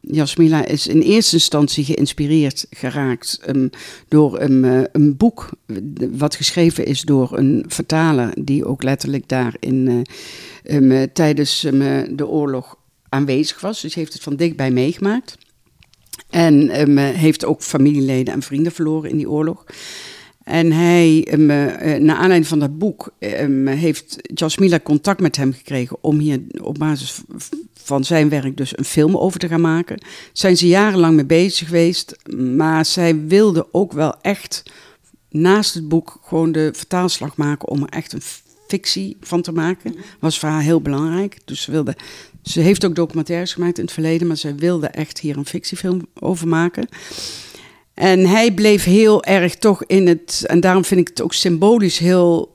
Jasmila 0.00 0.64
is 0.64 0.86
in 0.86 1.00
eerste 1.00 1.34
instantie 1.34 1.84
geïnspireerd 1.84 2.66
geraakt 2.70 3.40
um, 3.48 3.70
door 4.08 4.40
een, 4.40 4.64
uh, 4.64 4.82
een, 4.92 5.16
boek 5.16 5.50
wat 6.10 6.34
geschreven 6.34 6.86
is 6.86 7.00
door 7.00 7.38
een 7.38 7.64
vertaler 7.68 8.44
die 8.44 8.64
ook 8.64 8.82
letterlijk 8.82 9.28
daar 9.28 9.56
in, 9.60 10.06
uh, 10.64 10.76
um, 10.76 11.12
tijdens 11.12 11.64
um, 11.64 12.16
de 12.16 12.26
oorlog 12.26 12.76
aanwezig 13.08 13.60
was. 13.60 13.80
Dus 13.80 13.94
heeft 13.94 14.12
het 14.12 14.22
van 14.22 14.36
dichtbij 14.36 14.70
meegemaakt. 14.70 15.38
En 16.30 16.70
heeft 17.14 17.44
ook 17.44 17.62
familieleden 17.62 18.34
en 18.34 18.42
vrienden 18.42 18.72
verloren 18.72 19.10
in 19.10 19.16
die 19.16 19.30
oorlog. 19.30 19.64
En 20.44 20.72
hij, 20.72 21.28
um, 21.32 21.50
uh, 21.50 21.66
naar 21.94 22.16
aanleiding 22.16 22.46
van 22.46 22.58
dat 22.58 22.78
boek, 22.78 23.14
um, 23.18 23.66
heeft 23.66 24.16
Jasmila 24.34 24.80
contact 24.80 25.20
met 25.20 25.36
hem 25.36 25.52
gekregen 25.52 25.96
om 26.00 26.18
hier 26.18 26.40
op 26.62 26.78
basis 26.78 27.20
van 27.74 28.04
zijn 28.04 28.28
werk 28.28 28.56
dus 28.56 28.78
een 28.78 28.84
film 28.84 29.16
over 29.16 29.38
te 29.38 29.48
gaan 29.48 29.60
maken. 29.60 29.98
Zijn 30.32 30.56
ze 30.56 30.66
jarenlang 30.66 31.14
mee 31.14 31.24
bezig 31.24 31.66
geweest, 31.66 32.16
maar 32.36 32.84
zij 32.84 33.26
wilde 33.26 33.66
ook 33.72 33.92
wel 33.92 34.14
echt 34.20 34.62
naast 35.30 35.74
het 35.74 35.88
boek 35.88 36.18
gewoon 36.22 36.52
de 36.52 36.70
vertaalslag 36.72 37.36
maken 37.36 37.68
om 37.68 37.82
er 37.82 37.88
echt 37.88 38.12
een 38.12 38.22
fictie 38.68 39.16
van 39.20 39.42
te 39.42 39.52
maken. 39.52 39.94
Was 40.18 40.38
voor 40.38 40.48
haar 40.48 40.62
heel 40.62 40.80
belangrijk. 40.80 41.38
Dus 41.44 41.62
ze 41.62 41.70
wilde 41.70 41.96
ze 42.42 42.60
heeft 42.60 42.84
ook 42.84 42.94
documentaires 42.94 43.52
gemaakt 43.52 43.78
in 43.78 43.84
het 43.84 43.92
verleden, 43.92 44.26
maar 44.26 44.36
ze 44.36 44.54
wilde 44.54 44.86
echt 44.86 45.18
hier 45.18 45.36
een 45.36 45.46
fictiefilm 45.46 46.06
over 46.20 46.48
maken. 46.48 46.88
En 47.94 48.26
hij 48.26 48.52
bleef 48.52 48.84
heel 48.84 49.24
erg 49.24 49.54
toch 49.54 49.84
in 49.84 50.06
het. 50.06 50.42
En 50.46 50.60
daarom 50.60 50.84
vind 50.84 51.00
ik 51.00 51.08
het 51.08 51.22
ook 51.22 51.32
symbolisch 51.32 51.98
heel, 51.98 52.50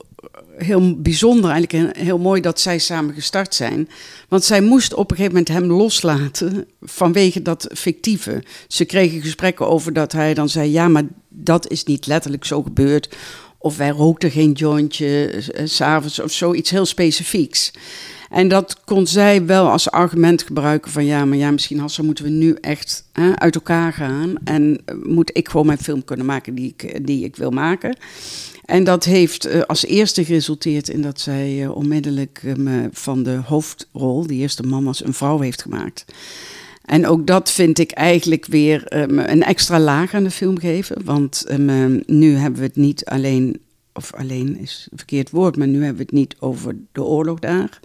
heel 0.56 1.00
bijzonder, 1.00 1.50
eigenlijk 1.50 1.96
heel 1.96 2.18
mooi 2.18 2.40
dat 2.40 2.60
zij 2.60 2.78
samen 2.78 3.14
gestart 3.14 3.54
zijn. 3.54 3.88
Want 4.28 4.44
zij 4.44 4.60
moest 4.60 4.94
op 4.94 5.10
een 5.10 5.16
gegeven 5.16 5.38
moment 5.38 5.54
hem 5.54 5.78
loslaten 5.78 6.66
vanwege 6.82 7.42
dat 7.42 7.68
fictieve. 7.72 8.42
Ze 8.68 8.84
kregen 8.84 9.20
gesprekken 9.20 9.68
over 9.68 9.92
dat 9.92 10.12
hij 10.12 10.34
dan 10.34 10.48
zei: 10.48 10.70
Ja, 10.70 10.88
maar 10.88 11.04
dat 11.28 11.70
is 11.70 11.84
niet 11.84 12.06
letterlijk 12.06 12.44
zo 12.44 12.62
gebeurd. 12.62 13.16
Of 13.58 13.76
wij 13.76 13.90
rookten 13.90 14.30
geen 14.30 14.52
jointje 14.52 15.32
uh, 15.34 15.66
s'avonds 15.66 16.18
of 16.18 16.32
zoiets 16.32 16.70
heel 16.70 16.86
specifieks. 16.86 17.72
En 18.30 18.48
dat 18.48 18.80
kon 18.84 19.06
zij 19.06 19.46
wel 19.46 19.70
als 19.70 19.90
argument 19.90 20.42
gebruiken 20.42 20.90
van 20.90 21.04
ja, 21.04 21.24
maar 21.24 21.38
ja, 21.38 21.50
misschien 21.50 21.78
Hassan 21.78 22.04
moeten 22.04 22.24
we 22.24 22.30
nu 22.30 22.56
echt 22.60 23.04
hè, 23.12 23.38
uit 23.38 23.54
elkaar 23.54 23.92
gaan. 23.92 24.34
En 24.44 24.80
eh, 24.84 24.94
moet 25.02 25.30
ik 25.36 25.48
gewoon 25.48 25.66
mijn 25.66 25.78
film 25.78 26.04
kunnen 26.04 26.26
maken 26.26 26.54
die 26.54 26.74
ik, 26.76 27.06
die 27.06 27.24
ik 27.24 27.36
wil 27.36 27.50
maken. 27.50 27.96
En 28.64 28.84
dat 28.84 29.04
heeft 29.04 29.46
uh, 29.46 29.60
als 29.60 29.84
eerste 29.84 30.24
geresulteerd 30.24 30.88
in 30.88 31.02
dat 31.02 31.20
zij 31.20 31.66
onmiddellijk 31.66 32.42
um, 32.44 32.88
van 32.92 33.22
de 33.22 33.40
hoofdrol, 33.44 34.26
die 34.26 34.40
eerste 34.40 34.62
mama's, 34.62 35.04
een 35.04 35.14
vrouw 35.14 35.40
heeft 35.40 35.62
gemaakt. 35.62 36.04
En 36.84 37.06
ook 37.06 37.26
dat 37.26 37.50
vind 37.50 37.78
ik 37.78 37.90
eigenlijk 37.90 38.46
weer 38.46 38.82
een 38.88 39.42
extra 39.42 39.80
laag 39.80 40.14
aan 40.14 40.24
de 40.24 40.30
film 40.30 40.58
geven. 40.58 41.04
Want 41.04 41.46
nu 42.06 42.34
hebben 42.36 42.60
we 42.60 42.66
het 42.66 42.76
niet 42.76 43.04
alleen 43.04 43.60
of 43.92 44.14
alleen 44.14 44.58
is 44.58 44.88
een 44.90 44.98
verkeerd 44.98 45.30
woord, 45.30 45.56
maar 45.56 45.66
nu 45.66 45.78
hebben 45.78 45.96
we 45.96 46.02
het 46.02 46.12
niet 46.12 46.36
over 46.38 46.76
de 46.92 47.02
oorlog 47.02 47.38
daar. 47.38 47.80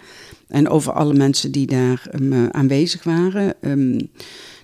En 0.48 0.70
over 0.70 0.92
alle 0.92 1.14
mensen 1.14 1.52
die 1.52 1.68
daar 1.68 2.08
um, 2.14 2.48
aanwezig 2.52 3.04
waren. 3.04 3.54
Um, 3.62 4.10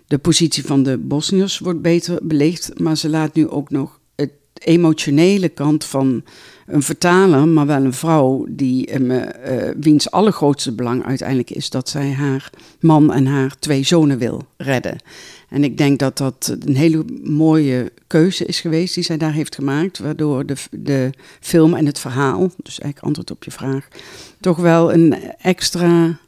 de 0.07 0.17
positie 0.17 0.65
van 0.65 0.83
de 0.83 0.97
Bosniërs 0.97 1.59
wordt 1.59 1.81
beter 1.81 2.19
belicht, 2.21 2.79
maar 2.79 2.97
ze 2.97 3.09
laat 3.09 3.33
nu 3.33 3.47
ook 3.47 3.69
nog 3.69 3.99
het 4.15 4.31
emotionele 4.53 5.49
kant 5.49 5.85
van 5.85 6.23
een 6.65 6.83
vertaler, 6.83 7.47
maar 7.47 7.65
wel 7.65 7.83
een 7.83 7.93
vrouw, 7.93 8.45
die, 8.49 8.95
um, 8.95 9.11
uh, 9.11 9.23
wiens 9.79 10.11
allergrootste 10.11 10.71
belang 10.71 11.05
uiteindelijk 11.05 11.49
is 11.49 11.69
dat 11.69 11.89
zij 11.89 12.11
haar 12.11 12.49
man 12.79 13.13
en 13.13 13.25
haar 13.25 13.55
twee 13.59 13.83
zonen 13.83 14.17
wil 14.17 14.43
redden. 14.57 14.97
En 15.51 15.63
ik 15.63 15.77
denk 15.77 15.99
dat 15.99 16.17
dat 16.17 16.55
een 16.59 16.75
hele 16.75 17.05
mooie 17.23 17.91
keuze 18.07 18.45
is 18.45 18.59
geweest 18.59 18.93
die 18.93 19.03
zij 19.03 19.17
daar 19.17 19.33
heeft 19.33 19.55
gemaakt, 19.55 19.99
waardoor 19.99 20.45
de, 20.45 20.55
de 20.71 21.09
film 21.39 21.73
en 21.73 21.85
het 21.85 21.99
verhaal, 21.99 22.39
dus 22.39 22.79
eigenlijk 22.79 22.99
antwoord 22.99 23.31
op 23.31 23.43
je 23.43 23.51
vraag, 23.51 23.87
toch 24.39 24.57
wel 24.57 24.93
een 24.93 25.15
extra 25.37 26.19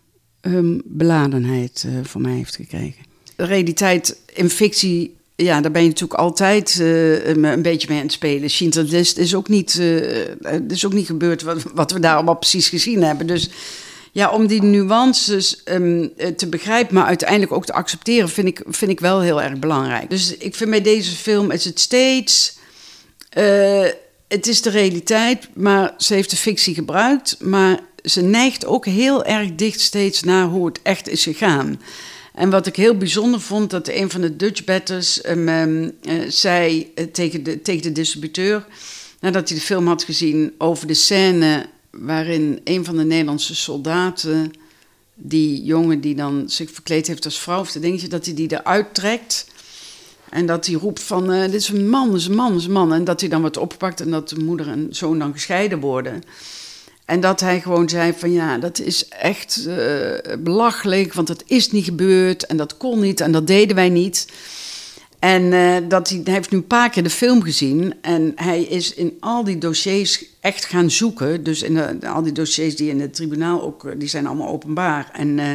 um, 0.42 0.82
beladenheid 0.86 1.86
uh, 1.88 1.94
voor 2.04 2.22
mij 2.22 2.36
heeft 2.36 2.56
gekregen. 2.56 3.04
Realiteit 3.36 4.20
in 4.34 4.50
fictie 4.50 5.16
ja, 5.36 5.62
daar 5.62 5.72
ben 5.72 5.82
je 5.82 5.88
natuurlijk 5.88 6.20
altijd 6.20 6.78
uh, 6.82 7.26
een 7.26 7.62
beetje 7.62 7.88
mee 7.88 7.98
aan 7.98 8.04
het 8.04 8.14
spelen. 8.14 8.50
Schindler's 8.50 9.14
is 9.14 9.36
ook 9.36 9.50
niet, 9.50 9.78
uh, 9.80 10.26
is 10.68 10.86
ook 10.86 10.94
niet 10.94 11.06
gebeurd 11.06 11.42
wat, 11.42 11.64
wat 11.74 11.92
we 11.92 12.00
daar 12.00 12.16
allemaal 12.16 12.38
precies 12.38 12.70
gezien 12.70 13.04
hebben. 13.04 13.28
Dus 13.28 13.50
ja, 14.14 14.30
om 14.30 14.48
die 14.48 14.64
nuances 14.64 15.62
um, 15.66 16.14
te 16.36 16.48
begrijpen, 16.48 16.96
maar 16.96 17.06
uiteindelijk 17.06 17.52
ook 17.52 17.66
te 17.66 17.74
accepteren, 17.74 18.30
vind 18.30 18.48
ik, 18.48 18.64
vind 18.68 18.92
ik 18.92 19.00
wel 19.00 19.22
heel 19.22 19.42
erg 19.42 19.60
belangrijk. 19.60 20.10
Dus 20.10 20.38
ik 20.38 20.56
vind 20.56 20.70
bij 20.70 20.82
deze 20.82 21.12
film 21.12 21.52
is 21.52 21.66
het 21.66 21.80
steeds. 21.80 22.58
Uh, 23.38 23.86
het 24.28 24.48
is 24.48 24.62
de 24.62 24.70
realiteit, 24.70 25.48
maar 25.54 25.94
ze 25.98 26.14
heeft 26.14 26.30
de 26.30 26.36
fictie 26.36 26.74
gebruikt. 26.74 27.38
Maar 27.40 27.80
ze 28.04 28.22
neigt 28.22 28.66
ook 28.66 28.86
heel 28.86 29.26
erg 29.26 29.56
dicht 29.56 29.80
steeds 29.80 30.24
naar 30.24 30.46
hoe 30.46 30.66
het 30.66 30.80
echt 30.84 31.10
is 31.10 31.24
gegaan. 31.24 31.82
En 32.34 32.50
wat 32.50 32.68
ik 32.68 32.76
heel 32.76 32.98
bijzonder 32.98 33.42
vond, 33.42 33.70
dat 33.70 33.88
een 33.88 34.10
van 34.10 34.22
de 34.22 34.36
Dutch 34.36 34.64
Batters 34.64 35.26
um, 35.26 35.50
um, 35.50 35.92
uh, 36.04 36.14
zei 36.28 36.94
tegen, 37.12 37.44
de, 37.44 37.62
tegen 37.62 37.84
de 37.84 37.92
distributeur, 37.92 38.66
nadat 39.20 39.50
hij 39.50 39.58
de 39.58 39.64
film 39.64 39.88
had 39.88 40.04
gezien, 40.04 40.54
over 40.58 40.88
de 40.88 40.94
scène 40.94 41.66
waarin 41.98 42.62
een 42.64 42.86
van 42.86 42.98
de 42.98 43.04
Nederlandse 43.04 43.56
soldaten, 43.56 44.54
die 45.16 45.64
jongen 45.64 46.02
die 46.02 46.16
dan 46.16 46.44
zich 46.50 46.72
verkleed 46.72 47.08
heeft 47.08 47.26
als 47.26 47.40
vrouw, 47.40 47.60
of 47.60 47.72
dat 47.72 47.82
dingetje, 47.82 48.08
dat 48.08 48.26
hij 48.26 48.34
die 48.34 48.52
eruit 48.52 48.94
trekt. 48.94 49.48
En 50.30 50.46
dat 50.46 50.66
hij 50.66 50.76
roept 50.76 51.04
van, 51.04 51.34
uh, 51.34 51.42
dit 51.42 51.54
is 51.54 51.70
een 51.70 51.90
man, 51.90 52.12
dit 52.12 52.20
is 52.20 52.28
een 52.28 52.36
man, 52.36 52.52
dit 52.52 52.60
is 52.60 52.66
een 52.66 52.72
man. 52.72 52.94
En 52.94 53.04
dat 53.04 53.20
hij 53.20 53.30
dan 53.30 53.42
wordt 53.42 53.58
opgepakt 53.58 54.02
en 54.02 54.12
dat 54.12 54.30
de 54.30 54.40
moeder 54.40 54.68
en 54.68 54.88
zoon 54.90 55.20
dan 55.20 55.34
gescheiden 55.34 55.80
worden. 55.80 56.24
En 57.06 57.20
dat 57.20 57.40
hij 57.40 57.62
gewoon 57.62 57.90
zei 57.90 58.14
van 58.18 58.32
ja, 58.32 58.58
dat 58.58 58.80
is 58.80 59.08
echt 59.08 59.66
uh, 59.68 59.78
belachelijk, 60.40 61.14
want 61.14 61.28
dat 61.28 61.44
is 61.46 61.72
niet 61.72 61.86
gebeurd 61.86 62.46
en 62.46 62.58
dat 62.58 62.78
kon 62.78 63.00
niet 63.00 63.22
en 63.22 63.32
dat 63.32 63.48
deden 63.48 63.76
wij 63.76 63.90
niet. 63.90 64.28
En 65.24 65.44
uh, 65.44 65.76
dat 65.88 66.10
hij, 66.10 66.22
heeft 66.24 66.52
nu 66.52 66.58
een 66.58 66.68
paar 66.68 66.90
keer 66.90 67.04
de 67.04 67.10
film 67.10 67.42
gezien 67.42 67.94
en 68.02 68.32
hij 68.36 68.62
is 68.62 68.94
in 68.94 69.18
al 69.20 69.44
die 69.44 69.58
dossiers 69.58 70.26
echt 70.40 70.66
gaan 70.66 70.92
zoeken. 70.92 71.44
Dus 71.44 71.62
in 71.62 72.04
al 72.06 72.22
die 72.22 72.32
dossiers 72.32 72.76
die 72.76 72.90
in 72.90 73.02
het 73.02 73.14
tribunaal 73.14 73.62
ook, 73.62 73.94
die 73.98 74.08
zijn 74.08 74.28
allemaal 74.28 74.48
openbaar. 74.48 75.10
En, 75.14 75.38
uh, 75.38 75.52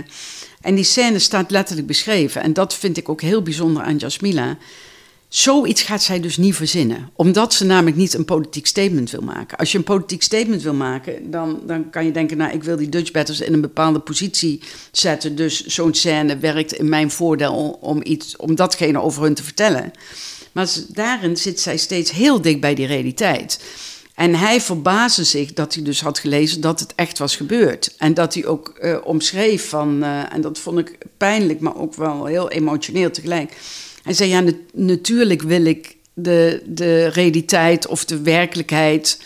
en 0.60 0.74
die 0.74 0.84
scène 0.84 1.18
staat 1.18 1.50
letterlijk 1.50 1.86
beschreven. 1.86 2.42
En 2.42 2.52
dat 2.52 2.74
vind 2.74 2.96
ik 2.96 3.08
ook 3.08 3.20
heel 3.20 3.42
bijzonder 3.42 3.82
aan 3.82 3.96
Jasmila. 3.96 4.56
Zoiets 5.28 5.82
gaat 5.82 6.02
zij 6.02 6.20
dus 6.20 6.36
niet 6.36 6.54
verzinnen, 6.54 7.10
omdat 7.14 7.54
ze 7.54 7.64
namelijk 7.64 7.96
niet 7.96 8.14
een 8.14 8.24
politiek 8.24 8.66
statement 8.66 9.10
wil 9.10 9.22
maken. 9.22 9.58
Als 9.58 9.72
je 9.72 9.78
een 9.78 9.84
politiek 9.84 10.22
statement 10.22 10.62
wil 10.62 10.74
maken, 10.74 11.30
dan, 11.30 11.60
dan 11.66 11.90
kan 11.90 12.04
je 12.04 12.10
denken, 12.10 12.36
nou, 12.36 12.52
ik 12.52 12.64
wil 12.64 12.76
die 12.76 12.88
Dutch 12.88 13.10
batters 13.10 13.40
in 13.40 13.52
een 13.52 13.60
bepaalde 13.60 13.98
positie 13.98 14.60
zetten. 14.92 15.36
Dus 15.36 15.66
zo'n 15.66 15.94
scène 15.94 16.38
werkt 16.38 16.72
in 16.72 16.88
mijn 16.88 17.10
voordeel 17.10 17.78
om, 17.80 18.00
iets, 18.02 18.36
om 18.36 18.54
datgene 18.54 19.00
over 19.00 19.22
hun 19.22 19.34
te 19.34 19.42
vertellen. 19.42 19.90
Maar 20.52 20.68
daarin 20.88 21.36
zit 21.36 21.60
zij 21.60 21.76
steeds 21.76 22.10
heel 22.10 22.40
dicht 22.40 22.60
bij 22.60 22.74
die 22.74 22.86
realiteit. 22.86 23.60
En 24.14 24.34
hij 24.34 24.60
verbaasde 24.60 25.24
zich 25.24 25.52
dat 25.52 25.74
hij 25.74 25.82
dus 25.82 26.00
had 26.00 26.18
gelezen 26.18 26.60
dat 26.60 26.80
het 26.80 26.92
echt 26.94 27.18
was 27.18 27.36
gebeurd. 27.36 27.94
En 27.98 28.14
dat 28.14 28.34
hij 28.34 28.46
ook 28.46 28.78
uh, 28.80 28.96
omschreef 29.04 29.68
van, 29.68 30.02
uh, 30.02 30.32
en 30.32 30.40
dat 30.40 30.58
vond 30.58 30.78
ik 30.78 30.98
pijnlijk, 31.16 31.60
maar 31.60 31.76
ook 31.76 31.94
wel 31.94 32.24
heel 32.24 32.50
emotioneel 32.50 33.10
tegelijk 33.10 33.56
hij 34.08 34.16
zei, 34.16 34.30
ja, 34.30 34.52
natuurlijk 34.72 35.42
wil 35.42 35.64
ik 35.64 35.96
de, 36.14 36.62
de 36.66 37.06
realiteit 37.06 37.86
of 37.86 38.04
de 38.04 38.20
werkelijkheid 38.20 39.22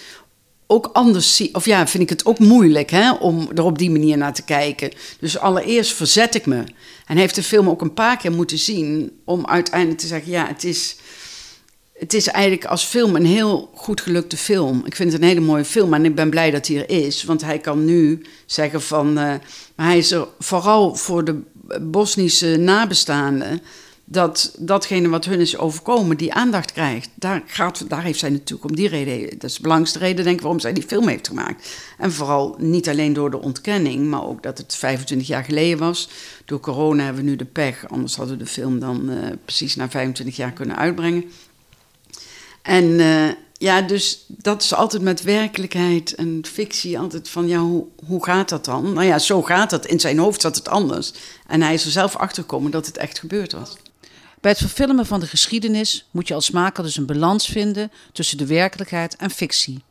ook 0.67 0.91
anders 0.93 1.37
zien. 1.37 1.55
Of 1.55 1.65
ja, 1.65 1.87
vind 1.87 2.03
ik 2.03 2.09
het 2.09 2.25
ook 2.27 2.39
moeilijk 2.39 2.91
hè, 2.91 3.13
om 3.13 3.49
er 3.55 3.65
op 3.65 3.79
die 3.79 3.91
manier 3.91 4.17
naar 4.17 4.35
te 4.35 4.45
kijken. 4.45 4.91
Dus 5.21 5.39
allereerst 5.39 5.93
verzet 5.93 6.35
ik 6.35 6.47
me. 6.47 6.65
En 7.07 7.17
heeft 7.17 7.35
de 7.35 7.43
film 7.43 7.69
ook 7.69 7.81
een 7.81 7.95
paar 7.95 8.17
keer 8.17 8.33
moeten 8.33 8.59
zien 8.59 9.13
om 9.25 9.47
uiteindelijk 9.47 10.01
te 10.01 10.07
zeggen, 10.07 10.31
ja, 10.31 10.47
het 10.47 10.65
is... 10.65 10.97
Het 11.93 12.15
is 12.15 12.27
eigenlijk 12.27 12.65
als 12.65 12.85
film 12.85 13.17
een 13.17 13.27
heel 13.27 13.71
goed 13.75 14.01
gelukte 14.01 14.37
film. 14.37 14.83
Ik 14.85 14.97
vind 14.97 15.13
het 15.13 15.23
een 15.23 15.29
hele 15.29 15.41
mooie 15.41 15.65
film 15.65 15.95
en 15.95 16.05
ik 16.05 16.15
ben 16.15 16.31
blij 16.31 16.51
dat 16.51 16.67
hij 16.67 16.77
er 16.77 17.07
is. 17.07 17.25
Want 17.25 17.43
hij 17.43 17.59
kan 17.59 17.85
nu 17.85 18.23
zeggen 18.47 18.83
van... 18.83 19.09
Uh, 19.09 19.15
maar 19.75 19.87
hij 19.87 19.99
is 19.99 20.11
er 20.11 20.29
vooral 20.39 20.95
voor 20.95 21.25
de 21.25 21.41
Bosnische 21.81 22.57
nabestaanden 22.57 23.63
dat 24.13 24.55
datgene 24.59 25.09
wat 25.09 25.25
hun 25.25 25.41
is 25.41 25.59
overkomen, 25.59 26.17
die 26.17 26.33
aandacht 26.33 26.73
krijgt. 26.73 27.09
Daar, 27.15 27.43
gaat, 27.47 27.91
daar 27.91 28.03
heeft 28.03 28.19
zij 28.19 28.31
natuurlijk 28.31 28.71
om 28.71 28.77
die 28.77 28.89
reden, 28.89 29.39
dat 29.39 29.51
is 29.51 29.57
de 29.57 29.63
belangrijkste 29.63 29.99
reden, 29.99 30.25
denk 30.25 30.37
ik, 30.37 30.43
waarom 30.43 30.61
zij 30.61 30.73
die 30.73 30.83
film 30.83 31.09
heeft 31.09 31.29
gemaakt. 31.29 31.69
En 31.99 32.13
vooral 32.13 32.57
niet 32.59 32.89
alleen 32.89 33.13
door 33.13 33.31
de 33.31 33.41
ontkenning, 33.41 34.07
maar 34.07 34.27
ook 34.27 34.43
dat 34.43 34.59
het 34.59 34.77
25 34.77 35.27
jaar 35.27 35.45
geleden 35.45 35.79
was. 35.79 36.09
Door 36.45 36.61
corona 36.61 37.05
hebben 37.05 37.25
we 37.25 37.31
nu 37.31 37.37
de 37.37 37.45
pech, 37.45 37.89
anders 37.89 38.17
hadden 38.17 38.39
we 38.39 38.45
de 38.45 38.51
film 38.51 38.81
dan 38.81 39.11
uh, 39.11 39.17
precies 39.45 39.77
na 39.77 39.91
25 39.91 40.37
jaar 40.37 40.53
kunnen 40.53 40.77
uitbrengen. 40.77 41.25
En 42.63 42.85
uh, 42.85 43.29
ja, 43.53 43.81
dus 43.81 44.25
dat 44.29 44.63
is 44.63 44.75
altijd 44.75 45.03
met 45.03 45.23
werkelijkheid 45.23 46.15
en 46.15 46.41
fictie 46.47 46.99
altijd 46.99 47.29
van, 47.29 47.49
ja, 47.49 47.59
hoe, 47.59 47.87
hoe 48.07 48.25
gaat 48.25 48.49
dat 48.49 48.65
dan? 48.65 48.93
Nou 48.93 49.07
ja, 49.07 49.19
zo 49.19 49.43
gaat 49.43 49.71
het. 49.71 49.87
In 49.87 50.01
zijn 50.01 50.19
hoofd 50.19 50.41
zat 50.41 50.57
het 50.57 50.69
anders. 50.69 51.13
En 51.47 51.63
hij 51.63 51.75
is 51.75 51.85
er 51.85 51.91
zelf 51.91 52.17
achter 52.17 52.43
gekomen 52.43 52.71
dat 52.71 52.87
het 52.87 52.97
echt 52.97 53.19
gebeurd 53.19 53.53
was. 53.53 53.77
Bij 54.43 54.51
het 54.51 54.61
verfilmen 54.61 55.07
van 55.07 55.21
de 55.21 55.27
geschiedenis 55.27 56.09
moet 56.11 56.29
je 56.29 56.35
als 56.35 56.51
maker 56.51 56.83
dus 56.83 56.97
een 56.97 57.07
balans 57.07 57.47
vinden 57.47 57.93
tussen 58.13 58.39
de 58.39 58.47
werkelijkheid 58.47 59.17
en 59.17 59.31
fictie. 59.31 59.85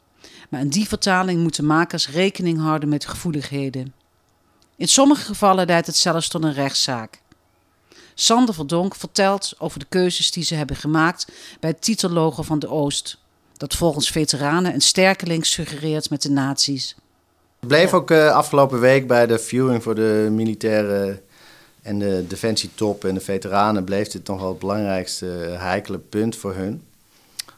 Maar 0.49 0.59
in 0.61 0.69
die 0.69 0.87
vertaling 0.87 1.41
moeten 1.41 1.65
makers 1.65 2.09
rekening 2.09 2.59
houden 2.59 2.89
met 2.89 3.07
gevoeligheden. 3.07 3.93
In 4.75 4.87
sommige 4.87 5.25
gevallen 5.25 5.65
leidt 5.65 5.87
het 5.87 5.95
zelfs 5.95 6.27
tot 6.27 6.43
een 6.43 6.53
rechtszaak. 6.53 7.21
Sander 8.13 8.53
Verdonk 8.53 8.95
vertelt 8.95 9.53
over 9.57 9.79
de 9.79 9.85
keuzes 9.89 10.31
die 10.31 10.43
ze 10.43 10.55
hebben 10.55 10.75
gemaakt 10.75 11.27
bij 11.59 11.69
het 11.69 11.81
titellogo 11.81 12.41
van 12.41 12.59
de 12.59 12.67
Oost, 12.67 13.17
dat 13.57 13.75
volgens 13.75 14.09
veteranen 14.09 14.73
een 14.73 14.81
sterke 14.81 15.25
link 15.25 15.45
suggereert 15.45 16.09
met 16.09 16.21
de 16.21 16.29
nazi's. 16.29 16.95
Ik 17.61 17.67
bleef 17.67 17.93
ook 17.93 18.11
uh, 18.11 18.31
afgelopen 18.31 18.79
week 18.79 19.07
bij 19.07 19.27
de 19.27 19.39
viewing 19.39 19.83
voor 19.83 19.95
de 19.95 20.27
militaire 20.31 21.21
en 21.81 21.99
de 21.99 22.25
defensietop 22.27 23.05
en 23.05 23.13
de 23.13 23.19
veteranen 23.19 23.83
bleef 23.83 24.07
dit 24.07 24.27
nog 24.27 24.39
wel 24.39 24.49
het 24.49 24.59
belangrijkste 24.59 25.25
heikele 25.57 25.97
punt 25.97 26.35
voor 26.35 26.55
hun. 26.55 26.83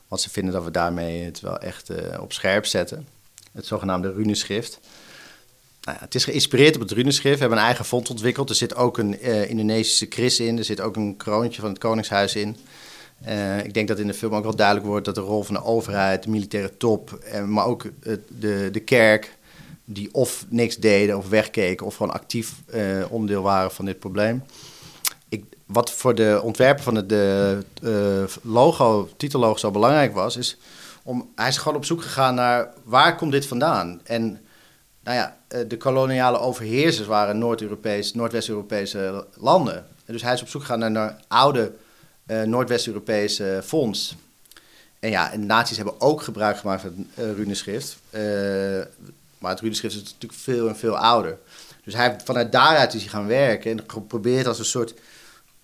Want 0.08 0.22
ze 0.22 0.30
vinden 0.30 0.54
dat 0.54 0.64
we 0.64 0.72
daarmee 0.72 1.24
het 1.24 1.40
wel 1.40 1.58
echt 1.58 1.90
uh, 1.90 1.98
op 2.22 2.34
scherp 2.34 2.66
zetten. 2.66 3.08
Het 3.52 3.66
zogenaamde 3.66 4.14
runeschrift. 4.14 4.80
Nou 5.82 5.98
ja, 5.98 6.04
het 6.04 6.16
is 6.16 6.24
geïnspireerd 6.24 6.76
op 6.76 6.82
het 6.82 6.92
runeschrift. 6.92 7.34
We 7.36 7.40
hebben 7.40 7.58
een 7.58 7.66
eigen 7.66 7.86
font 7.86 8.10
ontwikkeld. 8.10 8.50
Er 8.50 8.56
zit 8.56 8.76
ook 8.76 8.98
een 8.98 9.26
uh, 9.26 9.50
Indonesische 9.50 10.06
kris 10.06 10.40
in. 10.40 10.58
Er 10.58 10.64
zit 10.64 10.82
ook 10.82 10.96
een 10.96 11.18
kroontje 11.18 11.62
van 11.62 11.70
het 11.70 11.80
Koningshuis 11.80 12.36
in. 12.36 12.58
Ik 13.64 13.74
denk 13.74 13.88
dat 13.88 14.00
in 14.00 14.08
de 14.08 14.14
film 14.14 14.36
ook 14.36 14.44
wel 14.44 14.56
duidelijk 14.56 14.88
wordt 14.88 15.06
dat 15.06 15.16
de 15.16 15.22
rol 15.22 15.44
van 15.44 15.56
de 15.56 15.64
overheid, 15.64 16.24
de 16.24 16.30
militaire 16.30 16.78
top, 16.78 17.20
maar 17.46 17.66
ook 17.66 17.86
de, 18.40 18.70
de 18.72 18.80
kerk 18.80 19.38
die 19.94 20.14
of 20.14 20.46
niks 20.50 20.78
deden 20.78 21.18
of 21.18 21.30
wegkeken 21.30 21.86
of 21.86 21.96
gewoon 21.96 22.14
actief 22.14 22.54
uh, 22.74 23.12
onderdeel 23.12 23.42
waren 23.42 23.72
van 23.72 23.86
dit 23.86 24.00
probleem. 24.00 24.44
Ik, 25.30 25.44
wat 25.66 25.92
voor 25.92 26.16
de 26.16 26.40
ontwerper 26.44 26.84
van 26.84 26.96
het 26.96 27.10
de, 27.10 27.64
uh, 27.84 28.24
logo, 28.42 29.10
titellogo 29.18 29.58
zo 29.58 29.72
belangrijk 29.72 30.14
was, 30.14 30.38
is 30.38 30.58
om, 31.04 31.32
hij 31.36 31.48
is 31.48 31.58
gewoon 31.58 31.78
op 31.78 31.86
zoek 31.86 32.02
gegaan 32.02 32.36
naar 32.36 32.74
waar 32.84 33.16
komt 33.16 33.32
dit 33.32 33.46
vandaan? 33.46 34.02
En 34.04 34.42
nou 35.04 35.18
ja, 35.18 35.38
uh, 35.50 35.60
de 35.68 35.78
koloniale 35.78 36.40
overheersers 36.40 37.08
waren 37.08 37.38
Noord-Europees, 37.38 38.14
Noordwest-Europese 38.14 39.26
landen. 39.34 39.86
En 40.06 40.14
dus 40.14 40.22
hij 40.22 40.34
is 40.34 40.42
op 40.42 40.48
zoek 40.48 40.62
gegaan 40.62 40.92
naar, 40.92 41.20
oude 41.28 41.72
Noordwest-Europese 42.46 43.62
fonds. 43.64 44.16
En 45.00 45.10
ja, 45.10 45.32
en 45.32 45.46
nazi's 45.46 45.78
hebben 45.78 46.02
ook 46.02 46.22
gebruik 46.22 46.58
gemaakt 46.58 46.82
van 46.82 47.08
het 47.14 47.36
runeschrift. 47.36 47.98
Maar 49.44 49.52
het 49.52 49.62
Rudeschrift 49.62 49.96
is 49.96 50.04
natuurlijk 50.04 50.42
veel 50.42 50.68
en 50.68 50.76
veel 50.76 50.98
ouder. 50.98 51.40
Dus 51.84 51.94
hij, 51.94 52.16
vanuit 52.24 52.52
daaruit 52.52 52.94
is 52.94 53.02
hij 53.02 53.10
gaan 53.10 53.28
werken 53.28 53.72
en 53.72 53.84
geprobeerd 53.88 54.48
als 54.48 54.60
een 54.60 54.66
soort 54.66 54.94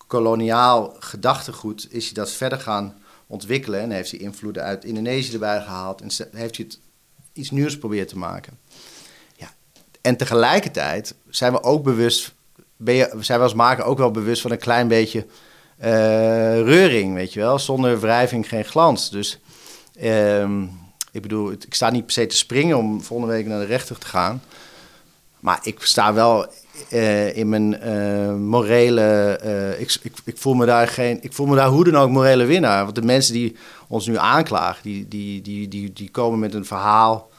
koloniaal 0.08 0.96
gedachtegoed 1.00 1.88
is 1.90 2.06
hij 2.06 2.14
dat 2.14 2.32
verder 2.32 2.60
gaan 2.60 2.98
ontwikkelen. 3.28 3.80
En 3.80 3.92
heeft 3.92 4.12
hij 4.12 4.20
invloeden 4.20 4.64
uit 4.64 4.86
Indonesië 4.86 5.34
erbij 5.34 5.62
gehaald. 5.62 6.02
En 6.02 6.10
heeft 6.32 6.56
hij 6.56 6.66
het 6.66 6.80
iets 7.34 7.52
nieuws 7.52 7.78
probeert 7.78 8.08
te 8.08 8.18
maken. 8.18 8.60
Ja. 9.36 9.54
En 10.02 10.18
tegelijkertijd 10.18 11.16
zijn 11.30 11.52
we 11.52 11.64
ook 11.64 11.84
bewust, 11.84 12.34
zijn 13.20 13.40
we 13.40 13.44
als 13.46 13.54
maker 13.54 13.84
ook 13.84 13.98
wel 13.98 14.12
bewust 14.12 14.42
van 14.42 14.52
een 14.52 14.58
klein 14.58 14.88
beetje 14.88 15.26
eh, 15.78 16.62
reuring, 16.62 17.14
weet 17.14 17.34
je 17.34 17.40
wel. 17.40 17.60
Zonder 17.60 18.00
wrijving 18.00 18.48
geen 18.48 18.66
glans. 18.66 19.12
Dus 19.12 19.40
ehm, 19.96 20.66
ik 21.12 21.22
bedoel, 21.22 21.52
ik 21.52 21.74
sta 21.74 21.90
niet 21.90 22.06
per 22.06 22.14
se 22.14 22.26
te 22.26 22.36
springen 22.36 22.78
om 22.78 23.04
volgende 23.04 23.34
week 23.34 23.46
naar 23.46 23.60
de 23.60 23.66
rechter 23.66 23.98
te 23.98 24.08
gaan. 24.08 24.42
Maar 25.40 25.60
ik 25.64 25.82
sta 25.82 26.14
wel 26.14 26.48
uh, 26.94 27.38
in 27.38 27.50
mijn 27.50 27.88
uh, 27.88 28.36
morele. 28.36 29.40
Uh, 29.46 29.80
ik, 29.80 29.98
ik, 30.02 30.14
ik, 30.24 30.38
voel 30.38 30.54
me 30.54 30.66
daar 30.66 30.88
geen. 30.88 31.18
Ik 31.22 31.34
voel 31.34 31.46
me 31.46 31.56
daar 31.56 31.68
hoe 31.68 31.84
dan 31.84 31.96
ook 31.96 32.10
morele 32.10 32.46
winnaar. 32.46 32.84
Want 32.84 32.96
de 32.96 33.02
mensen 33.02 33.34
die 33.34 33.56
ons 33.88 34.08
nu 34.08 34.18
aanklagen, 34.18 34.84
die, 34.84 35.08
die, 35.08 35.42
die, 35.42 35.68
die, 35.68 35.94
die 35.94 36.12
komen 36.12 36.40
met 36.40 36.54
een 36.54 36.66
verhaal. 36.66 37.30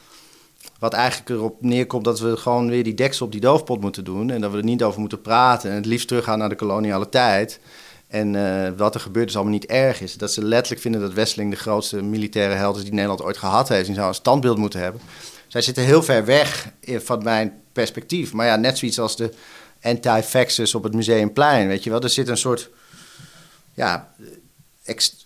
Wat 0.79 0.93
eigenlijk 0.93 1.29
erop 1.29 1.55
neerkomt 1.59 2.03
dat 2.03 2.19
we 2.19 2.37
gewoon 2.37 2.69
weer 2.69 2.83
die 2.83 2.93
deksel 2.93 3.25
op 3.25 3.31
die 3.31 3.41
doofpot 3.41 3.81
moeten 3.81 4.03
doen. 4.03 4.29
En 4.29 4.41
dat 4.41 4.51
we 4.51 4.57
er 4.57 4.63
niet 4.63 4.83
over 4.83 4.99
moeten 4.99 5.21
praten. 5.21 5.69
En 5.69 5.75
het 5.75 5.85
liefst 5.85 6.07
teruggaan 6.07 6.37
naar 6.37 6.49
de 6.49 6.55
koloniale 6.55 7.09
tijd. 7.09 7.59
En 8.11 8.77
wat 8.77 8.95
er 8.95 9.01
gebeurt 9.01 9.29
is 9.29 9.35
allemaal 9.35 9.53
niet 9.53 9.65
erg 9.65 10.01
is. 10.01 10.17
Dat 10.17 10.33
ze 10.33 10.43
letterlijk 10.43 10.81
vinden 10.81 11.01
dat 11.01 11.13
Wesseling 11.13 11.51
de 11.51 11.57
grootste 11.57 12.01
militaire 12.01 12.53
held 12.53 12.77
is 12.77 12.83
die 12.83 12.93
Nederland 12.93 13.21
ooit 13.21 13.37
gehad 13.37 13.69
heeft. 13.69 13.85
Die 13.85 13.95
zou 13.95 14.07
een 14.07 14.13
standbeeld 14.13 14.57
moeten 14.57 14.79
hebben. 14.79 15.01
Zij 15.47 15.61
zitten 15.61 15.83
heel 15.83 16.03
ver 16.03 16.25
weg 16.25 16.71
van 16.85 17.23
mijn 17.23 17.61
perspectief. 17.73 18.33
Maar 18.33 18.45
ja, 18.45 18.55
net 18.55 18.77
zoiets 18.77 18.99
als 18.99 19.15
de 19.15 19.33
anti-faxes 19.81 20.75
op 20.75 20.83
het 20.83 20.93
Museumplein, 20.93 21.67
weet 21.67 21.83
je 21.83 21.89
wel. 21.89 22.01
Er 22.01 22.09
zit 22.09 22.27
een 22.27 22.37
soort, 22.37 22.69
ja, 23.73 24.13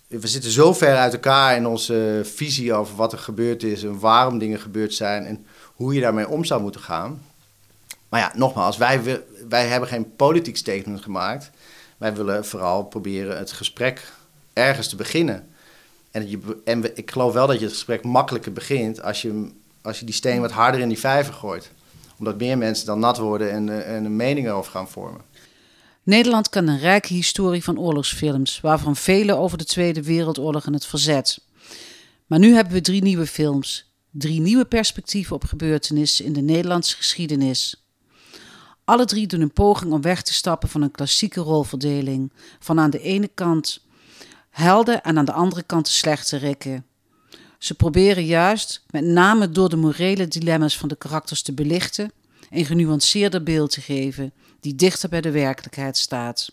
we 0.08 0.28
zitten 0.28 0.52
zo 0.52 0.74
ver 0.74 0.96
uit 0.96 1.14
elkaar 1.14 1.56
in 1.56 1.68
onze 1.68 2.22
visie 2.24 2.74
over 2.74 2.96
wat 2.96 3.12
er 3.12 3.20
gebeurd 3.20 3.64
is 3.64 3.84
en 3.84 4.00
waarom 4.00 4.38
dingen 4.38 4.60
gebeurd 4.60 4.94
zijn 4.94 5.26
en 5.26 5.46
hoe 5.74 5.94
je 5.94 6.02
daarmee 6.02 6.30
om 6.30 6.46
zou 6.46 6.62
moeten 6.62 6.82
gaan. 6.82 7.22
Maar 8.10 8.20
ja, 8.20 8.32
nogmaals, 8.36 8.78
wij, 8.78 9.24
wij 9.50 9.68
hebben 9.68 9.90
geen 9.90 10.16
politiek 10.16 10.58
statement 10.58 11.02
gemaakt. 11.02 11.52
Wij 12.06 12.16
willen 12.16 12.46
vooral 12.46 12.84
proberen 12.84 13.38
het 13.38 13.52
gesprek 13.52 14.12
ergens 14.54 14.88
te 14.88 14.96
beginnen. 14.96 15.48
En, 16.12 16.30
je, 16.30 16.62
en 16.66 16.98
ik 16.98 17.12
geloof 17.12 17.34
wel 17.34 17.48
dat 17.48 17.60
je 17.60 17.64
het 17.66 17.74
gesprek 17.74 18.04
makkelijker 18.04 18.54
begint 18.54 19.02
als 19.02 19.22
je, 19.22 19.52
als 19.82 20.00
je 20.00 20.06
die 20.06 20.14
steen 20.14 20.42
wat 20.42 20.52
harder 20.52 20.82
in 20.82 20.88
die 20.88 21.00
vijver 21.00 21.34
gooit 21.34 21.72
omdat 22.18 22.38
meer 22.38 22.58
mensen 22.58 22.86
dan 22.86 23.00
nat 23.00 23.18
worden 23.18 23.52
en, 23.52 23.70
eh, 23.70 23.96
en 23.96 24.06
een 24.06 24.16
mening 24.16 24.48
erover 24.48 24.72
gaan 24.72 24.90
vormen. 24.90 25.22
Nederland 26.04 26.50
kan 26.50 26.68
een 26.68 26.80
rijke 26.80 27.14
historie 27.14 27.64
van 27.64 27.80
oorlogsfilms, 27.80 28.62
waarvan 28.62 28.96
vele 28.96 29.36
over 29.36 29.58
de 29.58 29.66
Tweede 29.66 30.04
Wereldoorlog 30.04 30.66
en 30.66 30.74
het 30.74 30.86
verzet. 30.86 31.40
Maar 32.26 32.40
nu 32.40 32.54
hebben 32.54 32.74
we 32.74 32.82
drie 32.82 33.02
nieuwe 33.02 33.28
films, 33.28 33.92
drie 34.12 34.42
nieuwe 34.42 34.66
perspectieven 34.66 35.36
op 35.36 35.44
gebeurtenissen 35.44 36.26
in 36.26 36.34
de 36.34 36.42
Nederlandse 36.42 36.96
geschiedenis. 36.96 37.85
Alle 38.86 39.06
drie 39.06 39.28
doen 39.28 39.42
een 39.42 39.54
poging 39.54 39.94
om 39.94 40.02
weg 40.02 40.22
te 40.22 40.34
stappen 40.34 40.70
van 40.70 40.82
een 40.82 40.92
klassieke 40.92 41.42
rolverdeling, 41.42 42.32
van 42.60 42.80
aan 42.80 42.90
de 42.90 43.02
ene 43.02 43.28
kant 43.28 43.86
helden 44.50 45.04
en 45.04 45.18
aan 45.18 45.26
de 45.26 45.32
andere 45.32 45.64
kant 45.64 45.86
de 45.86 45.92
slechte 45.92 46.38
rikken. 46.38 46.86
Ze 47.58 47.76
proberen 47.76 48.26
juist, 48.26 48.84
met 48.90 49.04
name 49.04 49.50
door 49.50 49.70
de 49.70 49.76
morele 49.76 50.28
dilemma's 50.28 50.78
van 50.78 50.90
de 50.90 50.96
karakters 50.96 51.42
te 51.42 51.54
belichten, 51.54 52.12
een 52.50 52.66
genuanceerder 52.66 53.44
beeld 53.44 53.72
te 53.72 53.82
geven 53.82 54.34
die 54.60 54.76
dichter 54.76 55.10
bij 55.10 55.22
de 55.22 55.32
werkelijkheid 55.32 55.98
staat. 55.98 56.52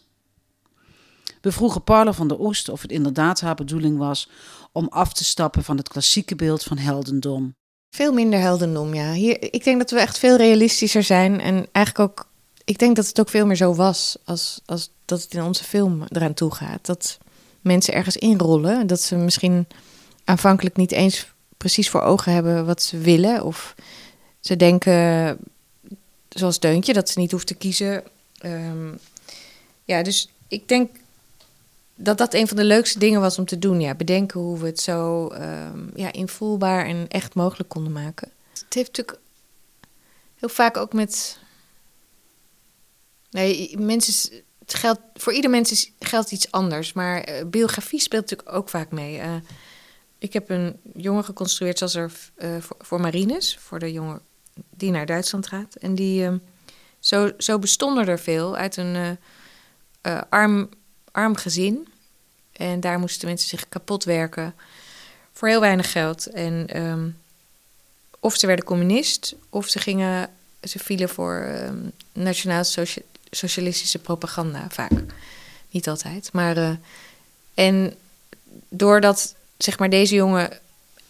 We 1.40 1.52
vroegen 1.52 1.84
Paula 1.84 2.12
van 2.12 2.28
der 2.28 2.38
Oost 2.38 2.68
of 2.68 2.82
het 2.82 2.90
inderdaad 2.90 3.40
haar 3.40 3.54
bedoeling 3.54 3.98
was 3.98 4.30
om 4.72 4.86
af 4.88 5.12
te 5.12 5.24
stappen 5.24 5.64
van 5.64 5.76
het 5.76 5.88
klassieke 5.88 6.36
beeld 6.36 6.62
van 6.62 6.78
heldendom. 6.78 7.54
Veel 7.94 8.12
minder 8.12 8.40
heldendom, 8.40 8.94
ja. 8.94 9.12
Hier, 9.12 9.54
ik 9.54 9.64
denk 9.64 9.78
dat 9.78 9.90
we 9.90 10.00
echt 10.00 10.18
veel 10.18 10.36
realistischer 10.36 11.02
zijn 11.02 11.40
en 11.40 11.66
eigenlijk 11.72 12.10
ook, 12.10 12.28
ik 12.64 12.78
denk 12.78 12.96
dat 12.96 13.06
het 13.06 13.20
ook 13.20 13.28
veel 13.28 13.46
meer 13.46 13.56
zo 13.56 13.74
was 13.74 14.16
als, 14.24 14.60
als 14.66 14.90
dat 15.04 15.22
het 15.22 15.34
in 15.34 15.42
onze 15.42 15.64
film 15.64 16.04
eraan 16.08 16.34
toe 16.34 16.54
gaat. 16.54 16.86
Dat 16.86 17.18
mensen 17.60 17.94
ergens 17.94 18.16
inrollen, 18.16 18.86
dat 18.86 19.00
ze 19.00 19.16
misschien 19.16 19.66
aanvankelijk 20.24 20.76
niet 20.76 20.92
eens 20.92 21.32
precies 21.56 21.90
voor 21.90 22.02
ogen 22.02 22.32
hebben 22.32 22.66
wat 22.66 22.82
ze 22.82 22.98
willen. 22.98 23.44
Of 23.44 23.74
ze 24.40 24.56
denken, 24.56 25.38
zoals 26.28 26.60
Deuntje, 26.60 26.92
dat 26.92 27.08
ze 27.08 27.18
niet 27.18 27.32
hoeft 27.32 27.46
te 27.46 27.54
kiezen. 27.54 28.02
Um, 28.44 28.98
ja, 29.84 30.02
dus 30.02 30.32
ik 30.48 30.68
denk 30.68 30.90
dat 32.02 32.18
dat 32.18 32.34
een 32.34 32.48
van 32.48 32.56
de 32.56 32.64
leukste 32.64 32.98
dingen 32.98 33.20
was 33.20 33.38
om 33.38 33.44
te 33.44 33.58
doen. 33.58 33.80
Ja, 33.80 33.94
bedenken 33.94 34.40
hoe 34.40 34.58
we 34.58 34.66
het 34.66 34.80
zo 34.80 35.32
um, 35.32 35.90
ja, 35.94 36.12
invoelbaar 36.12 36.86
en 36.86 37.08
echt 37.08 37.34
mogelijk 37.34 37.68
konden 37.68 37.92
maken. 37.92 38.30
Het 38.52 38.74
heeft 38.74 38.86
natuurlijk 38.86 39.18
heel 40.34 40.48
vaak 40.48 40.76
ook 40.76 40.92
met. 40.92 41.38
Nee, 43.30 43.78
mensen. 43.78 44.42
Het 44.58 44.74
geldt, 44.74 45.00
voor 45.14 45.32
ieder 45.32 45.50
mens 45.50 45.92
geldt 45.98 46.32
iets 46.32 46.50
anders. 46.50 46.92
Maar 46.92 47.28
uh, 47.28 47.44
biografie 47.46 48.00
speelt 48.00 48.30
natuurlijk 48.30 48.56
ook 48.56 48.68
vaak 48.68 48.90
mee. 48.90 49.18
Uh, 49.18 49.34
ik 50.18 50.32
heb 50.32 50.50
een 50.50 50.80
jongen 50.94 51.24
geconstrueerd 51.24 51.78
zoals 51.78 51.94
er 51.94 52.12
uh, 52.38 52.56
voor, 52.60 53.00
Marines, 53.00 53.58
voor 53.60 53.78
de 53.78 53.92
jongen 53.92 54.20
die 54.70 54.90
naar 54.90 55.06
Duitsland 55.06 55.46
gaat. 55.46 55.74
En 55.74 55.94
die, 55.94 56.22
uh, 56.22 56.34
zo, 56.98 57.30
zo 57.38 57.58
bestonden 57.58 58.06
er 58.06 58.18
veel 58.18 58.56
uit 58.56 58.76
een 58.76 59.18
arm, 60.28 60.68
arm 61.10 61.36
gezin. 61.36 61.91
En 62.62 62.80
daar 62.80 62.98
moesten 62.98 63.28
mensen 63.28 63.48
zich 63.48 63.68
kapot 63.68 64.04
werken 64.04 64.54
voor 65.32 65.48
heel 65.48 65.60
weinig 65.60 65.92
geld. 65.92 66.26
En 66.26 66.82
um, 66.82 67.16
of 68.20 68.36
ze 68.36 68.46
werden 68.46 68.64
communist, 68.64 69.34
of 69.48 69.68
ze 69.68 69.78
gingen, 69.78 70.30
ze 70.62 70.78
vielen 70.78 71.08
voor 71.08 71.54
um, 71.66 71.92
nationaal-socialistische 72.12 73.98
propaganda 73.98 74.66
vaak. 74.70 74.92
Niet 75.70 75.88
altijd, 75.88 76.32
maar. 76.32 76.78
en 77.54 77.94
doordat 78.68 79.34
zeg 79.56 79.78
maar 79.78 79.90
deze 79.90 80.14
jongen. 80.14 80.58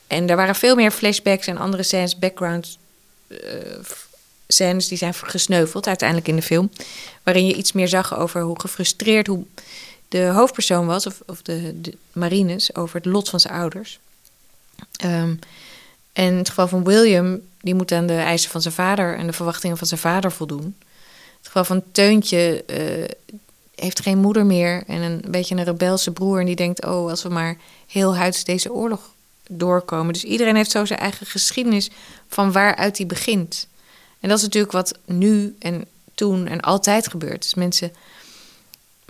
En 0.07 0.29
er 0.29 0.37
waren 0.37 0.55
veel 0.55 0.75
meer 0.75 0.91
flashbacks 0.91 1.47
en 1.47 1.59
andere 1.59 1.83
scènes, 1.83 2.19
background 2.19 2.79
uh, 3.29 3.39
scènes 4.47 4.89
die 4.89 4.99
zijn 4.99 5.15
gesneuveld 5.15 5.87
uiteindelijk 5.87 6.29
in 6.29 6.37
de 6.37 6.43
film. 6.43 6.71
Waarin 7.23 7.47
je 7.47 7.55
iets 7.55 7.73
meer 7.73 7.89
zag 7.89 8.17
over 8.17 8.41
hoe 8.41 8.61
gefrustreerd 8.61 9.27
hoe 9.27 9.45
de 10.13 10.25
hoofdpersoon 10.25 10.87
was, 10.87 11.07
of, 11.07 11.23
of 11.27 11.43
de, 11.43 11.93
Marines, 12.13 12.75
over 12.75 12.97
het 12.97 13.05
lot 13.05 13.29
van 13.29 13.41
zijn 13.41 13.55
ouders. 13.55 13.99
Um, 15.05 15.39
en 16.13 16.27
in 16.27 16.37
het 16.37 16.49
geval 16.49 16.69
van 16.69 16.85
William, 16.85 17.41
die 17.61 17.75
moet 17.75 17.93
aan 17.93 18.07
de 18.07 18.17
eisen 18.17 18.51
van 18.51 18.63
zijn 18.63 18.75
vader 18.75 19.17
en 19.17 19.27
de 19.27 19.33
verwachtingen 19.33 19.77
van 19.77 19.87
zijn 19.87 20.01
vader 20.01 20.33
voldoen. 20.33 20.77
Het 21.39 21.47
geval 21.47 21.65
van 21.65 21.83
Teuntje, 21.93 22.65
uh, 22.67 23.05
heeft 23.75 24.01
geen 24.01 24.19
moeder 24.19 24.47
meer 24.47 24.83
en 24.87 25.03
een 25.03 25.25
beetje 25.29 25.55
een 25.55 25.65
rebelse 25.65 26.11
broer. 26.11 26.41
En 26.41 26.47
die 26.47 26.57
denkt, 26.57 26.85
oh, 26.85 27.11
als 27.11 27.23
we 27.23 27.29
maar 27.29 27.57
heel 27.87 28.17
huids 28.17 28.45
deze 28.45 28.73
oorlog 28.73 29.11
doorkomen. 29.49 30.13
Dus 30.13 30.25
iedereen 30.25 30.57
heeft 30.57 30.71
zo 30.71 30.85
zijn 30.85 30.99
eigen 30.99 31.27
geschiedenis 31.27 31.91
van 32.29 32.53
waaruit 32.53 32.97
hij 32.97 33.07
begint. 33.07 33.67
En 34.21 34.29
dat 34.29 34.39
is 34.39 34.45
natuurlijk 34.45 34.73
wat 34.73 34.99
nu 35.05 35.57
en 35.59 35.85
toen 36.15 36.47
en 36.47 36.61
altijd 36.61 37.09
gebeurt. 37.09 37.43
Dus 37.43 37.55
mensen, 37.55 37.93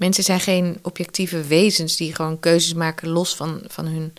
mensen 0.03 0.24
zijn 0.24 0.40
geen 0.40 0.78
objectieve 0.82 1.42
wezens 1.42 1.96
die 1.96 2.14
gewoon 2.14 2.40
keuzes 2.40 2.74
maken 2.74 3.09
los 3.09 3.36
van, 3.36 3.62
van 3.66 3.86
hun 3.86 4.12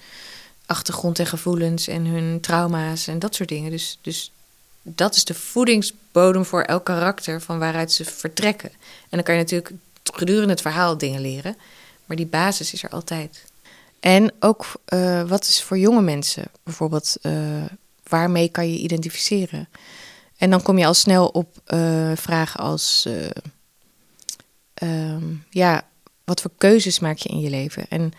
achtergrond 0.66 1.20
en 1.20 1.26
gevoelens 1.26 1.88
en 1.88 2.06
hun 2.06 2.40
trauma's 2.40 3.08
en 3.08 3.20
dat 3.20 3.36
soort 3.36 3.50
dingen. 3.50 3.72
Dus, 3.72 3.98
dus 4.02 4.32
dat 4.82 5.16
is 5.16 5.26
de 5.26 5.34
voedingsbodem 5.34 6.46
voor 6.46 6.62
elk 6.62 6.86
karakter 6.86 7.42
van 7.42 7.60
waaruit 7.60 7.92
ze 7.92 8.06
vertrekken. 8.06 8.70
En 8.70 9.10
dan 9.10 9.24
kan 9.24 9.36
je 9.36 9.42
natuurlijk 9.42 9.72
gedurende 10.04 10.50
het 10.50 10.62
verhaal 10.62 10.98
dingen 10.98 11.22
leren. 11.22 11.58
Maar 12.06 12.18
die 12.18 12.26
basis 12.26 12.74
is 12.74 12.84
er 12.84 12.90
altijd. 12.90 13.44
En 14.00 14.32
ook 14.40 14.66
uh, 14.94 15.22
wat 15.22 15.48
is 15.48 15.64
voor 15.64 15.78
jonge 15.78 16.02
mensen 16.02 16.44
bijvoorbeeld, 16.64 17.16
uh, 17.22 17.34
waarmee 18.08 18.50
kan 18.50 18.72
je 18.72 18.78
identificeren? 18.78 19.70
En 20.38 20.50
dan 20.50 20.62
kom 20.62 20.78
je 20.78 20.86
al 20.86 20.94
snel 20.94 21.28
op 21.28 21.58
uh, 21.68 22.12
vragen 22.16 22.60
als, 22.60 23.08
um, 24.84 25.46
ja, 25.50 25.88
wat 26.24 26.42
voor 26.42 26.52
keuzes 26.58 27.00
maak 27.00 27.18
je 27.18 27.30
in 27.30 27.40
je 27.40 27.50
leven? 27.50 27.86
En 27.90 28.12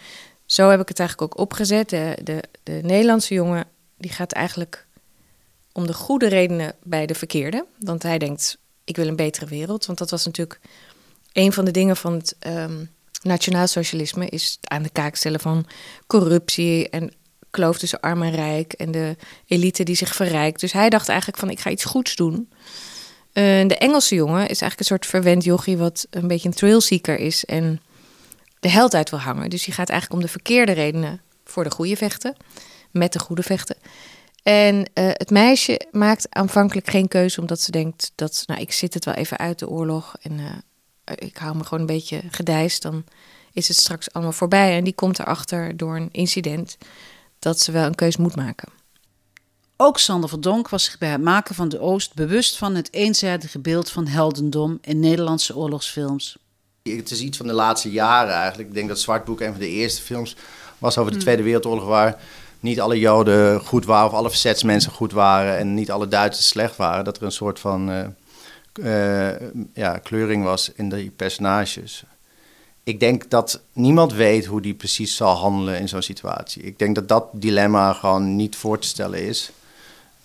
zo 0.46 0.70
heb 0.70 0.80
ik 0.80 0.88
het 0.88 0.98
eigenlijk 0.98 1.32
ook 1.32 1.40
opgezet. 1.40 1.88
De, 1.88 2.18
de, 2.22 2.42
de 2.62 2.80
Nederlandse 2.82 3.34
jongen, 3.34 3.66
die 3.98 4.12
gaat 4.12 4.32
eigenlijk 4.32 4.86
om 5.72 5.86
de 5.86 5.94
goede 5.94 6.28
redenen 6.28 6.74
bij 6.82 7.06
de 7.06 7.14
verkeerde. 7.14 7.66
Want 7.78 8.02
hij 8.02 8.18
denkt, 8.18 8.58
ik 8.84 8.96
wil 8.96 9.08
een 9.08 9.16
betere 9.16 9.46
wereld. 9.46 9.86
Want 9.86 9.98
dat 9.98 10.10
was 10.10 10.24
natuurlijk 10.24 10.60
een 11.32 11.52
van 11.52 11.64
de 11.64 11.70
dingen 11.70 11.96
van 11.96 12.12
het 12.12 12.36
um, 12.46 12.90
nationaal 13.22 13.66
socialisme 13.66 14.28
is 14.28 14.58
aan 14.60 14.82
de 14.82 14.90
kaak 14.90 15.16
stellen 15.16 15.40
van 15.40 15.66
corruptie 16.06 16.88
en 16.88 17.12
kloof 17.50 17.78
tussen 17.78 18.00
arm 18.00 18.22
en 18.22 18.34
rijk 18.34 18.72
en 18.72 18.90
de 18.90 19.16
elite 19.46 19.82
die 19.82 19.96
zich 19.96 20.14
verrijkt. 20.14 20.60
Dus 20.60 20.72
hij 20.72 20.90
dacht 20.90 21.08
eigenlijk 21.08 21.38
van 21.38 21.50
ik 21.50 21.60
ga 21.60 21.70
iets 21.70 21.84
goeds 21.84 22.16
doen. 22.16 22.48
De 23.34 23.76
Engelse 23.78 24.14
jongen 24.14 24.40
is 24.40 24.60
eigenlijk 24.60 24.78
een 24.78 24.84
soort 24.84 25.06
verwend 25.06 25.44
jochie 25.44 25.76
wat 25.76 26.06
een 26.10 26.26
beetje 26.26 26.48
een 26.48 26.54
thrillseeker 26.54 27.18
is 27.18 27.44
en 27.44 27.80
de 28.60 28.68
held 28.68 28.94
uit 28.94 29.10
wil 29.10 29.18
hangen. 29.18 29.50
Dus 29.50 29.64
die 29.64 29.74
gaat 29.74 29.88
eigenlijk 29.88 30.20
om 30.20 30.26
de 30.26 30.32
verkeerde 30.32 30.72
redenen 30.72 31.20
voor 31.44 31.64
de 31.64 31.70
goede 31.70 31.96
vechten, 31.96 32.36
met 32.90 33.12
de 33.12 33.18
goede 33.18 33.42
vechten. 33.42 33.76
En 34.42 34.90
eh, 34.92 35.06
het 35.06 35.30
meisje 35.30 35.80
maakt 35.90 36.26
aanvankelijk 36.30 36.90
geen 36.90 37.08
keuze 37.08 37.40
omdat 37.40 37.60
ze 37.60 37.70
denkt 37.70 38.12
dat, 38.14 38.42
nou, 38.46 38.60
ik 38.60 38.72
zit 38.72 38.94
het 38.94 39.04
wel 39.04 39.14
even 39.14 39.38
uit 39.38 39.58
de 39.58 39.68
oorlog 39.68 40.16
en 40.22 40.38
eh, 40.38 41.14
ik 41.18 41.36
hou 41.36 41.56
me 41.56 41.64
gewoon 41.64 41.80
een 41.80 41.94
beetje 41.94 42.22
gedijst, 42.30 42.82
dan 42.82 43.04
is 43.52 43.68
het 43.68 43.76
straks 43.76 44.12
allemaal 44.12 44.32
voorbij. 44.32 44.76
En 44.76 44.84
die 44.84 44.94
komt 44.94 45.18
erachter 45.18 45.76
door 45.76 45.96
een 45.96 46.08
incident 46.12 46.76
dat 47.38 47.60
ze 47.60 47.72
wel 47.72 47.86
een 47.86 47.94
keuze 47.94 48.20
moet 48.20 48.36
maken. 48.36 48.68
Ook 49.76 49.98
Sander 49.98 50.28
Verdonk 50.28 50.68
was 50.68 50.84
zich 50.84 50.98
bij 50.98 51.08
het 51.08 51.22
maken 51.22 51.54
van 51.54 51.68
de 51.68 51.80
Oost 51.80 52.14
bewust 52.14 52.58
van 52.58 52.74
het 52.74 52.92
eenzijdige 52.92 53.58
beeld 53.58 53.90
van 53.90 54.06
heldendom 54.06 54.78
in 54.80 55.00
Nederlandse 55.00 55.56
oorlogsfilms. 55.56 56.36
Het 56.82 57.10
is 57.10 57.20
iets 57.20 57.36
van 57.36 57.46
de 57.46 57.52
laatste 57.52 57.90
jaren 57.90 58.34
eigenlijk. 58.34 58.68
Ik 58.68 58.74
denk 58.74 58.88
dat 58.88 59.00
Zwartboek 59.00 59.40
een 59.40 59.50
van 59.50 59.60
de 59.60 59.68
eerste 59.68 60.02
films 60.02 60.36
was 60.78 60.98
over 60.98 61.12
de 61.12 61.18
Tweede 61.18 61.42
Wereldoorlog 61.42 61.84
waar 61.84 62.20
niet 62.60 62.80
alle 62.80 62.98
Joden 62.98 63.60
goed 63.60 63.84
waren 63.84 64.06
of 64.06 64.12
alle 64.12 64.30
verzetsmensen 64.30 64.92
goed 64.92 65.12
waren 65.12 65.58
en 65.58 65.74
niet 65.74 65.90
alle 65.90 66.08
Duitsers 66.08 66.48
slecht 66.48 66.76
waren. 66.76 67.04
Dat 67.04 67.16
er 67.16 67.22
een 67.22 67.32
soort 67.32 67.58
van 67.58 67.90
uh, 67.90 68.06
uh, 68.80 69.40
ja, 69.74 69.98
kleuring 69.98 70.44
was 70.44 70.72
in 70.74 70.88
die 70.88 71.10
personages. 71.10 72.04
Ik 72.84 73.00
denk 73.00 73.30
dat 73.30 73.60
niemand 73.72 74.12
weet 74.12 74.44
hoe 74.44 74.60
die 74.60 74.74
precies 74.74 75.16
zal 75.16 75.34
handelen 75.34 75.78
in 75.78 75.88
zo'n 75.88 76.02
situatie. 76.02 76.62
Ik 76.62 76.78
denk 76.78 76.94
dat 76.94 77.08
dat 77.08 77.26
dilemma 77.32 77.92
gewoon 77.92 78.36
niet 78.36 78.56
voor 78.56 78.78
te 78.78 78.88
stellen 78.88 79.22
is. 79.22 79.52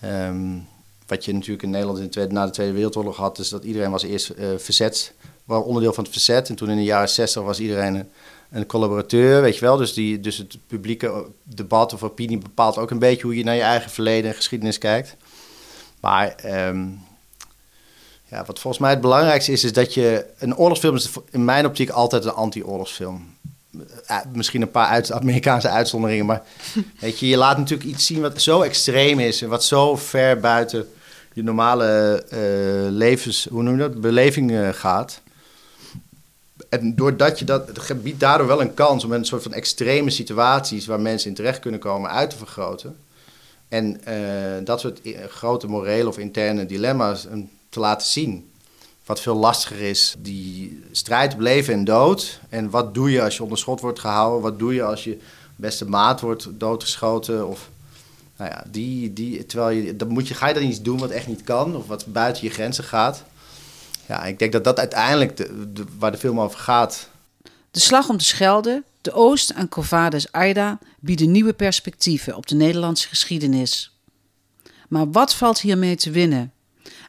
Um, 0.04 0.68
wat 1.06 1.24
je 1.24 1.32
natuurlijk 1.32 1.62
in 1.62 1.70
Nederland 1.70 1.98
in 1.98 2.04
de 2.04 2.10
tweede, 2.10 2.32
na 2.32 2.46
de 2.46 2.52
Tweede 2.52 2.72
Wereldoorlog 2.72 3.16
had, 3.16 3.38
is 3.38 3.48
dat 3.48 3.64
iedereen 3.64 3.90
was 3.90 4.02
eerst 4.02 4.32
uh, 4.38 4.48
verzet, 4.56 5.14
was 5.44 5.64
onderdeel 5.64 5.92
van 5.92 6.04
het 6.04 6.12
verzet. 6.12 6.48
En 6.48 6.54
toen 6.54 6.70
in 6.70 6.76
de 6.76 6.82
jaren 6.82 7.08
60 7.08 7.42
was 7.42 7.60
iedereen 7.60 7.94
een, 7.94 8.08
een 8.50 8.66
collaborateur, 8.66 9.42
weet 9.42 9.54
je 9.54 9.60
wel. 9.60 9.76
Dus, 9.76 9.92
die, 9.92 10.20
dus 10.20 10.36
het 10.36 10.58
publieke 10.66 11.26
debat 11.42 11.92
of 11.92 12.02
opinie 12.02 12.38
bepaalt 12.38 12.78
ook 12.78 12.90
een 12.90 12.98
beetje 12.98 13.22
hoe 13.22 13.36
je 13.36 13.44
naar 13.44 13.54
je 13.54 13.60
eigen 13.60 13.90
verleden 13.90 14.30
en 14.30 14.36
geschiedenis 14.36 14.78
kijkt. 14.78 15.16
Maar 16.00 16.34
um, 16.68 17.00
ja, 18.28 18.44
wat 18.44 18.58
volgens 18.58 18.82
mij 18.82 18.90
het 18.90 19.00
belangrijkste 19.00 19.52
is, 19.52 19.64
is 19.64 19.72
dat 19.72 19.94
je... 19.94 20.26
Een 20.38 20.56
oorlogsfilm 20.56 20.94
is 20.94 21.10
in 21.30 21.44
mijn 21.44 21.66
optiek 21.66 21.90
altijd 21.90 22.24
een 22.24 22.32
anti-oorlogsfilm. 22.32 23.36
Uh, 23.72 24.18
misschien 24.32 24.62
een 24.62 24.70
paar 24.70 24.86
uit, 24.86 25.12
Amerikaanse 25.12 25.68
uitzonderingen, 25.68 26.26
maar 26.26 26.42
weet 27.00 27.18
je, 27.18 27.28
je 27.28 27.36
laat 27.36 27.58
natuurlijk 27.58 27.90
iets 27.90 28.06
zien 28.06 28.20
wat 28.20 28.42
zo 28.42 28.62
extreem 28.62 29.18
is 29.18 29.42
en 29.42 29.48
wat 29.48 29.64
zo 29.64 29.96
ver 29.96 30.40
buiten 30.40 30.88
je 31.32 31.42
normale 31.42 32.22
uh, 32.32 32.90
levens, 32.90 33.46
hoe 33.50 33.62
noem 33.62 33.72
je 33.72 33.80
dat, 33.80 34.00
beleving 34.00 34.50
uh, 34.50 34.68
gaat. 34.68 35.20
En 36.68 36.94
doordat 36.96 37.38
je 37.38 37.44
dat, 37.44 37.66
het 37.66 38.02
biedt 38.02 38.20
daardoor 38.20 38.46
wel 38.46 38.60
een 38.60 38.74
kans 38.74 39.04
om 39.04 39.12
een 39.12 39.24
soort 39.24 39.42
van 39.42 39.52
extreme 39.52 40.10
situaties 40.10 40.86
waar 40.86 41.00
mensen 41.00 41.28
in 41.28 41.34
terecht 41.34 41.58
kunnen 41.58 41.80
komen 41.80 42.10
uit 42.10 42.30
te 42.30 42.36
vergroten. 42.36 42.96
En 43.68 44.00
dat 44.64 44.80
soort 44.80 45.00
grote 45.28 45.66
morele 45.66 46.08
of 46.08 46.18
interne 46.18 46.66
dilemma's 46.66 47.26
te 47.68 47.80
laten 47.80 48.06
zien. 48.06 48.49
Wat 49.10 49.20
veel 49.20 49.36
lastiger 49.36 49.80
is, 49.80 50.14
die 50.18 50.82
strijd 50.90 51.34
leven 51.38 51.74
en 51.74 51.84
dood. 51.84 52.40
En 52.48 52.70
wat 52.70 52.94
doe 52.94 53.10
je 53.10 53.22
als 53.22 53.36
je 53.36 53.42
onder 53.42 53.58
schot 53.58 53.80
wordt 53.80 53.98
gehouden? 53.98 54.40
Wat 54.40 54.58
doe 54.58 54.74
je 54.74 54.84
als 54.84 55.04
je 55.04 55.18
beste 55.56 55.88
maat 55.88 56.20
wordt 56.20 56.48
doodgeschoten? 56.50 57.48
Of, 57.48 57.68
nou 58.36 58.50
ja, 58.50 58.64
die, 58.70 59.12
die, 59.12 59.46
terwijl 59.46 59.76
je, 59.76 59.96
dan 59.96 60.08
moet 60.08 60.28
je, 60.28 60.34
ga 60.34 60.48
je 60.48 60.54
dan 60.54 60.62
iets 60.62 60.82
doen 60.82 60.98
wat 60.98 61.10
echt 61.10 61.26
niet 61.26 61.42
kan, 61.42 61.76
of 61.76 61.86
wat 61.86 62.06
buiten 62.06 62.44
je 62.44 62.50
grenzen 62.50 62.84
gaat. 62.84 63.24
Ja, 64.08 64.24
ik 64.24 64.38
denk 64.38 64.52
dat 64.52 64.64
dat 64.64 64.78
uiteindelijk 64.78 65.36
de, 65.36 65.84
waar 65.98 66.12
de 66.12 66.18
film 66.18 66.40
over 66.40 66.58
gaat. 66.58 67.08
De 67.70 67.80
slag 67.80 68.08
om 68.08 68.16
de 68.16 68.24
Schelde, 68.24 68.82
de 69.00 69.12
Oost 69.12 69.50
en 69.50 69.68
Covades 69.68 70.32
Aida 70.32 70.78
bieden 71.00 71.30
nieuwe 71.30 71.52
perspectieven 71.52 72.36
op 72.36 72.46
de 72.46 72.54
Nederlandse 72.54 73.08
geschiedenis. 73.08 73.96
Maar 74.88 75.10
wat 75.10 75.34
valt 75.34 75.60
hiermee 75.60 75.96
te 75.96 76.10
winnen? 76.10 76.52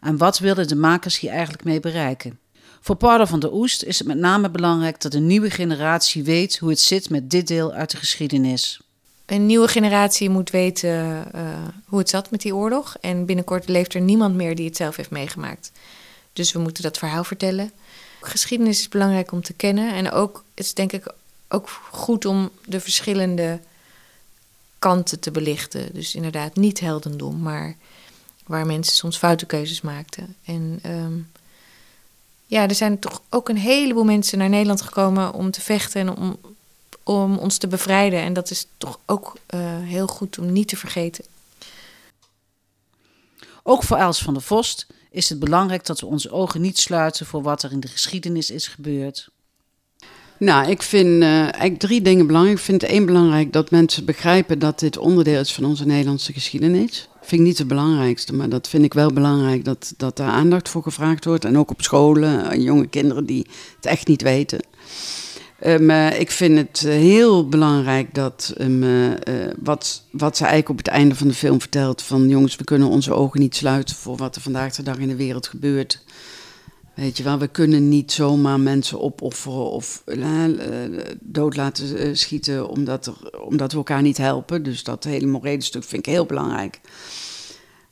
En 0.01 0.17
wat 0.17 0.39
wilden 0.39 0.67
de 0.67 0.75
makers 0.75 1.19
hier 1.19 1.31
eigenlijk 1.31 1.63
mee 1.63 1.79
bereiken? 1.79 2.39
Voor 2.81 2.95
Paarden 2.95 3.27
van 3.27 3.39
der 3.39 3.53
Oest 3.53 3.83
is 3.83 3.97
het 3.99 4.07
met 4.07 4.17
name 4.17 4.49
belangrijk 4.49 5.01
dat 5.01 5.13
een 5.13 5.27
nieuwe 5.27 5.49
generatie 5.49 6.23
weet 6.23 6.57
hoe 6.57 6.69
het 6.69 6.79
zit 6.79 7.09
met 7.09 7.29
dit 7.29 7.47
deel 7.47 7.73
uit 7.73 7.91
de 7.91 7.97
geschiedenis. 7.97 8.79
Een 9.25 9.45
nieuwe 9.45 9.67
generatie 9.67 10.29
moet 10.29 10.49
weten 10.49 11.27
uh, 11.35 11.41
hoe 11.85 11.99
het 11.99 12.09
zat 12.09 12.31
met 12.31 12.41
die 12.41 12.55
oorlog. 12.55 12.95
En 13.01 13.25
binnenkort 13.25 13.67
leeft 13.67 13.93
er 13.93 14.01
niemand 14.01 14.35
meer 14.35 14.55
die 14.55 14.65
het 14.65 14.75
zelf 14.75 14.95
heeft 14.95 15.09
meegemaakt. 15.09 15.71
Dus 16.33 16.51
we 16.51 16.59
moeten 16.59 16.83
dat 16.83 16.97
verhaal 16.97 17.23
vertellen. 17.23 17.71
Geschiedenis 18.21 18.79
is 18.79 18.87
belangrijk 18.87 19.31
om 19.31 19.41
te 19.41 19.53
kennen. 19.53 19.93
En 19.93 20.11
ook 20.11 20.43
het 20.55 20.65
is 20.65 20.73
denk 20.73 20.91
ik 20.91 21.13
ook 21.47 21.69
goed 21.91 22.25
om 22.25 22.49
de 22.65 22.79
verschillende 22.79 23.59
kanten 24.79 25.19
te 25.19 25.31
belichten. 25.31 25.93
Dus 25.93 26.15
inderdaad 26.15 26.55
niet 26.55 26.79
heldendom, 26.79 27.39
maar 27.39 27.75
waar 28.51 28.65
mensen 28.65 28.95
soms 28.95 29.17
foute 29.17 29.45
keuzes 29.45 29.81
maakten. 29.81 30.35
En 30.45 30.79
um, 30.85 31.31
ja, 32.45 32.67
er 32.67 32.75
zijn 32.75 32.99
toch 32.99 33.21
ook 33.29 33.49
een 33.49 33.57
heleboel 33.57 34.03
mensen 34.03 34.37
naar 34.37 34.49
Nederland 34.49 34.81
gekomen 34.81 35.33
om 35.33 35.51
te 35.51 35.61
vechten 35.61 36.01
en 36.01 36.15
om, 36.15 36.37
om 37.03 37.37
ons 37.37 37.57
te 37.57 37.67
bevrijden. 37.67 38.21
En 38.21 38.33
dat 38.33 38.49
is 38.49 38.67
toch 38.77 38.99
ook 39.05 39.37
uh, 39.53 39.59
heel 39.79 40.07
goed 40.07 40.39
om 40.39 40.51
niet 40.51 40.67
te 40.67 40.77
vergeten. 40.77 41.25
Ook 43.63 43.83
voor 43.83 43.97
Els 43.97 44.21
van 44.21 44.33
der 44.33 44.43
Vost 44.43 44.87
is 45.11 45.29
het 45.29 45.39
belangrijk 45.39 45.85
dat 45.85 45.99
we 45.99 46.05
onze 46.05 46.31
ogen 46.31 46.61
niet 46.61 46.79
sluiten 46.79 47.25
voor 47.25 47.41
wat 47.41 47.63
er 47.63 47.71
in 47.71 47.79
de 47.79 47.87
geschiedenis 47.87 48.49
is 48.49 48.67
gebeurd. 48.67 49.29
Nou, 50.41 50.69
ik 50.69 50.81
vind 50.81 51.23
uh, 51.23 51.39
eigenlijk 51.41 51.79
drie 51.79 52.01
dingen 52.01 52.27
belangrijk. 52.27 52.57
Ik 52.57 52.63
vind 52.63 52.83
één 52.83 53.05
belangrijk 53.05 53.53
dat 53.53 53.71
mensen 53.71 54.05
begrijpen 54.05 54.59
dat 54.59 54.79
dit 54.79 54.97
onderdeel 54.97 55.39
is 55.39 55.53
van 55.53 55.65
onze 55.65 55.85
Nederlandse 55.85 56.33
geschiedenis 56.33 57.09
vind 57.21 57.41
ik 57.41 57.47
niet 57.47 57.57
het 57.57 57.67
belangrijkste, 57.67 58.33
maar 58.33 58.49
dat 58.49 58.67
vind 58.67 58.83
ik 58.83 58.93
wel 58.93 59.13
belangrijk 59.13 59.65
dat, 59.65 59.93
dat 59.97 60.17
daar 60.17 60.29
aandacht 60.29 60.69
voor 60.69 60.83
gevraagd 60.83 61.25
wordt. 61.25 61.45
En 61.45 61.57
ook 61.57 61.71
op 61.71 61.81
scholen, 61.81 62.61
jonge 62.61 62.87
kinderen 62.87 63.25
die 63.25 63.47
het 63.75 63.85
echt 63.85 64.07
niet 64.07 64.21
weten. 64.21 64.59
Um, 65.65 65.89
uh, 65.89 66.19
ik 66.19 66.31
vind 66.31 66.57
het 66.57 66.79
heel 66.79 67.47
belangrijk 67.47 68.13
dat 68.13 68.53
uh, 68.57 69.11
wat, 69.59 70.03
wat 70.11 70.37
ze 70.37 70.43
eigenlijk 70.43 70.69
op 70.69 70.77
het 70.77 70.87
einde 70.87 71.15
van 71.15 71.27
de 71.27 71.33
film 71.33 71.59
vertelt: 71.59 72.01
van 72.01 72.29
jongens, 72.29 72.55
we 72.55 72.63
kunnen 72.63 72.87
onze 72.87 73.13
ogen 73.13 73.39
niet 73.39 73.55
sluiten 73.55 73.95
voor 73.95 74.17
wat 74.17 74.35
er 74.35 74.41
vandaag 74.41 74.75
de 74.75 74.83
dag 74.83 74.97
in 74.97 75.07
de 75.07 75.15
wereld 75.15 75.47
gebeurt. 75.47 76.03
Weet 76.93 77.17
je 77.17 77.23
wel, 77.23 77.37
we 77.37 77.47
kunnen 77.47 77.89
niet 77.89 78.11
zomaar 78.11 78.59
mensen 78.59 79.01
opofferen 79.01 79.71
of 79.71 80.03
dood 81.19 81.55
laten 81.55 82.17
schieten 82.17 82.69
omdat, 82.69 83.05
er, 83.05 83.41
omdat 83.41 83.71
we 83.71 83.77
elkaar 83.77 84.01
niet 84.01 84.17
helpen. 84.17 84.63
Dus 84.63 84.83
dat 84.83 85.03
hele 85.03 85.25
morele 85.25 85.61
stuk 85.61 85.83
vind 85.83 86.07
ik 86.07 86.13
heel 86.13 86.25
belangrijk. 86.25 86.79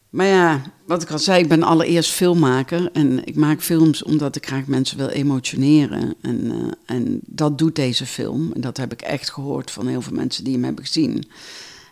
Maar 0.09 0.25
ja, 0.25 0.61
wat 0.85 1.01
ik 1.01 1.11
al 1.11 1.19
zei, 1.19 1.41
ik 1.41 1.49
ben 1.49 1.63
allereerst 1.63 2.11
filmmaker. 2.11 2.89
En 2.93 3.25
ik 3.25 3.35
maak 3.35 3.61
films 3.61 4.03
omdat 4.03 4.35
ik 4.35 4.45
graag 4.45 4.65
mensen 4.65 4.97
wil 4.97 5.07
emotioneren. 5.07 6.15
En, 6.21 6.51
en 6.85 7.19
dat 7.25 7.57
doet 7.57 7.75
deze 7.75 8.05
film. 8.05 8.51
En 8.53 8.61
dat 8.61 8.77
heb 8.77 8.91
ik 8.91 9.01
echt 9.01 9.31
gehoord 9.31 9.71
van 9.71 9.87
heel 9.87 10.01
veel 10.01 10.15
mensen 10.15 10.43
die 10.43 10.53
hem 10.53 10.63
hebben 10.63 10.85
gezien. 10.85 11.23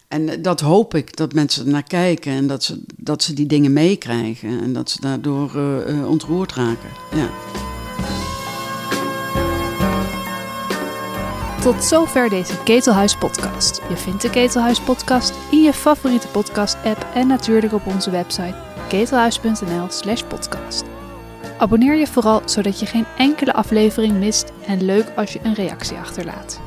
En 0.08 0.41
dat 0.41 0.60
hoop 0.60 0.95
ik, 0.95 1.18
dat 1.18 1.34
mensen 1.34 1.70
naar 1.70 1.84
kijken 1.84 2.32
en 2.32 2.47
dat 2.47 2.64
ze, 2.64 2.84
dat 2.95 3.24
ze 3.24 3.34
die 3.34 3.45
dingen 3.45 3.74
meekrijgen. 3.74 4.62
En 4.62 4.74
dat 4.74 4.89
ze 4.89 5.01
daardoor 5.01 5.51
uh, 5.55 5.88
uh, 5.88 6.10
ontroerd 6.10 6.53
raken. 6.53 6.89
Ja. 7.16 7.30
Tot 11.62 11.84
zover 11.84 12.30
deze 12.30 12.64
Ketelhuis 12.64 13.18
podcast. 13.18 13.82
Je 13.89 13.97
vindt 13.97 14.22
de 14.22 14.30
Ketelhuis 14.30 14.82
podcast 14.82 15.34
in 15.51 15.62
je 15.62 15.74
favoriete 15.74 16.28
podcast 16.28 16.78
app 16.84 17.05
en 17.14 17.28
natuurlijk 17.28 17.74
op 17.74 17.86
onze 17.86 18.10
website 18.10 18.55
ketelhuis.nl/slash 18.88 20.24
podcast. 20.24 20.84
Abonneer 21.58 21.95
je 21.95 22.08
vooral 22.08 22.41
zodat 22.45 22.80
je 22.80 22.86
geen 22.86 23.05
enkele 23.18 23.53
aflevering 23.53 24.14
mist 24.14 24.51
en 24.68 24.86
leuk 24.86 25.12
als 25.16 25.34
je 25.34 25.39
een 25.43 25.53
reactie 25.53 25.97
achterlaat. 25.97 26.66